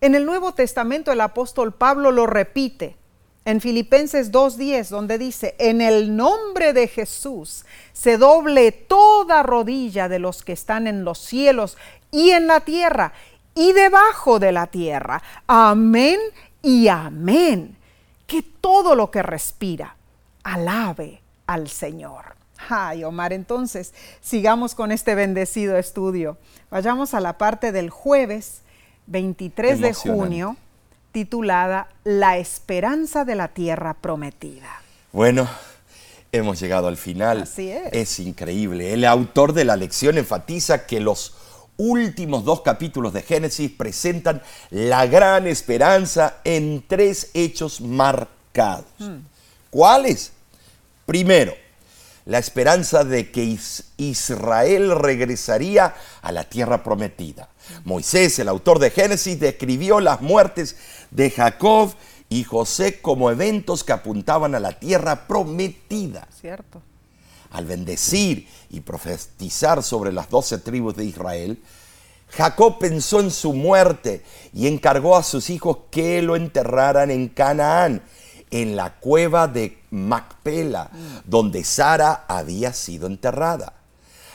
En 0.00 0.14
el 0.14 0.24
Nuevo 0.24 0.52
Testamento 0.54 1.10
el 1.10 1.20
apóstol 1.20 1.74
Pablo 1.74 2.12
lo 2.12 2.26
repite 2.26 2.96
en 3.44 3.60
Filipenses 3.60 4.30
2.10, 4.30 4.88
donde 4.90 5.18
dice, 5.18 5.56
en 5.58 5.80
el 5.80 6.14
nombre 6.14 6.72
de 6.72 6.86
Jesús 6.86 7.64
se 7.92 8.18
doble 8.18 8.72
toda 8.72 9.42
rodilla 9.42 10.08
de 10.08 10.18
los 10.18 10.42
que 10.42 10.52
están 10.52 10.86
en 10.86 11.02
los 11.02 11.18
cielos 11.18 11.78
y 12.10 12.30
en 12.30 12.46
la 12.46 12.60
tierra 12.60 13.12
y 13.54 13.72
debajo 13.72 14.38
de 14.38 14.52
la 14.52 14.66
tierra. 14.66 15.22
Amén 15.46 16.20
y 16.62 16.88
amén. 16.88 17.76
Que 18.26 18.42
todo 18.42 18.94
lo 18.94 19.10
que 19.10 19.22
respira 19.22 19.96
alabe 20.42 21.20
al 21.46 21.68
Señor. 21.68 22.36
Ay, 22.68 23.04
Omar, 23.04 23.32
entonces 23.32 23.94
sigamos 24.20 24.74
con 24.74 24.92
este 24.92 25.14
bendecido 25.14 25.78
estudio. 25.78 26.36
Vayamos 26.70 27.14
a 27.14 27.20
la 27.20 27.38
parte 27.38 27.72
del 27.72 27.90
jueves 27.90 28.62
23 29.06 29.80
de 29.80 29.94
junio 29.94 30.56
titulada 31.12 31.88
La 32.04 32.36
esperanza 32.38 33.24
de 33.24 33.34
la 33.34 33.48
tierra 33.48 33.94
prometida. 33.94 34.82
Bueno, 35.12 35.48
hemos 36.32 36.60
llegado 36.60 36.88
al 36.88 36.96
final. 36.96 37.42
Así 37.42 37.70
es. 37.70 37.92
Es 37.92 38.18
increíble. 38.18 38.92
El 38.92 39.04
autor 39.04 39.52
de 39.52 39.64
la 39.64 39.76
lección 39.76 40.18
enfatiza 40.18 40.86
que 40.86 41.00
los 41.00 41.34
últimos 41.78 42.44
dos 42.44 42.60
capítulos 42.60 43.14
de 43.14 43.22
Génesis 43.22 43.70
presentan 43.70 44.42
la 44.70 45.06
gran 45.06 45.46
esperanza 45.46 46.40
en 46.44 46.84
tres 46.86 47.30
hechos 47.32 47.80
marcados. 47.80 48.84
¿Cuáles? 49.70 50.32
Primero, 51.06 51.54
la 52.26 52.38
esperanza 52.38 53.04
de 53.04 53.30
que 53.30 53.58
Israel 53.96 54.94
regresaría 54.94 55.94
a 56.20 56.32
la 56.32 56.44
tierra 56.44 56.82
prometida. 56.82 57.48
Moisés, 57.84 58.38
el 58.38 58.48
autor 58.48 58.78
de 58.78 58.90
Génesis, 58.90 59.40
describió 59.40 60.00
las 60.00 60.20
muertes 60.20 60.76
de 61.10 61.30
Jacob 61.30 61.94
y 62.28 62.44
José 62.44 63.00
como 63.00 63.30
eventos 63.30 63.84
que 63.84 63.92
apuntaban 63.92 64.54
a 64.54 64.60
la 64.60 64.78
tierra 64.78 65.26
prometida. 65.26 66.28
Cierto. 66.38 66.82
Al 67.50 67.64
bendecir 67.64 68.48
y 68.70 68.80
profetizar 68.80 69.82
sobre 69.82 70.12
las 70.12 70.28
doce 70.28 70.58
tribus 70.58 70.96
de 70.96 71.04
Israel, 71.04 71.62
Jacob 72.30 72.78
pensó 72.78 73.20
en 73.20 73.30
su 73.30 73.52
muerte 73.52 74.22
y 74.52 74.66
encargó 74.66 75.16
a 75.16 75.22
sus 75.22 75.50
hijos 75.50 75.78
que 75.90 76.20
lo 76.22 76.36
enterraran 76.36 77.10
en 77.10 77.28
Canaán, 77.28 78.02
en 78.50 78.76
la 78.76 78.94
cueva 78.98 79.48
de 79.48 79.78
Macpela, 79.90 80.90
donde 81.24 81.64
Sara 81.64 82.24
había 82.28 82.72
sido 82.72 83.06
enterrada. 83.06 83.77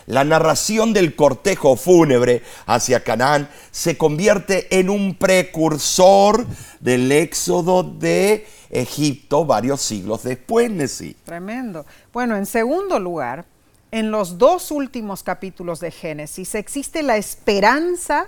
La 0.06 0.24
narración 0.24 0.94
del 0.94 1.16
cortejo 1.16 1.76
fúnebre 1.76 2.44
hacia 2.66 3.04
Canaán 3.04 3.50
se 3.72 3.98
convierte 3.98 4.80
en 4.80 4.90
un 4.90 5.16
precursor 5.16 6.46
del 6.80 7.12
éxodo 7.12 7.84
de 7.84 8.46
Egipto 8.70 9.46
varios 9.46 9.82
siglos 9.82 10.24
después, 10.24 10.70
Nesí. 10.70 11.16
Tremendo. 11.24 11.86
Bueno, 12.12 12.36
en 12.36 12.46
segundo 12.46 13.00
lugar, 13.00 13.46
en 13.92 14.12
los 14.12 14.38
dos 14.38 14.72
últimos 14.72 15.24
capítulos 15.24 15.80
de 15.80 15.92
Génesis 15.92 16.56
existe 16.56 17.04
la 17.04 17.16
esperanza 17.18 18.28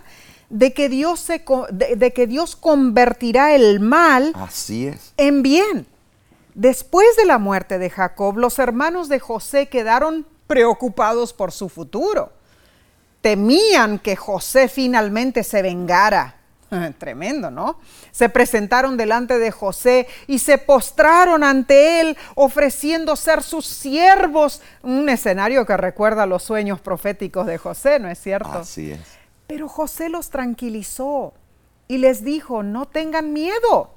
de 0.49 0.73
que 0.73 0.89
Dios, 0.89 1.19
se, 1.19 1.43
de, 1.71 1.95
de 1.95 2.13
que 2.13 2.27
Dios 2.27 2.55
convertirá 2.55 3.55
el 3.55 3.79
mal 3.79 4.31
Así 4.35 4.87
es. 4.87 5.13
en 5.17 5.41
bien. 5.41 5.87
Después 6.53 7.07
de 7.17 7.25
la 7.25 7.39
muerte 7.39 7.79
de 7.79 7.89
Jacob, 7.89 8.37
los 8.37 8.59
hermanos 8.59 9.09
de 9.09 9.19
José 9.19 9.67
quedaron 9.67 10.25
preocupados 10.47 11.33
por 11.33 11.51
su 11.51 11.69
futuro. 11.69 12.31
Temían 13.21 13.99
que 13.99 14.15
José 14.15 14.67
finalmente 14.67 15.43
se 15.43 15.61
vengara. 15.61 16.35
Tremendo, 16.97 17.51
¿no? 17.51 17.79
Se 18.11 18.29
presentaron 18.29 18.97
delante 18.97 19.39
de 19.39 19.51
José 19.51 20.07
y 20.27 20.39
se 20.39 20.57
postraron 20.57 21.43
ante 21.43 22.01
él, 22.01 22.17
ofreciendo 22.35 23.15
ser 23.15 23.43
sus 23.43 23.65
siervos. 23.65 24.61
Un 24.81 25.09
escenario 25.09 25.65
que 25.65 25.77
recuerda 25.77 26.25
los 26.25 26.43
sueños 26.43 26.81
proféticos 26.81 27.45
de 27.45 27.57
José, 27.57 27.99
¿no 27.99 28.09
es 28.09 28.19
cierto? 28.19 28.59
Así 28.59 28.91
es. 28.91 28.99
Pero 29.47 29.67
José 29.67 30.09
los 30.09 30.29
tranquilizó 30.29 31.33
y 31.87 31.99
les 31.99 32.23
dijo, 32.23 32.63
no 32.63 32.87
tengan 32.87 33.31
miedo, 33.31 33.91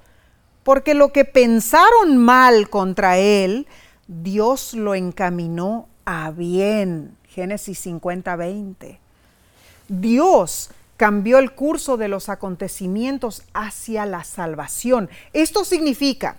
porque 0.63 0.93
lo 0.93 1.13
que 1.13 1.25
pensaron 1.25 2.19
mal 2.19 2.69
contra 2.69 3.17
él, 3.17 3.67
Dios 4.07 4.75
lo 4.75 4.95
encaminó 4.95 5.89
a 6.11 6.31
bien. 6.31 7.19
Génesis 7.29 7.79
50, 7.81 8.35
20. 8.35 8.99
Dios 9.89 10.71
cambió 10.97 11.39
el 11.39 11.53
curso 11.53 11.99
de 11.99 12.09
los 12.09 12.31
acontecimientos 12.31 13.43
hacia 13.53 14.07
la 14.07 14.25
salvación. 14.25 15.11
Esto 15.35 15.67
significa 15.67 16.39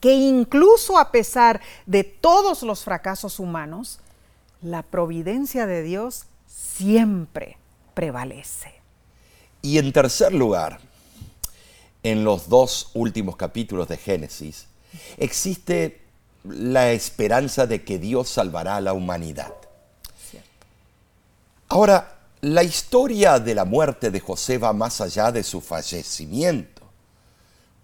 que 0.00 0.14
incluso 0.14 0.98
a 0.98 1.12
pesar 1.12 1.60
de 1.86 2.02
todos 2.02 2.64
los 2.64 2.82
fracasos 2.82 3.38
humanos, 3.38 4.00
la 4.60 4.82
providencia 4.82 5.66
de 5.66 5.84
Dios 5.84 6.26
siempre 6.48 7.58
prevalece. 7.94 8.74
Y 9.62 9.78
en 9.78 9.92
tercer 9.92 10.34
lugar, 10.34 10.80
en 12.02 12.24
los 12.24 12.48
dos 12.48 12.90
últimos 12.94 13.36
capítulos 13.36 13.86
de 13.86 13.96
Génesis, 13.96 14.66
existe 15.18 16.05
la 16.48 16.92
esperanza 16.92 17.66
de 17.66 17.84
que 17.84 17.98
Dios 17.98 18.28
salvará 18.28 18.76
a 18.76 18.80
la 18.80 18.92
humanidad. 18.92 19.52
Ahora, 21.68 22.16
la 22.42 22.62
historia 22.62 23.40
de 23.40 23.54
la 23.54 23.64
muerte 23.64 24.10
de 24.10 24.20
José 24.20 24.58
va 24.58 24.72
más 24.72 25.00
allá 25.00 25.32
de 25.32 25.42
su 25.42 25.60
fallecimiento. 25.60 26.82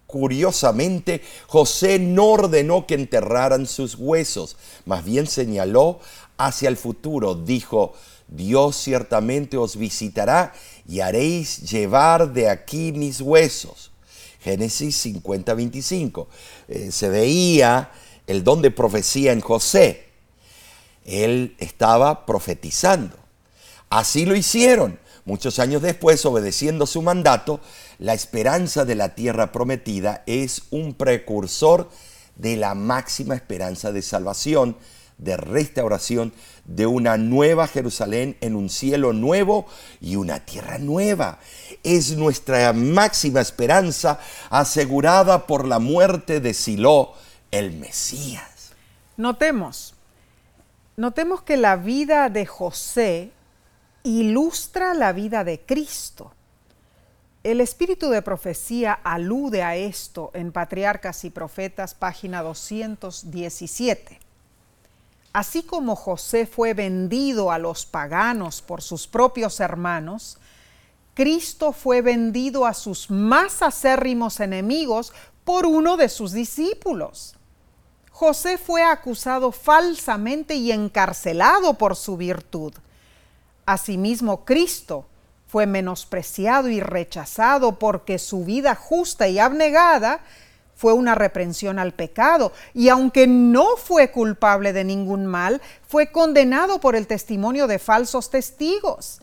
Curiosamente, 0.07 1.23
José 1.47 1.99
no 1.99 2.27
ordenó 2.27 2.87
que 2.87 2.95
enterraran 2.95 3.67
sus 3.67 3.97
huesos, 3.97 4.57
más 4.85 5.05
bien 5.05 5.27
señaló 5.27 6.01
hacia 6.37 6.69
el 6.69 6.77
futuro. 6.77 7.35
Dijo, 7.35 7.95
Dios 8.29 8.77
ciertamente 8.77 9.57
os 9.57 9.77
visitará 9.77 10.53
y 10.87 11.01
haréis 11.01 11.71
llevar 11.71 12.33
de 12.33 12.51
aquí 12.51 12.93
mis 12.93 13.21
huesos. 13.21 13.91
Génesis 14.41 14.97
50, 14.97 15.55
25. 15.55 16.29
Eh, 16.69 16.91
se 16.93 17.09
veía 17.09 17.91
el 18.27 18.45
don 18.45 18.63
de 18.63 18.71
profecía 18.71 19.33
en 19.33 19.41
José. 19.41 20.09
Él 21.05 21.57
estaba 21.59 22.27
profetizando. 22.27 23.17
Así 23.91 24.25
lo 24.25 24.37
hicieron. 24.37 24.99
Muchos 25.25 25.59
años 25.59 25.83
después, 25.83 26.25
obedeciendo 26.27 26.87
su 26.87 27.01
mandato, 27.01 27.61
la 27.99 28.15
esperanza 28.15 28.85
de 28.85 28.97
la 28.97 29.15
tierra 29.15 29.53
prometida 29.53 30.25
es 30.27 30.63
un 30.71 30.95
precursor 30.95 31.89
de 32.35 32.57
la 32.57 32.75
máxima 32.75 33.35
esperanza 33.37 33.93
de 33.93 34.03
salvación, 34.03 34.77
de 35.19 35.37
restauración, 35.37 36.33
de 36.65 36.87
una 36.87 37.17
nueva 37.17 37.69
Jerusalén 37.69 38.37
en 38.41 38.57
un 38.57 38.69
cielo 38.69 39.13
nuevo 39.13 39.67
y 40.01 40.17
una 40.17 40.45
tierra 40.45 40.79
nueva. 40.79 41.39
Es 41.85 42.17
nuestra 42.17 42.73
máxima 42.73 43.41
esperanza 43.41 44.19
asegurada 44.51 45.47
por 45.47 45.67
la 45.67 45.79
muerte 45.79 46.41
de 46.41 46.55
Silo, 46.55 47.15
el 47.53 47.73
Mesías. 47.73 48.73
Notemos, 49.17 49.95
notemos 50.97 51.43
que 51.43 51.57
la 51.57 51.77
vida 51.77 52.29
de 52.31 52.47
José 52.47 53.31
ilustra 54.03 54.95
la 54.95 55.13
vida 55.13 55.45
de 55.45 55.61
Cristo. 55.61 56.33
El 57.45 57.61
espíritu 57.61 58.09
de 58.09 58.23
profecía 58.23 58.93
alude 58.93 59.63
a 59.63 59.77
esto 59.77 60.31
en 60.33 60.51
Patriarcas 60.51 61.25
y 61.25 61.31
Profetas, 61.31 61.95
página 61.95 62.43
217. 62.43 64.19
Así 65.33 65.63
como 65.63 65.95
José 65.95 66.47
fue 66.47 66.73
vendido 66.73 67.51
a 67.51 67.59
los 67.59 67.85
paganos 67.85 68.63
por 68.63 68.81
sus 68.81 69.07
propios 69.07 69.61
hermanos, 69.61 70.39
Cristo 71.15 71.73
fue 71.73 72.01
vendido 72.01 72.65
a 72.65 72.73
sus 72.73 73.11
más 73.11 73.61
acérrimos 73.61 74.41
enemigos 74.41 75.13
por 75.45 75.67
uno 75.67 75.97
de 75.97 76.09
sus 76.09 76.33
discípulos. 76.33 77.37
José 78.23 78.57
fue 78.57 78.85
acusado 78.85 79.51
falsamente 79.51 80.55
y 80.55 80.71
encarcelado 80.71 81.75
por 81.75 81.97
su 81.97 82.17
virtud. 82.17 82.73
Asimismo, 83.67 84.45
Cristo 84.45 85.07
fue 85.49 85.67
menospreciado 85.67 86.69
y 86.69 86.79
rechazado 86.79 87.81
porque 87.81 88.21
su 88.21 88.45
vida 88.45 88.77
justa 88.77 89.27
y 89.27 89.41
abnegada 89.41 90.21
fue 90.77 90.93
una 90.93 91.17
reprensión 91.17 91.81
al 91.81 91.95
pecado, 91.95 92.53
y 92.75 92.91
aunque 92.91 93.27
no 93.27 93.77
fue 93.77 94.13
culpable 94.13 94.73
de 94.73 94.85
ningún 94.85 95.27
mal, 95.27 95.61
fue 95.89 96.13
condenado 96.13 96.79
por 96.79 96.95
el 96.95 97.09
testimonio 97.09 97.67
de 97.67 97.81
falsos 97.81 98.31
testigos. 98.31 99.21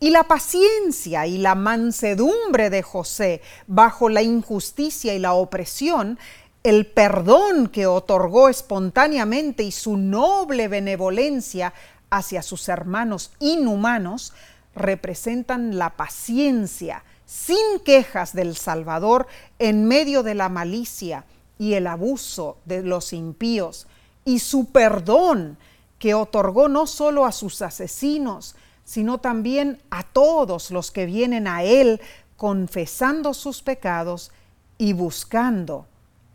Y 0.00 0.10
la 0.10 0.24
paciencia 0.24 1.26
y 1.26 1.38
la 1.38 1.54
mansedumbre 1.54 2.68
de 2.68 2.82
José 2.82 3.42
bajo 3.66 4.08
la 4.08 4.22
injusticia 4.22 5.14
y 5.14 5.18
la 5.18 5.34
opresión, 5.34 6.18
el 6.64 6.86
perdón 6.86 7.68
que 7.68 7.86
otorgó 7.86 8.48
espontáneamente 8.48 9.62
y 9.62 9.70
su 9.70 9.98
noble 9.98 10.66
benevolencia 10.66 11.74
hacia 12.08 12.42
sus 12.42 12.70
hermanos 12.70 13.32
inhumanos 13.38 14.32
representan 14.74 15.76
la 15.76 15.90
paciencia 15.90 17.04
sin 17.26 17.80
quejas 17.84 18.32
del 18.32 18.56
Salvador 18.56 19.26
en 19.58 19.84
medio 19.84 20.22
de 20.22 20.34
la 20.34 20.48
malicia 20.48 21.26
y 21.58 21.74
el 21.74 21.86
abuso 21.86 22.56
de 22.64 22.82
los 22.82 23.12
impíos 23.12 23.86
y 24.24 24.38
su 24.38 24.66
perdón 24.66 25.58
que 25.98 26.14
otorgó 26.14 26.68
no 26.68 26.86
solo 26.86 27.26
a 27.26 27.32
sus 27.32 27.60
asesinos, 27.60 28.56
sino 28.84 29.18
también 29.18 29.82
a 29.90 30.02
todos 30.02 30.70
los 30.70 30.90
que 30.90 31.04
vienen 31.04 31.46
a 31.46 31.62
Él 31.62 32.00
confesando 32.38 33.34
sus 33.34 33.60
pecados 33.62 34.32
y 34.78 34.94
buscando 34.94 35.86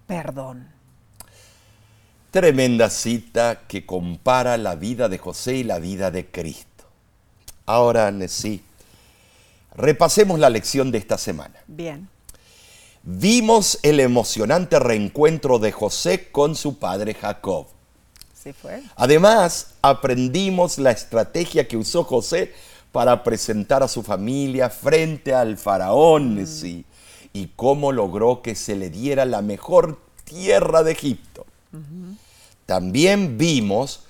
perdón. 0.10 0.68
Tremenda 2.32 2.90
cita 2.90 3.62
que 3.68 3.86
compara 3.86 4.58
la 4.58 4.74
vida 4.74 5.08
de 5.08 5.20
José 5.20 5.58
y 5.58 5.64
la 5.64 5.78
vida 5.78 6.10
de 6.10 6.26
Cristo. 6.26 6.86
Ahora, 7.68 8.12
sí, 8.28 8.64
repasemos 9.76 10.40
la 10.40 10.50
lección 10.50 10.92
de 10.92 10.98
esta 10.98 11.20
semana. 11.20 11.54
Bien. 11.68 12.10
vimos 13.04 13.78
el 13.84 14.00
emocionante 14.00 14.80
reencuentro 14.80 15.60
de 15.60 15.72
José 15.72 16.32
con 16.32 16.56
su 16.56 16.80
padre 16.80 17.14
Jacob. 17.14 17.68
Sí 18.34 18.52
fue. 18.52 18.82
Además, 18.96 19.76
aprendimos 19.84 20.80
la 20.80 20.90
estrategia 20.90 21.68
que 21.68 21.78
usó 21.78 22.04
José 22.04 22.52
para 22.92 23.24
presentar 23.24 23.84
a 23.84 23.88
su 23.88 24.02
familia 24.02 24.72
frente 24.72 25.36
al 25.36 25.56
faraón 25.56 26.48
sí, 26.48 26.84
y 27.34 27.52
cómo 27.56 27.92
logró 27.92 28.42
que 28.42 28.56
se 28.56 28.76
le 28.76 28.90
diera 28.90 29.26
la 29.26 29.42
mejor 29.42 30.00
tierra 30.24 30.84
de 30.84 30.92
Egipto. 30.94 31.46
También 32.66 33.38
vimos 33.38 34.04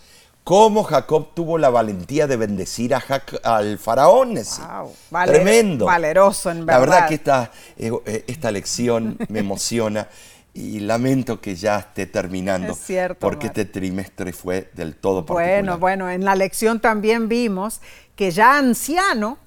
cómo 0.43 0.83
Jacob 0.83 1.27
tuvo 1.33 1.57
la 1.57 1.69
valentía 1.69 2.27
de 2.27 2.37
bendecir 2.37 2.93
a 2.95 3.03
al 3.43 3.77
faraón. 3.77 4.33
Wow, 4.35 4.93
valer- 5.11 5.35
Tremendo. 5.35 5.85
valeroso, 5.85 6.49
en 6.51 6.65
La 6.65 6.79
verdad 6.79 6.95
verdad. 6.95 7.07
que 7.09 7.15
esta, 7.15 7.51
eh, 7.77 7.91
eh, 8.05 8.23
esta 8.27 8.51
lección 8.51 9.17
me 9.29 9.39
emociona 9.39 10.07
y 10.53 10.79
lamento 10.79 11.39
que 11.39 11.55
ya 11.55 11.79
esté 11.79 12.05
terminando. 12.07 12.73
Es 12.73 12.79
cierto, 12.79 13.19
Porque 13.19 13.47
este 13.47 13.65
trimestre 13.65 14.33
fue 14.33 14.69
del 14.73 14.95
todo 14.95 15.25
particular. 15.25 15.49
Bueno, 15.61 15.77
bueno, 15.77 16.09
en 16.09 16.25
la 16.25 16.35
lección 16.35 16.79
también 16.81 17.29
vimos 17.29 17.79
que 18.15 18.31
ya 18.31 18.57
anciano, 18.57 19.37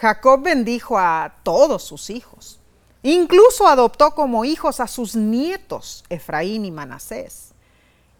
Jacob 0.00 0.42
bendijo 0.42 0.98
a 0.98 1.34
todos 1.42 1.84
sus 1.84 2.10
hijos. 2.10 2.57
Incluso 3.02 3.68
adoptó 3.68 4.12
como 4.12 4.44
hijos 4.44 4.80
a 4.80 4.88
sus 4.88 5.14
nietos, 5.14 6.04
Efraín 6.08 6.64
y 6.64 6.70
Manasés. 6.70 7.52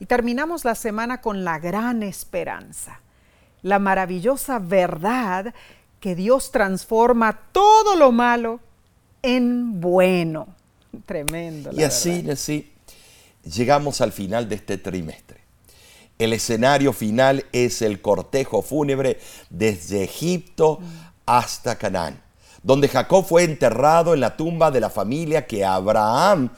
Y 0.00 0.06
terminamos 0.06 0.64
la 0.64 0.74
semana 0.74 1.20
con 1.20 1.44
la 1.44 1.58
gran 1.58 2.02
esperanza, 2.02 3.00
la 3.62 3.78
maravillosa 3.78 4.60
verdad 4.60 5.52
que 5.98 6.14
Dios 6.14 6.52
transforma 6.52 7.40
todo 7.52 7.96
lo 7.96 8.12
malo 8.12 8.60
en 9.22 9.80
bueno. 9.80 10.48
Tremendo. 11.06 11.72
la 11.72 11.80
Y 11.80 11.84
así, 11.84 12.10
verdad. 12.18 12.32
así, 12.32 12.72
llegamos 13.44 14.00
al 14.00 14.12
final 14.12 14.48
de 14.48 14.54
este 14.54 14.78
trimestre. 14.78 15.38
El 16.18 16.32
escenario 16.32 16.92
final 16.92 17.46
es 17.52 17.82
el 17.82 18.00
cortejo 18.00 18.62
fúnebre 18.62 19.20
desde 19.50 20.02
Egipto 20.02 20.80
hasta 21.26 21.76
Canaán, 21.76 22.20
donde 22.62 22.88
Jacob 22.88 23.24
fue 23.24 23.44
enterrado 23.44 24.14
en 24.14 24.20
la 24.20 24.36
tumba 24.36 24.70
de 24.70 24.80
la 24.80 24.90
familia 24.90 25.46
que 25.46 25.64
Abraham 25.64 26.50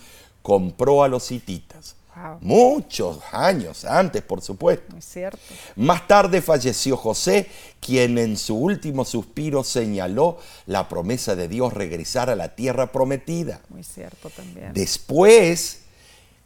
compró 0.43 1.03
a 1.03 1.09
los 1.09 1.31
hititas. 1.31 1.97
Wow. 2.15 2.39
Muchos 2.41 3.19
años 3.33 3.85
antes, 3.85 4.23
por 4.23 4.43
supuesto. 4.43 4.93
Muy 4.93 5.01
cierto. 5.01 5.39
Más 5.77 6.07
tarde 6.07 6.43
falleció 6.43 6.97
José, 6.97 7.49
quien 7.81 8.19
en 8.19 8.37
su 8.37 8.57
último 8.57 9.05
suspiro 9.05 9.65
señaló 9.65 10.39
la 10.67 10.89
promesa 10.89 11.35
de 11.35 11.49
Dios 11.49 11.73
regresar 11.73 12.29
a 12.29 12.37
la 12.37 12.55
tierra 12.55 12.93
prometida. 12.93 13.61
Muy 13.69 13.85
cierto 13.85 14.29
también. 14.31 14.73
Después 14.75 15.81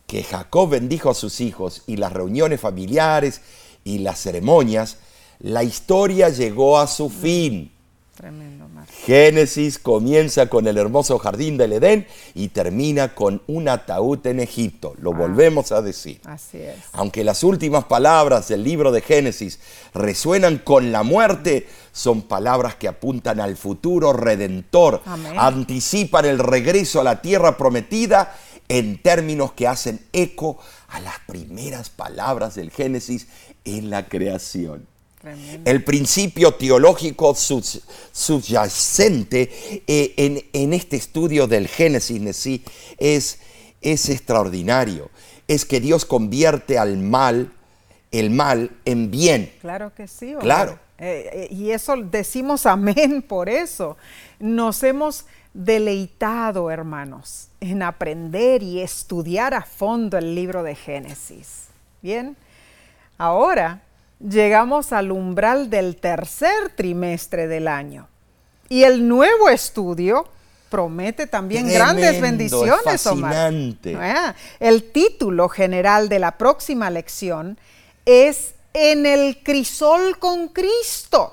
que 0.07 0.23
Jacob 0.23 0.69
bendijo 0.69 1.11
a 1.11 1.15
sus 1.15 1.41
hijos 1.41 1.83
y 1.87 1.97
las 1.97 2.13
reuniones 2.13 2.61
familiares 2.61 3.41
y 3.85 3.99
las 3.99 4.21
ceremonias, 4.21 4.99
la 5.41 5.65
historia 5.65 6.29
llegó 6.29 6.79
a 6.79 6.87
su 6.87 7.11
fin. 7.11 7.74
Tremendo, 8.15 8.69
Mar. 8.69 8.87
Génesis 9.05 9.79
comienza 9.79 10.49
con 10.49 10.69
el 10.69 10.79
hermoso 10.79 11.19
jardín 11.19 11.57
del 11.57 11.73
Edén 11.73 12.07
y 12.35 12.49
termina 12.49 13.15
con 13.15 13.43
un 13.49 13.69
ataúd 13.69 14.25
en 14.27 14.39
Egipto. 14.41 14.95
Lo 14.99 15.13
volvemos 15.13 15.73
a 15.73 15.83
decir. 15.83 16.21
Así 16.25 16.59
es. 16.59 16.77
Aunque 16.93 17.25
las 17.25 17.43
últimas 17.43 17.85
palabras 17.85 18.49
del 18.49 18.63
libro 18.63 18.93
de 18.93 19.01
Génesis 19.01 19.59
resuenan 19.95 20.59
con 20.59 20.93
la 20.93 21.03
muerte, 21.03 21.67
son 21.93 22.23
palabras 22.23 22.77
que 22.77 22.89
apuntan 22.89 23.41
al 23.41 23.57
futuro 23.57 24.13
redentor, 24.13 25.03
Amén. 25.07 25.33
anticipan 25.37 26.25
el 26.25 26.39
regreso 26.39 27.01
a 27.01 27.05
la 27.05 27.21
tierra 27.21 27.57
prometida 27.57 28.35
en 28.69 29.03
términos 29.03 29.53
que 29.53 29.67
hacen 29.67 30.07
eco 30.13 30.59
a 30.89 31.01
las 31.01 31.19
primeras 31.27 31.91
palabras 31.91 32.55
del 32.55 32.71
Génesis 32.71 33.27
en 33.65 33.91
la 33.91 34.09
creación. 34.09 34.87
Tremendo. 35.25 35.71
El 35.71 35.83
principio 35.83 36.53
teológico 36.53 37.35
subyacente 38.13 39.51
eh, 39.87 40.13
en, 40.19 40.45
en 40.53 40.75
este 40.75 40.97
estudio 40.97 41.47
del 41.47 41.67
Génesis 41.67 42.37
sí 42.37 42.63
es, 42.99 43.39
es 43.81 44.11
extraordinario. 44.11 45.09
Es 45.49 45.65
que 45.65 45.81
Dios 45.81 46.05
convierte 46.05 46.77
al 46.77 46.99
mal, 46.99 47.55
el 48.13 48.29
mal, 48.29 48.71
en 48.85 49.11
bien. 49.11 49.51
Claro 49.63 49.95
que 49.95 50.07
sí. 50.09 50.33
Omar. 50.33 50.43
Claro. 50.43 50.79
Eh, 50.99 51.31
eh, 51.33 51.55
y 51.55 51.71
eso 51.71 51.97
decimos 51.97 52.67
amén 52.67 53.25
por 53.27 53.49
eso. 53.49 53.97
Nos 54.39 54.83
hemos 54.83 55.25
deleitado, 55.55 56.71
hermanos, 56.71 57.49
en 57.61 57.83
aprender 57.83 58.63
y 58.63 58.83
estudiar 58.83 59.55
a 59.55 59.63
fondo 59.63 60.19
el 60.19 60.35
libro 60.35 60.63
de 60.63 60.75
Génesis. 60.75 61.69
Bien, 62.03 62.37
ahora 63.17 63.81
llegamos 64.21 64.93
al 64.93 65.13
umbral 65.13 65.71
del 65.71 65.97
tercer 65.97 66.71
trimestre 66.75 67.47
del 67.47 67.69
año. 67.69 68.09
Y 68.69 68.85
el 68.85 69.07
nuevo 69.07 69.49
estudio 69.49 70.27
promete 70.71 71.27
también 71.27 71.69
grandes 71.69 72.21
bendiciones, 72.21 73.07
Omar. 73.07 73.33
fascinante. 73.33 73.97
Ah, 73.97 74.35
el 74.59 74.91
título 74.91 75.49
general 75.49 76.09
de 76.09 76.19
la 76.19 76.37
próxima 76.39 76.91
lección 76.91 77.59
es 78.05 78.55
En 78.73 79.07
el 79.07 79.39
crisol 79.45 80.19
con 80.19 80.49
Cristo. 80.49 81.33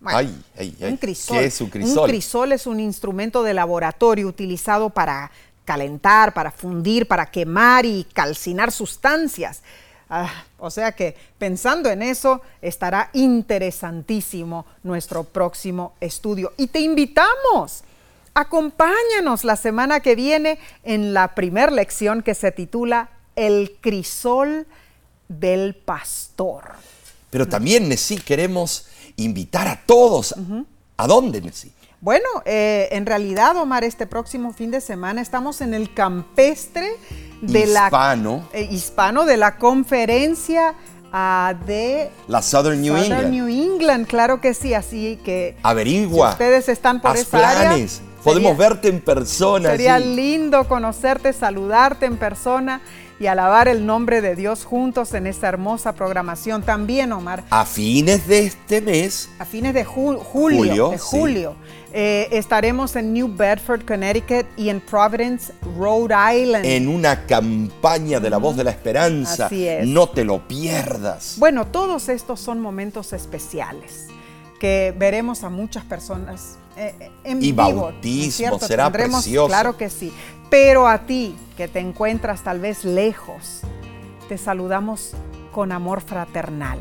Bueno, 0.00 0.18
Ay, 0.18 0.42
ay, 0.58 0.74
ay. 0.80 0.90
un 0.92 0.96
crisol. 0.96 1.36
¿Qué 1.38 1.44
es 1.44 1.60
un 1.60 1.68
crisol? 1.68 1.98
Un 1.98 2.06
crisol 2.06 2.52
es 2.52 2.66
un 2.66 2.80
instrumento 2.80 3.42
de 3.42 3.52
laboratorio 3.52 4.26
utilizado 4.26 4.88
para 4.88 5.30
calentar, 5.66 6.32
para 6.32 6.50
fundir, 6.50 7.06
para 7.06 7.26
quemar 7.26 7.84
y 7.84 8.06
calcinar 8.14 8.72
sustancias. 8.72 9.62
Ah, 10.12 10.44
o 10.58 10.70
sea 10.70 10.90
que 10.90 11.14
pensando 11.38 11.88
en 11.88 12.02
eso 12.02 12.42
estará 12.60 13.10
interesantísimo 13.12 14.66
nuestro 14.82 15.22
próximo 15.22 15.94
estudio. 16.00 16.52
Y 16.56 16.66
te 16.66 16.80
invitamos, 16.80 17.84
acompáñanos 18.34 19.44
la 19.44 19.54
semana 19.54 20.00
que 20.00 20.16
viene 20.16 20.58
en 20.82 21.14
la 21.14 21.36
primer 21.36 21.70
lección 21.70 22.22
que 22.24 22.34
se 22.34 22.50
titula 22.50 23.10
El 23.36 23.78
crisol 23.80 24.66
del 25.28 25.76
pastor. 25.76 26.72
Pero 27.30 27.46
también, 27.46 27.88
Nesí, 27.88 28.18
queremos 28.18 28.88
invitar 29.14 29.68
a 29.68 29.80
todos. 29.86 30.34
¿A 30.96 31.06
dónde, 31.06 31.40
Nesí? 31.40 31.70
Bueno, 32.00 32.26
eh, 32.46 32.88
en 32.90 33.06
realidad, 33.06 33.56
Omar, 33.56 33.84
este 33.84 34.08
próximo 34.08 34.52
fin 34.52 34.72
de 34.72 34.80
semana 34.80 35.20
estamos 35.20 35.60
en 35.60 35.72
el 35.72 35.94
campestre 35.94 36.96
de 37.40 37.60
Hispano. 37.60 38.44
la 38.52 38.58
eh, 38.58 38.68
hispano 38.70 39.24
de 39.24 39.36
la 39.36 39.56
conferencia 39.56 40.74
ah, 41.12 41.54
de 41.66 42.10
La 42.28 42.42
Southern 42.42 42.80
New 42.80 42.96
Southern 42.96 43.12
England. 43.12 43.34
New 43.34 43.48
England, 43.48 44.06
claro 44.06 44.40
que 44.40 44.54
sí, 44.54 44.74
así 44.74 45.18
que 45.24 45.56
Averigua. 45.62 46.28
Si 46.28 46.32
ustedes 46.34 46.68
están 46.68 47.00
por 47.00 47.12
haz 47.12 47.20
esa 47.20 47.38
área, 47.48 47.60
planes. 47.70 48.02
Podemos 48.22 48.52
sería- 48.52 48.68
verte 48.68 48.88
en 48.88 49.00
persona. 49.00 49.70
sería 49.70 49.98
lindo 49.98 50.68
conocerte, 50.68 51.32
saludarte 51.32 52.04
en 52.06 52.16
persona 52.18 52.80
y 53.20 53.26
alabar 53.26 53.68
el 53.68 53.86
nombre 53.86 54.20
de 54.22 54.34
Dios 54.34 54.64
juntos 54.64 55.14
en 55.14 55.26
esta 55.28 55.46
hermosa 55.46 55.92
programación. 55.94 56.62
También, 56.62 57.12
Omar, 57.12 57.44
A 57.50 57.64
fines 57.66 58.26
de 58.26 58.46
este 58.46 58.80
mes, 58.80 59.28
a 59.38 59.44
fines 59.44 59.74
de 59.74 59.84
ju- 59.86 60.18
julio, 60.18 60.24
Julio, 60.58 60.88
de 60.90 60.98
sí. 60.98 61.04
julio 61.08 61.54
eh, 61.92 62.28
estaremos 62.32 62.96
en 62.96 63.12
New 63.12 63.28
Bedford, 63.36 63.84
Connecticut 63.84 64.46
y 64.56 64.68
en 64.70 64.80
Providence, 64.80 65.52
Rhode 65.76 66.14
Island. 66.40 66.64
en 66.64 66.88
una 66.88 67.26
campaña 67.26 68.20
de 68.20 68.30
la 68.30 68.38
voz 68.38 68.56
de 68.56 68.64
la 68.64 68.70
esperanza. 68.70 69.46
Así 69.46 69.66
es. 69.68 69.86
No 69.86 70.08
te 70.08 70.24
lo 70.24 70.46
pierdas. 70.48 71.34
Bueno, 71.38 71.66
todos 71.66 72.08
estos 72.08 72.40
son 72.40 72.60
momentos 72.60 73.12
especiales 73.12 74.06
que 74.60 74.94
veremos 74.96 75.42
a 75.42 75.48
muchas 75.50 75.84
personas 75.84 76.56
eh, 76.76 77.10
en 77.24 77.38
Y 77.42 77.52
vivo. 77.52 77.70
¿no 77.72 77.80
bautismo, 77.82 78.30
cierto? 78.32 78.66
será 78.66 78.90
precioso. 78.90 79.48
Claro 79.48 79.76
que 79.76 79.90
sí. 79.90 80.12
Pero 80.50 80.88
a 80.88 81.06
ti 81.06 81.36
que 81.56 81.68
te 81.68 81.78
encuentras 81.78 82.42
tal 82.42 82.58
vez 82.58 82.84
lejos, 82.84 83.62
te 84.28 84.36
saludamos 84.36 85.14
con 85.52 85.70
amor 85.70 86.00
fraternal. 86.00 86.80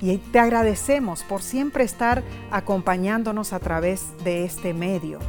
Y 0.00 0.18
te 0.18 0.40
agradecemos 0.40 1.22
por 1.22 1.42
siempre 1.42 1.84
estar 1.84 2.22
acompañándonos 2.50 3.52
a 3.52 3.60
través 3.60 4.06
de 4.24 4.44
este 4.44 4.74
medio. 4.74 5.20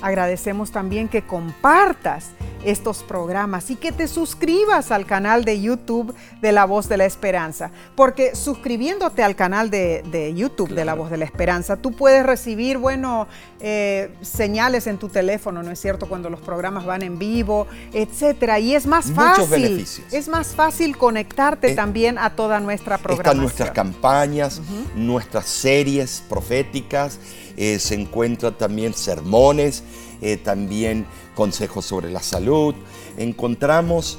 Agradecemos 0.00 0.70
también 0.70 1.08
que 1.08 1.22
compartas 1.22 2.30
estos 2.64 3.02
programas 3.02 3.70
y 3.70 3.76
que 3.76 3.92
te 3.92 4.08
suscribas 4.08 4.90
al 4.90 5.06
canal 5.06 5.44
de 5.44 5.60
YouTube 5.60 6.14
de 6.40 6.52
La 6.52 6.64
Voz 6.64 6.88
de 6.88 6.96
la 6.96 7.04
Esperanza, 7.04 7.70
porque 7.94 8.34
suscribiéndote 8.34 9.22
al 9.22 9.36
canal 9.36 9.70
de, 9.70 10.02
de 10.10 10.34
YouTube 10.34 10.70
de 10.74 10.84
La 10.84 10.94
Voz 10.94 11.10
de 11.10 11.16
la 11.18 11.24
Esperanza, 11.24 11.76
tú 11.76 11.92
puedes 11.92 12.24
recibir, 12.26 12.78
bueno, 12.78 13.28
eh, 13.60 14.10
señales 14.22 14.86
en 14.86 14.98
tu 14.98 15.08
teléfono, 15.08 15.62
¿no 15.62 15.70
es 15.70 15.80
cierto?, 15.80 16.06
cuando 16.08 16.30
los 16.30 16.40
programas 16.40 16.84
van 16.84 17.02
en 17.02 17.18
vivo, 17.18 17.66
etcétera, 17.92 18.58
y 18.58 18.74
es 18.74 18.86
más 18.86 19.06
Muchos 19.10 19.48
fácil, 19.48 19.62
beneficios. 19.62 20.12
es 20.12 20.28
más 20.28 20.48
fácil 20.54 20.96
conectarte 20.96 21.72
Eh, 21.72 21.74
también 21.74 22.18
a 22.18 22.30
toda 22.36 22.60
nuestra 22.60 22.98
programación. 22.98 23.26
Están 23.26 23.40
nuestras 23.40 23.70
campañas, 23.70 24.60
nuestras 24.94 25.46
series 25.46 26.22
proféticas, 26.28 27.18
eh, 27.56 27.78
se 27.78 27.94
encuentran 27.94 28.54
también 28.56 28.94
sermones, 28.94 29.82
eh, 30.20 30.36
también 30.36 31.06
consejos 31.38 31.84
sobre 31.84 32.10
la 32.10 32.20
salud, 32.20 32.74
encontramos 33.16 34.18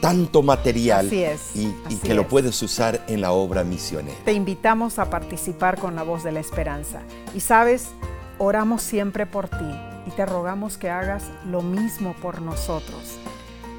tanto 0.00 0.40
material 0.40 1.08
Así 1.08 1.24
es, 1.24 1.40
y, 1.56 1.96
que 1.96 2.14
lo 2.14 2.22
es. 2.22 2.28
puedes 2.28 2.62
usar 2.62 3.04
en 3.08 3.22
la 3.22 3.32
obra 3.32 3.64
misionera. 3.64 4.16
Te 4.24 4.34
invitamos 4.34 5.00
a 5.00 5.10
participar 5.10 5.80
con 5.80 5.96
la 5.96 6.04
voz 6.04 6.22
de 6.22 6.30
la 6.30 6.38
esperanza. 6.38 7.00
Y 7.34 7.40
sabes, 7.40 7.88
oramos 8.38 8.82
siempre 8.82 9.26
por 9.26 9.48
ti 9.48 9.68
y 10.06 10.10
te 10.12 10.24
rogamos 10.26 10.78
que 10.78 10.90
hagas 10.90 11.24
lo 11.44 11.60
mismo 11.60 12.14
por 12.22 12.40
nosotros. 12.40 13.18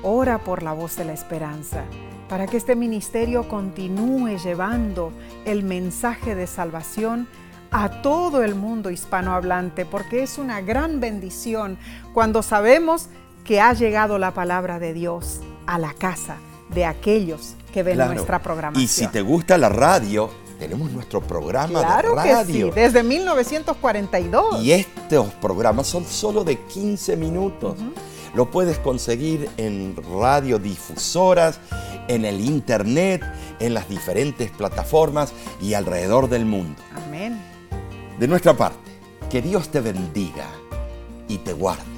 Ora 0.04 0.44
por 0.44 0.62
la 0.62 0.74
voz 0.74 0.98
de 0.98 1.06
la 1.06 1.14
esperanza 1.14 1.86
para 2.28 2.46
que 2.46 2.58
este 2.58 2.76
ministerio 2.76 3.48
continúe 3.48 4.38
llevando 4.38 5.14
el 5.46 5.64
mensaje 5.64 6.36
de 6.36 6.48
salvación 6.48 7.30
a 7.72 8.02
todo 8.02 8.44
el 8.44 8.56
mundo 8.56 8.90
hispanohablante, 8.90 9.86
porque 9.86 10.24
es 10.24 10.38
una 10.38 10.62
gran 10.62 11.00
bendición 11.00 11.78
cuando 12.14 12.42
sabemos 12.44 13.08
que 13.44 13.62
ha 13.62 13.74
llegado 13.74 14.18
la 14.18 14.32
palabra 14.34 14.80
de 14.80 14.94
Dios 14.94 15.40
a 15.68 15.78
la 15.78 15.94
casa 15.94 16.38
de 16.70 16.86
aquellos 16.86 17.56
que 17.74 17.84
ven 17.84 17.96
Claro. 17.96 18.14
nuestra 18.14 18.42
programación. 18.42 18.84
Y 18.84 18.88
si 18.88 19.08
te 19.08 19.22
gusta 19.22 19.58
la 19.58 19.70
radio, 19.70 20.30
tenemos 20.58 20.90
nuestro 20.92 21.22
programa 21.22 21.80
Claro 21.82 22.16
de 22.16 22.24
que 22.24 22.34
radio. 22.34 22.68
sí, 22.68 22.72
desde 22.74 23.04
1942. 23.04 24.64
Y 24.64 24.72
estos 24.72 25.28
programas 25.36 25.86
son 25.88 26.06
solo 26.06 26.44
de 26.44 26.58
15 26.58 27.18
minutos. 27.18 27.76
Lo 28.34 28.50
puedes 28.52 28.80
conseguir 28.80 29.50
en 29.58 29.96
radiodifusoras, 30.20 31.60
en 32.08 32.26
el 32.26 32.42
internet, 32.42 33.22
en 33.60 33.74
las 33.74 33.88
diferentes 33.90 34.52
plataformas 34.52 35.34
y 35.62 35.74
alrededor 35.74 36.30
del 36.30 36.46
mundo. 36.46 36.82
Amén. 37.08 37.40
De 38.20 38.28
nuestra 38.28 38.54
parte, 38.54 38.92
que 39.30 39.42
Dios 39.42 39.70
te 39.70 39.82
bendiga 39.82 40.48
y 41.28 41.38
te 41.40 41.52
guarde. 41.52 41.95